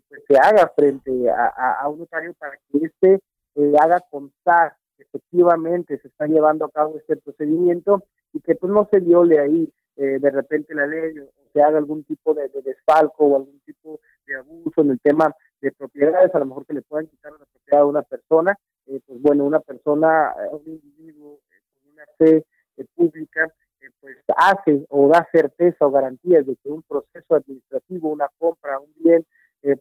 pues 0.08 0.22
se 0.26 0.38
haga 0.38 0.72
frente 0.74 1.10
a, 1.30 1.86
un 1.88 1.98
notario 1.98 2.32
para 2.38 2.56
que 2.56 2.86
éste 2.86 3.20
haga 3.80 4.00
constar 4.10 4.76
que 4.96 5.04
efectivamente 5.04 5.98
se 5.98 6.08
está 6.08 6.26
llevando 6.26 6.64
a 6.64 6.70
cabo 6.70 6.98
este 6.98 7.16
procedimiento 7.16 8.04
y 8.32 8.40
que 8.40 8.54
pues 8.54 8.72
no 8.72 8.88
se 8.90 9.00
viole 9.00 9.38
ahí 9.38 9.72
de 9.96 10.30
repente 10.30 10.76
la 10.76 10.86
ley 10.86 11.12
se 11.52 11.62
haga 11.62 11.78
algún 11.78 12.04
tipo 12.04 12.34
de, 12.34 12.48
desfalco 12.62 13.24
o 13.24 13.36
algún 13.36 13.60
tipo 13.60 14.00
de 14.26 14.36
abuso 14.36 14.82
en 14.82 14.90
el 14.90 15.00
tema 15.00 15.34
de 15.60 15.72
propiedades, 15.72 16.34
a 16.34 16.38
lo 16.38 16.46
mejor 16.46 16.66
que 16.66 16.74
le 16.74 16.82
puedan 16.82 17.06
quitar 17.08 17.32
la 17.32 17.44
propiedad 17.44 17.82
a 17.82 17.86
una 17.86 18.02
persona, 18.02 18.56
eh, 18.86 19.00
pues 19.06 19.20
bueno, 19.20 19.44
una 19.44 19.60
persona, 19.60 20.34
eh, 20.38 20.48
un 20.54 20.62
individuo 20.72 21.40
eh, 21.50 21.60
con 21.72 21.92
una 21.92 22.04
fe 22.16 22.44
pública, 22.94 23.52
pues 24.00 24.16
hace 24.36 24.84
o 24.90 25.08
da 25.08 25.26
certeza 25.32 25.86
o 25.86 25.90
garantías 25.90 26.46
de 26.46 26.56
que 26.56 26.68
un 26.68 26.82
proceso 26.82 27.34
administrativo, 27.34 28.10
una 28.10 28.28
compra, 28.38 28.78
un 28.78 28.92
bien, 28.96 29.26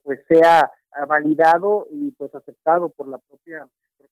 pues 0.01 0.21
sea 0.27 0.71
validado 1.05 1.87
y 1.91 2.11
pues 2.11 2.33
aceptado 2.33 2.89
por 2.89 3.07
la 3.07 3.17
propia, 3.17 3.67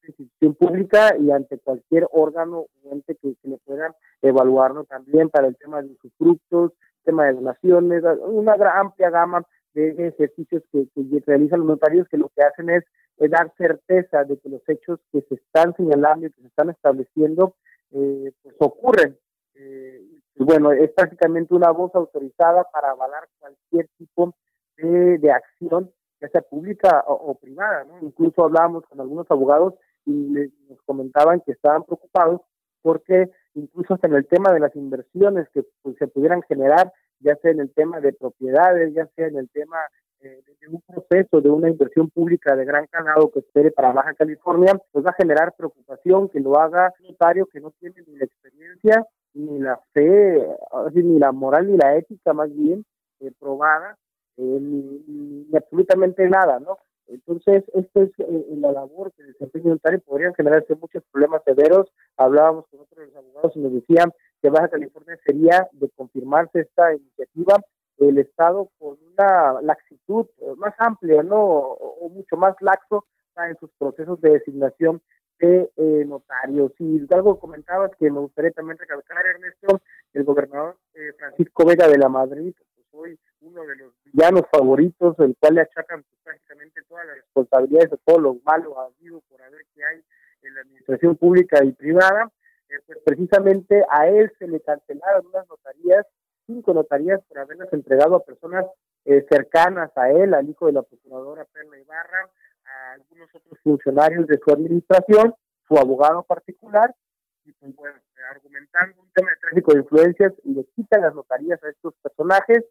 institución 0.08 0.54
pública 0.54 1.16
y 1.18 1.32
ante 1.32 1.58
cualquier 1.58 2.08
órgano 2.12 2.68
o 2.84 2.92
ente 2.92 3.16
que, 3.16 3.34
que 3.42 3.48
le 3.48 3.58
puedan 3.66 3.92
evaluarlo 4.22 4.84
también 4.84 5.32
para 5.32 5.48
el 5.48 5.58
tema 5.58 5.82
de 5.82 5.96
sus 6.00 6.14
frutos, 6.16 6.74
tema 7.04 7.26
de 7.26 7.34
donaciones, 7.34 8.04
una 8.28 8.54
amplia 8.80 9.10
gama 9.10 9.44
de 9.74 10.08
ejercicios 10.08 10.64
que, 10.72 10.88
realizan 11.26 11.60
los 11.60 11.70
notarios 11.70 12.08
que 12.10 12.18
lo 12.18 12.30
que 12.30 12.44
hacen 12.44 12.70
es, 12.70 12.84
dar 13.18 13.54
certeza 13.58 14.24
de 14.26 14.38
que 14.38 14.50
los 14.50 14.62
hechos 14.68 15.00
que 15.12 15.22
se 15.22 15.36
están 15.36 15.74
señalando 15.76 16.28
y 16.28 16.32
que 16.32 16.42
se 16.42 16.48
están 16.48 16.70
estableciendo 16.70 17.56
eh, 17.92 18.32
pues 18.44 18.56
ocurren. 18.60 19.18
Eh, 19.56 20.02
bueno, 20.36 20.74
es 20.74 20.92
prácticamente 20.92 21.54
una 21.54 21.72
voz 21.72 21.96
autorizada 21.96 22.66
para 22.74 22.92
avalar 22.92 23.28
cualquier 23.40 23.88
tipo 23.98 24.36
de, 24.78 25.32
acción, 25.32 25.92
ya 26.26 26.32
sea 26.32 26.42
pública 26.42 27.04
o, 27.08 27.36
privada. 27.36 27.86
Incluso 28.02 28.44
hablábamos 28.44 28.84
con 28.86 29.00
algunos 29.00 29.30
abogados 29.30 29.76
y 30.06 30.12
nos 30.12 30.82
comentaban 30.86 31.42
que 31.42 31.52
estaban 31.52 31.84
preocupados 31.84 32.42
porque 32.82 33.30
incluso 33.56 33.96
hasta 33.96 34.08
en 34.08 34.16
el 34.16 34.28
tema 34.28 34.52
de 34.54 34.60
las 34.60 34.76
inversiones 34.76 35.48
que 35.50 35.64
pues, 35.82 35.96
se 35.98 36.08
pudieran 36.08 36.42
generar, 36.44 36.92
ya 37.20 37.36
sea 37.38 37.52
en 37.52 37.60
el 37.60 37.74
tema 37.74 38.00
de 38.00 38.14
propiedades, 38.14 38.94
ya 38.94 39.08
sea 39.16 39.28
en 39.28 39.38
el 39.38 39.50
tema 39.50 39.78
eh, 40.20 40.44
de 40.60 40.68
un 40.68 40.82
proceso 40.82 41.42
de 41.42 41.50
una 41.50 41.70
inversión 41.70 42.10
pública 42.10 42.56
de 42.56 42.66
gran 42.66 42.86
calado 42.88 43.32
que 43.32 43.40
espere 43.40 43.72
para 43.72 43.92
Baja 43.92 44.14
California, 44.14 44.74
pues 44.92 45.06
va 45.06 45.12
a 45.12 45.22
generar 45.22 45.54
preocupación 45.58 46.30
que 46.30 46.40
lo 46.40 46.60
haga 46.60 46.94
un 47.00 47.08
notario 47.08 47.48
que 47.48 47.60
no 47.60 47.72
tiene 47.80 47.96
ni 48.08 48.18
la 48.18 48.26
experiencia, 48.26 49.06
ni 49.34 49.60
la 49.60 49.80
fe, 49.94 50.46
ni 50.94 51.20
la 51.20 51.32
moral, 51.32 51.68
ni 51.72 51.78
la 51.78 51.96
ética 51.96 52.34
más 52.34 52.54
bien 52.56 52.86
eh, 53.20 53.32
probada, 53.40 53.98
ni, 54.38 55.04
ni, 55.08 55.58
absolutamente 55.58 56.28
nada, 56.30 56.60
¿no? 56.60 56.78
Entonces, 57.08 57.64
esto 57.74 58.02
es 58.02 58.12
eh, 58.18 58.46
la 58.58 58.72
labor 58.72 59.12
que 59.14 59.24
desempeña 59.24 59.66
un 59.66 59.72
notario, 59.72 60.00
podrían 60.02 60.34
generarse 60.34 60.76
muchos 60.76 61.04
problemas 61.12 61.44
severos. 61.44 61.92
Hablábamos 62.18 62.66
con 62.68 62.82
otros 62.82 63.16
abogados 63.16 63.56
y 63.56 63.60
nos 63.60 63.74
decían 63.74 64.12
que 64.42 64.50
Baja 64.50 64.70
California 64.70 65.18
sería, 65.26 65.68
de 65.74 65.90
confirmarse 65.90 66.62
esta 66.62 66.94
iniciativa, 66.94 67.58
el 67.98 68.18
Estado 68.18 68.70
con 68.80 68.98
una 69.14 69.62
laxitud 69.62 70.26
eh, 70.40 70.54
más 70.58 70.74
amplia, 70.80 71.24
¿no? 71.24 71.38
O, 71.38 72.10
mucho 72.10 72.38
más 72.38 72.56
laxo 72.60 73.06
en 73.38 73.58
sus 73.58 73.70
procesos 73.78 74.20
de 74.22 74.32
designación 74.32 75.02
de 75.40 75.70
eh, 75.76 76.06
notarios. 76.08 76.72
Y 76.80 77.06
algo 77.14 77.40
comentabas 77.40 77.92
que 78.00 78.10
me 78.10 78.20
gustaría 78.20 78.52
también 78.52 78.78
recalcar, 78.78 79.26
Ernesto, 79.26 79.82
el 80.14 80.24
gobernador 80.24 80.78
Francisco 81.18 81.66
Vega 81.66 81.88
de 81.88 81.98
la 81.98 82.08
Madrid, 82.08 82.54
pues 82.76 82.88
hoy 82.94 83.20
uno 83.42 83.66
de 83.66 83.76
los 83.76 83.94
villanos 84.16 84.44
favoritos, 84.50 85.20
el 85.20 85.36
cual 85.38 85.56
le 85.56 85.62
achacan 85.62 86.04
pues, 86.04 86.22
prácticamente 86.24 86.82
todas 86.88 87.06
las 87.06 87.18
responsabilidades 87.18 87.92
de 87.92 87.98
todo 88.06 88.20
lo 88.20 88.36
malo 88.46 88.80
habido 88.80 89.22
por 89.30 89.42
haber 89.42 89.66
que 89.76 89.84
hay 89.84 90.02
en 90.44 90.56
la 90.56 90.62
administración 90.62 91.18
pública 91.18 91.64
y 91.64 91.74
privada, 91.74 92.32
eh, 92.70 92.76
pues 92.86 93.00
precisamente 93.04 93.84
a 93.90 94.08
él 94.08 94.32
se 94.40 94.48
le 94.48 94.62
cancelaron 94.62 95.26
unas 95.28 95.48
notarías, 95.50 96.06
cinco 96.46 96.74
notarías 96.74 97.22
por 97.28 97.40
haberlas 97.40 97.72
entregado 97.74 98.16
a 98.16 98.24
personas 98.24 98.66
eh, 99.04 99.26
cercanas 99.30 99.92
a 99.98 100.10
él, 100.10 100.34
al 100.34 100.50
hijo 100.50 100.68
de 100.68 100.74
la 100.74 100.84
procuradora 100.84 101.46
Perla 101.46 101.78
Ibarra, 101.78 102.30
a 102.66 102.94
algunos 102.94 103.30
otros 103.36 103.60
funcionarios 103.64 104.28
de 104.28 104.40
su 104.44 104.52
administración, 104.52 105.36
su 105.68 105.78
abogado 105.78 106.24
particular, 106.24 106.96
y 107.44 107.52
pues 107.52 107.76
bueno, 107.76 108.00
argumentando 108.32 109.02
un 109.02 109.12
tema 109.14 109.30
de 109.30 109.38
tráfico 109.38 109.74
de 109.74 109.80
influencias, 109.80 110.34
le 110.44 110.66
quitan 110.76 111.02
las 111.02 111.14
notarías 111.14 111.62
a 111.64 111.70
estos 111.70 111.94
personajes, 112.02 112.64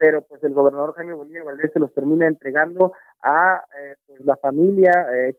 pero 0.00 0.22
pues 0.22 0.42
el 0.42 0.54
gobernador 0.54 0.94
Jaime 0.94 1.12
Bonilla 1.12 1.44
Valdés 1.44 1.70
se 1.72 1.78
los 1.78 1.92
termina 1.92 2.26
entregando 2.26 2.94
a 3.22 3.62
eh, 3.78 3.96
pues, 4.06 4.24
la 4.24 4.36
familia 4.38 5.06
eh, 5.12 5.36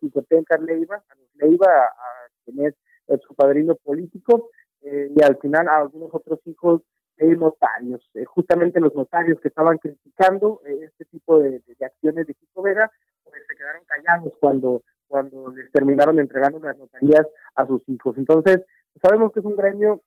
Leiva, 0.61 0.95
a 0.95 1.15
Leiva, 1.35 1.67
a, 1.67 1.81
a, 1.81 2.29
quien 2.45 2.67
es 2.67 2.75
su 3.27 3.35
padrino 3.35 3.75
político, 3.75 4.51
eh, 4.83 5.11
y 5.15 5.21
al 5.21 5.37
final 5.37 5.67
a 5.67 5.77
algunos 5.77 6.09
otros 6.13 6.39
hijos 6.45 6.81
de 7.17 7.35
notarios. 7.35 8.01
Eh, 8.15 8.25
justamente 8.25 8.79
los 8.79 8.95
notarios 8.95 9.39
que 9.39 9.49
estaban 9.49 9.77
criticando 9.77 10.61
eh, 10.65 10.85
este 10.85 11.05
tipo 11.05 11.39
de, 11.39 11.61
acciones 11.81 12.25
de 12.25 12.33
Kiko 12.33 12.63
Vega, 12.63 12.91
pues 13.23 13.41
se 13.47 13.55
quedaron 13.55 13.83
callados 13.85 14.33
cuando, 14.39 14.83
cuando 15.07 15.51
les 15.51 15.71
terminaron 15.71 16.19
entregando 16.19 16.59
las 16.59 16.77
notarías 16.77 17.27
a 17.55 17.67
sus 17.67 17.87
hijos. 17.89 18.17
Entonces, 18.17 18.61
sabemos 19.01 19.31
que 19.31 19.39
es 19.39 19.45
un 19.45 19.55
gremio 19.55 20.01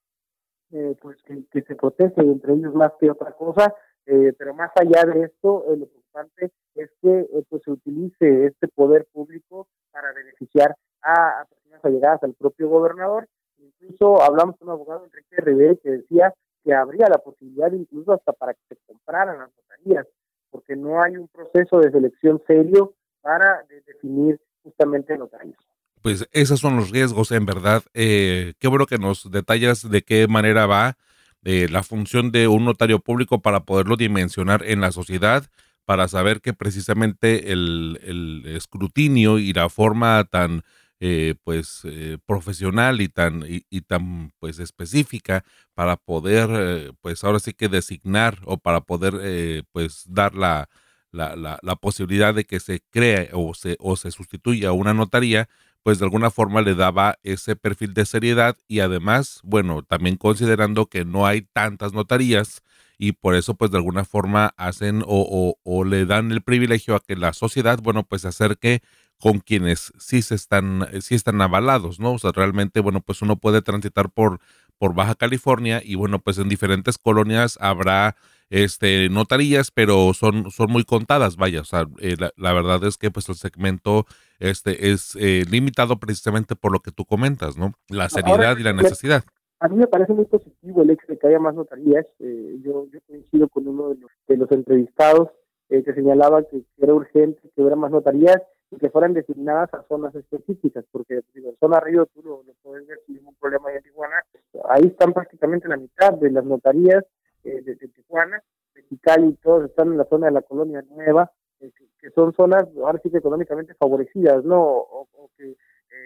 pues 1.00 1.16
que, 1.22 1.62
se 1.62 1.76
protege 1.76 2.20
entre 2.20 2.52
ellos 2.52 2.74
más 2.74 2.90
que 2.98 3.08
otra 3.08 3.30
cosa, 3.30 3.72
pero 4.04 4.54
más 4.54 4.70
allá 4.76 5.04
de 5.04 5.24
esto, 5.24 5.64
lo 5.68 5.74
importante 5.74 6.52
es 6.74 6.90
que 7.00 7.26
pues 7.48 7.62
se 7.62 7.70
utilice 7.70 8.46
este 8.46 8.68
poder 8.68 9.06
público 9.12 9.68
para 9.90 10.12
beneficiar 10.12 10.76
a, 11.02 11.40
a 11.40 11.44
personas 11.46 11.84
allegadas 11.84 12.22
al 12.22 12.34
propio 12.34 12.68
gobernador 12.68 13.28
Incluso 13.64 14.22
hablamos 14.22 14.56
con 14.58 14.68
un 14.68 14.74
abogado, 14.74 15.04
Enrique 15.04 15.36
Rivera, 15.38 15.74
que 15.82 15.90
decía 15.90 16.34
que 16.64 16.74
habría 16.74 17.08
la 17.08 17.18
posibilidad 17.18 17.70
incluso 17.72 18.12
hasta 18.12 18.32
para 18.32 18.54
que 18.54 18.60
se 18.68 18.76
compraran 18.86 19.38
las 19.38 19.50
notarías, 19.54 20.06
porque 20.50 20.76
no 20.76 21.02
hay 21.02 21.16
un 21.16 21.28
proceso 21.28 21.78
de 21.78 21.90
selección 21.90 22.42
serio 22.46 22.94
para 23.20 23.64
definir 23.86 24.40
justamente 24.62 25.16
notarios. 25.16 25.56
Pues 26.02 26.28
esos 26.32 26.60
son 26.60 26.76
los 26.76 26.90
riesgos, 26.90 27.32
en 27.32 27.46
verdad. 27.46 27.82
Eh, 27.94 28.54
qué 28.58 28.68
bueno 28.68 28.86
que 28.86 28.98
nos 28.98 29.30
detallas 29.30 29.88
de 29.88 30.02
qué 30.02 30.26
manera 30.28 30.66
va 30.66 30.96
eh, 31.44 31.68
la 31.70 31.82
función 31.82 32.32
de 32.32 32.48
un 32.48 32.64
notario 32.64 32.98
público 33.00 33.40
para 33.42 33.64
poderlo 33.64 33.96
dimensionar 33.96 34.64
en 34.64 34.80
la 34.80 34.92
sociedad, 34.92 35.46
para 35.84 36.08
saber 36.08 36.40
que 36.40 36.52
precisamente 36.52 37.52
el, 37.52 38.00
el 38.02 38.42
escrutinio 38.46 39.38
y 39.38 39.52
la 39.52 39.68
forma 39.68 40.24
tan 40.24 40.62
eh, 41.00 41.34
pues 41.44 41.80
eh, 41.84 42.18
profesional 42.24 43.00
y 43.02 43.08
tan 43.08 43.44
y, 43.46 43.80
tan 43.82 44.32
pues 44.38 44.58
específica 44.58 45.44
para 45.74 45.96
poder 45.96 46.48
eh, 46.50 46.92
pues 47.02 47.24
ahora 47.24 47.40
sí 47.40 47.52
que 47.52 47.68
designar 47.68 48.38
o 48.44 48.56
para 48.58 48.80
poder 48.80 49.66
pues 49.72 50.04
dar 50.08 50.34
la, 50.34 50.70
la, 51.10 51.36
la, 51.60 51.76
posibilidad 51.76 52.32
de 52.32 52.44
que 52.44 52.60
se 52.60 52.80
cree 52.90 53.28
o 53.34 53.54
se 53.54 53.76
o 53.80 53.96
se 53.96 54.12
sustituya 54.12 54.72
una 54.72 54.94
notaría 54.94 55.48
pues 55.84 56.00
de 56.00 56.06
alguna 56.06 56.30
forma 56.32 56.62
le 56.62 56.74
daba 56.74 57.18
ese 57.22 57.54
perfil 57.56 57.94
de 57.94 58.06
seriedad 58.06 58.56
y 58.66 58.80
además 58.80 59.40
bueno 59.44 59.82
también 59.84 60.16
considerando 60.16 60.86
que 60.86 61.04
no 61.04 61.26
hay 61.26 61.42
tantas 61.42 61.92
notarías 61.92 62.62
y 62.98 63.12
por 63.12 63.36
eso 63.36 63.54
pues 63.54 63.70
de 63.70 63.76
alguna 63.78 64.04
forma 64.04 64.54
hacen 64.56 65.02
o, 65.02 65.06
o, 65.06 65.58
o 65.62 65.84
le 65.84 66.06
dan 66.06 66.32
el 66.32 66.42
privilegio 66.42 66.96
a 66.96 67.00
que 67.00 67.16
la 67.16 67.32
sociedad 67.32 67.78
bueno 67.82 68.04
pues 68.04 68.22
se 68.22 68.28
acerque 68.28 68.82
con 69.20 69.38
quienes 69.40 69.92
sí 69.98 70.22
se 70.22 70.34
están, 70.34 70.86
sí 71.00 71.14
están 71.14 71.40
avalados, 71.40 72.00
¿no? 72.00 72.12
O 72.14 72.18
sea, 72.18 72.32
realmente, 72.32 72.80
bueno, 72.80 73.00
pues 73.00 73.22
uno 73.22 73.36
puede 73.36 73.62
transitar 73.62 74.10
por, 74.10 74.40
por 74.78 74.94
Baja 74.94 75.14
California 75.14 75.80
y 75.84 75.94
bueno, 75.94 76.18
pues 76.18 76.38
en 76.38 76.48
diferentes 76.48 76.98
colonias 76.98 77.56
habrá 77.60 78.16
este 78.50 79.08
notarías, 79.08 79.70
pero 79.70 80.12
son, 80.14 80.50
son 80.50 80.70
muy 80.70 80.84
contadas, 80.84 81.36
vaya, 81.36 81.60
o 81.60 81.64
sea, 81.64 81.86
eh, 82.00 82.16
la, 82.36 82.52
verdad 82.52 82.84
es 82.84 82.96
que 82.96 83.10
pues 83.10 83.28
el 83.28 83.34
segmento 83.34 84.04
este 84.38 84.90
es 84.90 85.16
eh, 85.20 85.44
limitado 85.50 85.98
precisamente 85.98 86.56
por 86.56 86.72
lo 86.72 86.80
que 86.80 86.92
tú 86.92 87.04
comentas, 87.04 87.56
¿no? 87.56 87.72
La 87.88 88.08
seriedad 88.08 88.56
y 88.58 88.62
la 88.62 88.72
necesidad. 88.72 89.24
A 89.60 89.68
mí 89.68 89.76
me 89.76 89.86
parece 89.86 90.12
muy 90.12 90.26
positivo 90.26 90.82
el 90.82 90.90
hecho 90.90 91.06
de 91.08 91.18
que 91.18 91.26
haya 91.26 91.38
más 91.38 91.54
notarías. 91.54 92.06
yo, 92.18 92.86
yo 92.92 93.00
coincido 93.06 93.48
con 93.48 93.66
uno 93.66 93.90
de 93.90 93.96
los, 93.96 94.10
de 94.28 94.36
los 94.36 94.50
entrevistados 94.52 95.30
que 95.68 95.94
señalaba 95.94 96.42
que 96.44 96.62
era 96.78 96.94
urgente 96.94 97.40
que 97.54 97.60
hubiera 97.60 97.76
más 97.76 97.90
notarías 97.90 98.40
que 98.78 98.90
fueran 98.90 99.14
designadas 99.14 99.72
a 99.74 99.82
zonas 99.88 100.14
específicas, 100.14 100.84
porque 100.90 101.20
digo, 101.34 101.50
en 101.50 101.56
zona 101.58 101.80
Río 101.80 102.06
tú 102.06 102.22
lo, 102.22 102.42
puedes 102.62 102.86
ver 102.86 102.98
sin 103.06 103.16
ningún 103.16 103.34
problema 103.36 103.68
ahí 103.68 103.76
en 103.76 103.82
Tijuana, 103.82 104.22
ahí 104.68 104.86
están 104.86 105.12
prácticamente 105.12 105.68
la 105.68 105.76
mitad 105.76 106.12
de 106.14 106.30
las 106.30 106.44
notarías 106.44 107.04
eh, 107.44 107.62
de, 107.62 107.76
Tijuana, 107.88 108.42
Mexicali, 108.74 109.34
todos 109.42 109.66
están 109.66 109.92
en 109.92 109.98
la 109.98 110.04
zona 110.04 110.26
de 110.26 110.32
la 110.32 110.42
colonia 110.42 110.82
nueva, 110.90 111.30
eh, 111.60 111.70
que, 112.00 112.10
son 112.10 112.32
zonas 112.34 112.64
ahora 112.76 113.00
sí 113.02 113.10
que 113.10 113.18
económicamente 113.18 113.74
favorecidas, 113.74 114.44
¿no? 114.44 114.62
O, 114.62 115.30
que 115.36 115.56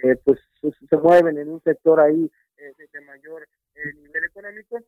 eh, 0.03 0.16
pues 0.24 0.39
se, 0.61 0.97
mueven 0.97 1.39
en 1.39 1.49
un 1.49 1.62
sector 1.62 2.01
ahí 2.01 2.30
de, 2.57 3.01
mayor 3.03 3.47
nivel 4.03 4.24
económico, 4.24 4.78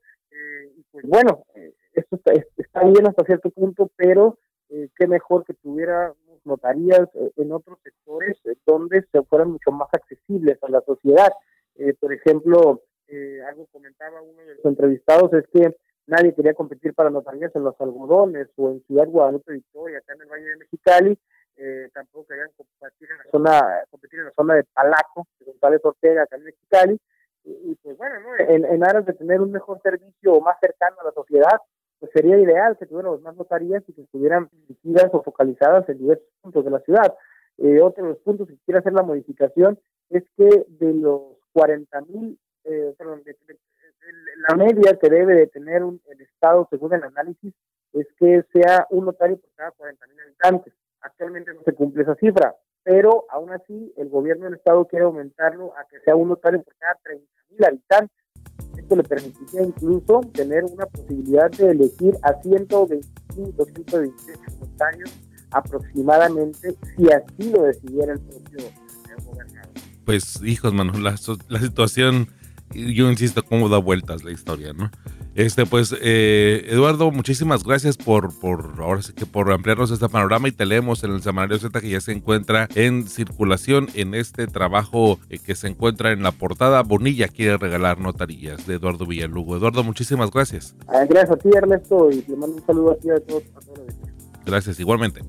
y 0.77 0.83
pues 0.91 1.05
bueno, 1.07 1.45
esto 1.93 2.19
está, 2.57 2.85
bien 2.85 3.07
hasta 3.07 3.25
cierto 3.25 3.51
punto, 3.51 3.91
pero 3.97 4.39
qué 4.69 5.07
mejor 5.07 5.45
que 5.45 5.55
tuviera 5.55 6.13
notarías 6.45 7.09
eh, 7.15 7.33
en 7.37 7.53
otros 7.53 7.79
sectores 7.83 8.37
eh, 8.45 8.55
donde 8.67 9.05
se 9.13 9.23
fueran 9.23 9.51
mucho 9.53 9.71
más 9.71 9.89
accesibles 9.93 10.59
a 10.63 10.71
la 10.71 10.81
sociedad. 10.83 11.33
Eh, 11.77 11.95
por 11.99 12.13
ejemplo, 12.13 12.83
algo 13.49 13.67
comentaba 13.73 14.23
uno 14.23 14.41
de 14.43 14.55
los 14.55 14.65
entrevistados, 14.65 15.33
es 15.33 15.45
que 15.53 15.75
nadie 16.11 16.35
quería 16.35 16.55
competir 16.55 16.93
para 16.95 17.11
notarías 17.11 17.55
en 17.55 17.65
los 17.65 17.81
algodones 17.81 18.49
o 18.57 18.71
en 18.71 18.83
Ciudad 18.85 19.07
Guadalupe 19.07 19.53
Victoria, 19.53 19.99
acá 19.99 20.15
en 20.15 20.23
el 20.23 20.29
Valle 20.29 20.49
de 20.49 20.57
Mexicali, 20.57 21.19
tampoco 21.93 22.27
querían 22.27 22.49
competir 22.57 23.09
en 23.11 23.19
la 23.19 23.31
zona, 23.31 23.85
competir 23.91 24.21
en 24.21 24.27
la 24.27 24.33
zona 24.33 24.55
de 24.55 24.65
Palaco, 24.65 25.27
de 25.39 25.47
González 25.47 25.81
Ortega, 25.85 26.23
acá 26.23 26.37
en 26.37 26.45
Mexicali, 26.45 27.01
y, 27.45 27.75
pues 27.77 27.97
bueno, 27.97 28.17
en, 28.39 28.65
en 28.65 28.85
aras 28.85 29.07
de 29.07 29.15
tener 29.15 29.41
un 29.41 29.51
mejor 29.51 29.81
servicio 29.83 30.41
más 30.41 30.57
cercano 30.61 30.97
a 31.01 31.05
la 31.05 31.13
sociedad, 31.13 31.61
pues 32.01 32.11
sería 32.13 32.39
ideal 32.39 32.77
que 32.79 32.87
tuviéramos 32.87 33.21
más 33.23 33.37
notarías 33.37 33.83
y 33.87 33.93
que 33.93 34.03
estuvieran 34.03 34.49
dirigidas 34.53 35.11
o 35.13 35.23
focalizadas 35.23 35.89
en 35.89 35.99
diversos 35.99 36.27
puntos 36.41 36.65
de 36.65 36.71
la 36.71 36.81
ciudad. 36.81 37.15
Eh, 37.59 37.81
otro 37.83 38.05
de 38.05 38.11
los 38.11 38.19
puntos 38.21 38.49
que 38.49 38.57
quiere 38.65 38.79
hacer 38.79 38.95
la 38.95 39.03
modificación 39.03 39.79
es 40.09 40.25
que 40.37 40.65
de 40.67 40.95
los 40.95 41.23
40 41.53 42.01
mil, 42.03 42.39
eh, 42.65 42.95
perdón, 42.97 43.23
la 44.49 44.57
media 44.57 44.99
que 44.99 45.09
debe 45.09 45.35
de 45.35 45.47
tener 45.47 45.83
el 45.83 46.21
Estado 46.21 46.67
según 46.71 46.95
el 46.95 47.03
análisis 47.03 47.55
es 47.93 48.07
que 48.19 48.45
sea 48.53 48.87
un 48.91 49.07
notario 49.07 49.39
por 49.39 49.51
cada 49.55 49.71
40 49.73 50.07
mil 50.07 50.21
habitantes. 50.21 50.75
Actualmente 51.01 51.53
no 51.55 51.63
se 51.63 51.75
cumple 51.75 52.03
esa 52.03 52.15
cifra, 52.17 52.55
pero 52.83 53.27
aún 53.31 53.51
así 53.51 53.93
el 53.97 54.09
gobierno 54.09 54.45
del 54.45 54.55
Estado 54.55 54.87
quiere 54.87 55.05
aumentarlo 55.05 55.77
a 55.77 55.87
que 55.89 56.01
sea 56.01 56.17
un 56.17 56.29
notario 56.29 56.63
por 56.63 56.75
cada 56.77 56.95
30 57.03 57.25
mil 57.51 57.65
habitantes 57.65 58.21
le 58.97 59.05
permitiría 59.05 59.63
incluso 59.63 60.21
tener 60.33 60.65
una 60.65 60.87
posibilidad 60.87 61.51
de 61.51 61.71
elegir 61.71 62.17
a 62.23 62.35
125, 62.43 63.65
128 63.65 64.41
notarios 64.61 65.11
aproximadamente, 65.53 66.75
si 66.97 67.11
así 67.11 67.51
lo 67.51 67.63
decidiera 67.63 68.13
el 68.13 68.21
propio 68.21 68.67
gobernador. 69.25 69.71
Pues, 70.05 70.43
hijos, 70.43 70.73
mano, 70.73 70.93
la, 70.99 71.15
la 71.49 71.59
situación, 71.59 72.29
yo 72.75 73.11
insisto, 73.11 73.45
cómo 73.45 73.69
da 73.69 73.79
vueltas 73.79 74.25
la 74.25 74.31
historia, 74.31 74.73
¿no? 74.73 74.91
Este, 75.35 75.65
pues, 75.65 75.95
eh, 76.03 76.67
Eduardo, 76.69 77.11
muchísimas 77.13 77.63
gracias 77.63 77.97
por, 77.97 78.37
por, 78.41 78.75
ahora 78.79 79.01
sí 79.01 79.13
que 79.13 79.27
por 79.27 79.51
ampliarnos 79.53 79.91
este 79.91 80.09
panorama 80.09 80.49
y 80.49 80.53
te 80.53 80.67
leemos 80.67 81.05
en 81.05 81.13
el 81.13 81.23
semanario 81.23 81.59
Z 81.59 81.81
que 81.81 81.89
ya 81.89 82.01
se 82.01 82.13
encuentra 82.13 82.69
en 82.75 83.07
circulación 83.07 83.89
en 83.95 84.15
este 84.15 84.49
trabajo 84.49 85.21
eh, 85.31 85.39
que 85.39 85.55
se 85.55 85.69
encuentra 85.69 86.13
en 86.13 86.23
la 86.23 86.33
portada. 86.33 86.83
Bonilla 86.83 87.29
quiere 87.29 87.57
regalar 87.59 88.01
notarías 88.01 88.67
de 88.67 88.75
Eduardo 88.75 89.07
Villalugo. 89.07 89.57
Eduardo, 89.57 89.85
muchísimas 89.85 90.31
gracias. 90.31 90.75
Ah, 90.89 91.05
gracias 91.09 91.31
a 91.31 91.37
ti, 91.37 91.49
Ernesto, 91.55 92.11
y 92.11 92.23
te 92.23 92.37
mando 92.37 92.57
un 92.57 92.67
saludo 92.67 92.93
a 92.93 92.97
ti 92.97 93.11
a 93.11 93.21
todos. 93.21 93.45
A 93.57 93.61
todos. 93.61 93.95
Gracias, 94.45 94.81
igualmente. 94.81 95.21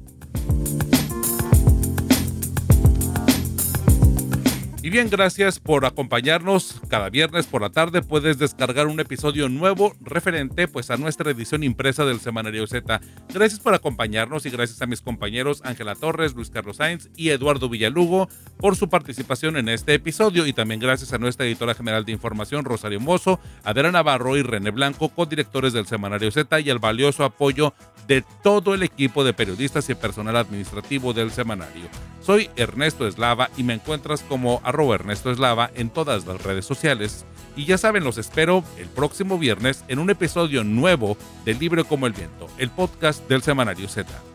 Y 4.84 4.90
bien, 4.90 5.12
gracias 5.12 5.60
por 5.60 5.86
acompañarnos. 5.86 6.82
Cada 6.90 7.12
viernes 7.12 7.46
por 7.46 7.62
la 7.62 7.70
tarde 7.70 8.02
puedes 8.02 8.40
descargar 8.40 8.88
un 8.88 9.00
episodio 9.00 9.48
nuevo 9.48 9.94
referente 10.02 10.68
pues 10.68 10.90
a 10.90 10.98
nuestra 10.98 11.30
edición 11.30 11.64
impresa 11.64 12.04
del 12.04 12.20
Semanario 12.20 12.66
Z. 12.66 13.00
Gracias 13.32 13.60
por 13.60 13.76
acompañarnos 13.76 14.48
y 14.48 14.50
gracias 14.50 14.82
a 14.82 14.88
mis 14.88 15.02
compañeros 15.02 15.62
Ángela 15.66 15.94
Torres, 15.94 16.34
Luis 16.34 16.50
Carlos 16.50 16.78
Sainz 16.78 17.12
y 17.16 17.30
Eduardo 17.30 17.70
Villalugo 17.70 18.28
por 18.58 18.76
su 18.76 18.90
participación 18.90 19.56
en 19.56 19.70
este 19.70 19.94
episodio 19.94 20.48
y 20.48 20.54
también 20.54 20.80
gracias 20.80 21.14
a 21.14 21.20
nuestra 21.20 21.46
editora 21.46 21.76
general 21.76 22.04
de 22.04 22.14
información 22.14 22.66
Rosario 22.66 23.00
Mozo, 23.00 23.40
Adela 23.64 23.92
Navarro 23.92 24.36
y 24.36 24.42
René 24.42 24.72
Blanco, 24.72 25.10
co-directores 25.10 25.74
del 25.74 25.86
Semanario 25.86 26.32
Z 26.32 26.60
y 26.60 26.72
el 26.72 26.80
valioso 26.80 27.24
apoyo 27.24 27.76
de 28.08 28.24
todo 28.42 28.74
el 28.74 28.82
equipo 28.82 29.24
de 29.24 29.34
periodistas 29.34 29.88
y 29.92 29.94
personal 29.94 30.38
administrativo 30.38 31.14
del 31.14 31.30
semanario. 31.30 31.88
Soy 32.22 32.50
Ernesto 32.56 33.08
Eslava 33.08 33.50
y 33.58 33.64
me 33.64 33.74
encuentras 33.74 34.22
como 34.22 34.62
arroba 34.64 34.96
Ernesto 34.96 35.32
Eslava 35.32 35.72
en 35.76 35.90
todas 35.90 36.26
las 36.26 36.42
redes 36.42 36.66
sociales. 36.66 37.26
Y 37.56 37.66
ya 37.66 37.78
saben, 37.78 38.04
los 38.04 38.18
espero 38.18 38.64
el 38.78 38.88
próximo 38.88 39.38
viernes 39.38 39.84
en 39.88 40.00
un 40.00 40.10
episodio 40.10 40.64
nuevo 40.64 41.18
de 41.46 41.56
Libre 41.56 41.84
como 41.84 42.08
el 42.08 42.14
Viento, 42.14 42.48
el 42.58 42.70
podcast 42.70 43.28
del 43.28 43.42
Semanario 43.42 43.90
Z. 43.90 44.31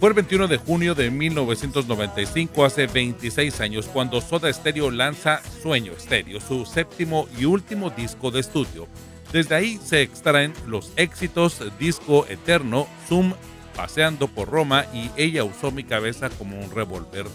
Fue 0.00 0.10
el 0.10 0.14
21 0.14 0.46
de 0.46 0.58
junio 0.58 0.94
de 0.94 1.10
1995, 1.10 2.64
hace 2.64 2.86
26 2.86 3.60
años, 3.60 3.86
cuando 3.92 4.20
Soda 4.20 4.52
Stereo 4.52 4.92
lanza 4.92 5.42
Sueño 5.60 5.92
Stereo, 5.98 6.40
su 6.40 6.64
séptimo 6.66 7.26
y 7.36 7.46
último 7.46 7.90
disco 7.90 8.30
de 8.30 8.38
estudio. 8.38 8.86
Desde 9.32 9.56
ahí 9.56 9.80
se 9.84 10.02
extraen 10.02 10.52
los 10.68 10.92
éxitos 10.94 11.60
Disco 11.80 12.26
Eterno, 12.28 12.86
Zoom, 13.08 13.32
Paseando 13.74 14.28
por 14.28 14.48
Roma 14.48 14.86
y 14.94 15.10
Ella 15.16 15.42
usó 15.42 15.72
mi 15.72 15.82
cabeza 15.82 16.30
como 16.30 16.60
un 16.60 16.70
revólver. 16.70 17.26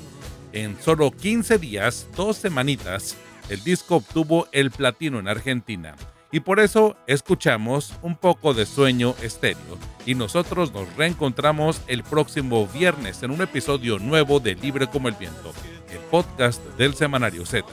En 0.53 0.78
solo 0.82 1.11
15 1.11 1.57
días, 1.57 2.07
dos 2.16 2.38
semanitas, 2.38 3.18
el 3.49 3.61
disco 3.64 3.97
obtuvo 3.97 4.47
el 4.53 4.72
platino 4.72 5.20
en 5.20 5.28
Argentina. 5.28 5.95
Y 6.34 6.39
por 6.39 6.59
eso 6.59 6.97
escuchamos 7.05 7.93
un 8.01 8.15
poco 8.15 8.55
de 8.55 8.65
sueño 8.65 9.13
estéreo. 9.21 9.77
Y 10.03 10.15
nosotros 10.15 10.73
nos 10.73 10.91
reencontramos 10.95 11.79
el 11.86 12.01
próximo 12.03 12.67
viernes 12.67 13.21
en 13.21 13.29
un 13.29 13.43
episodio 13.43 13.99
nuevo 13.99 14.39
de 14.39 14.55
Libre 14.55 14.88
como 14.88 15.09
el 15.09 15.13
Viento, 15.13 15.53
el 15.91 15.99
podcast 16.09 16.59
del 16.75 16.95
Semanario 16.95 17.45
Z. 17.45 17.67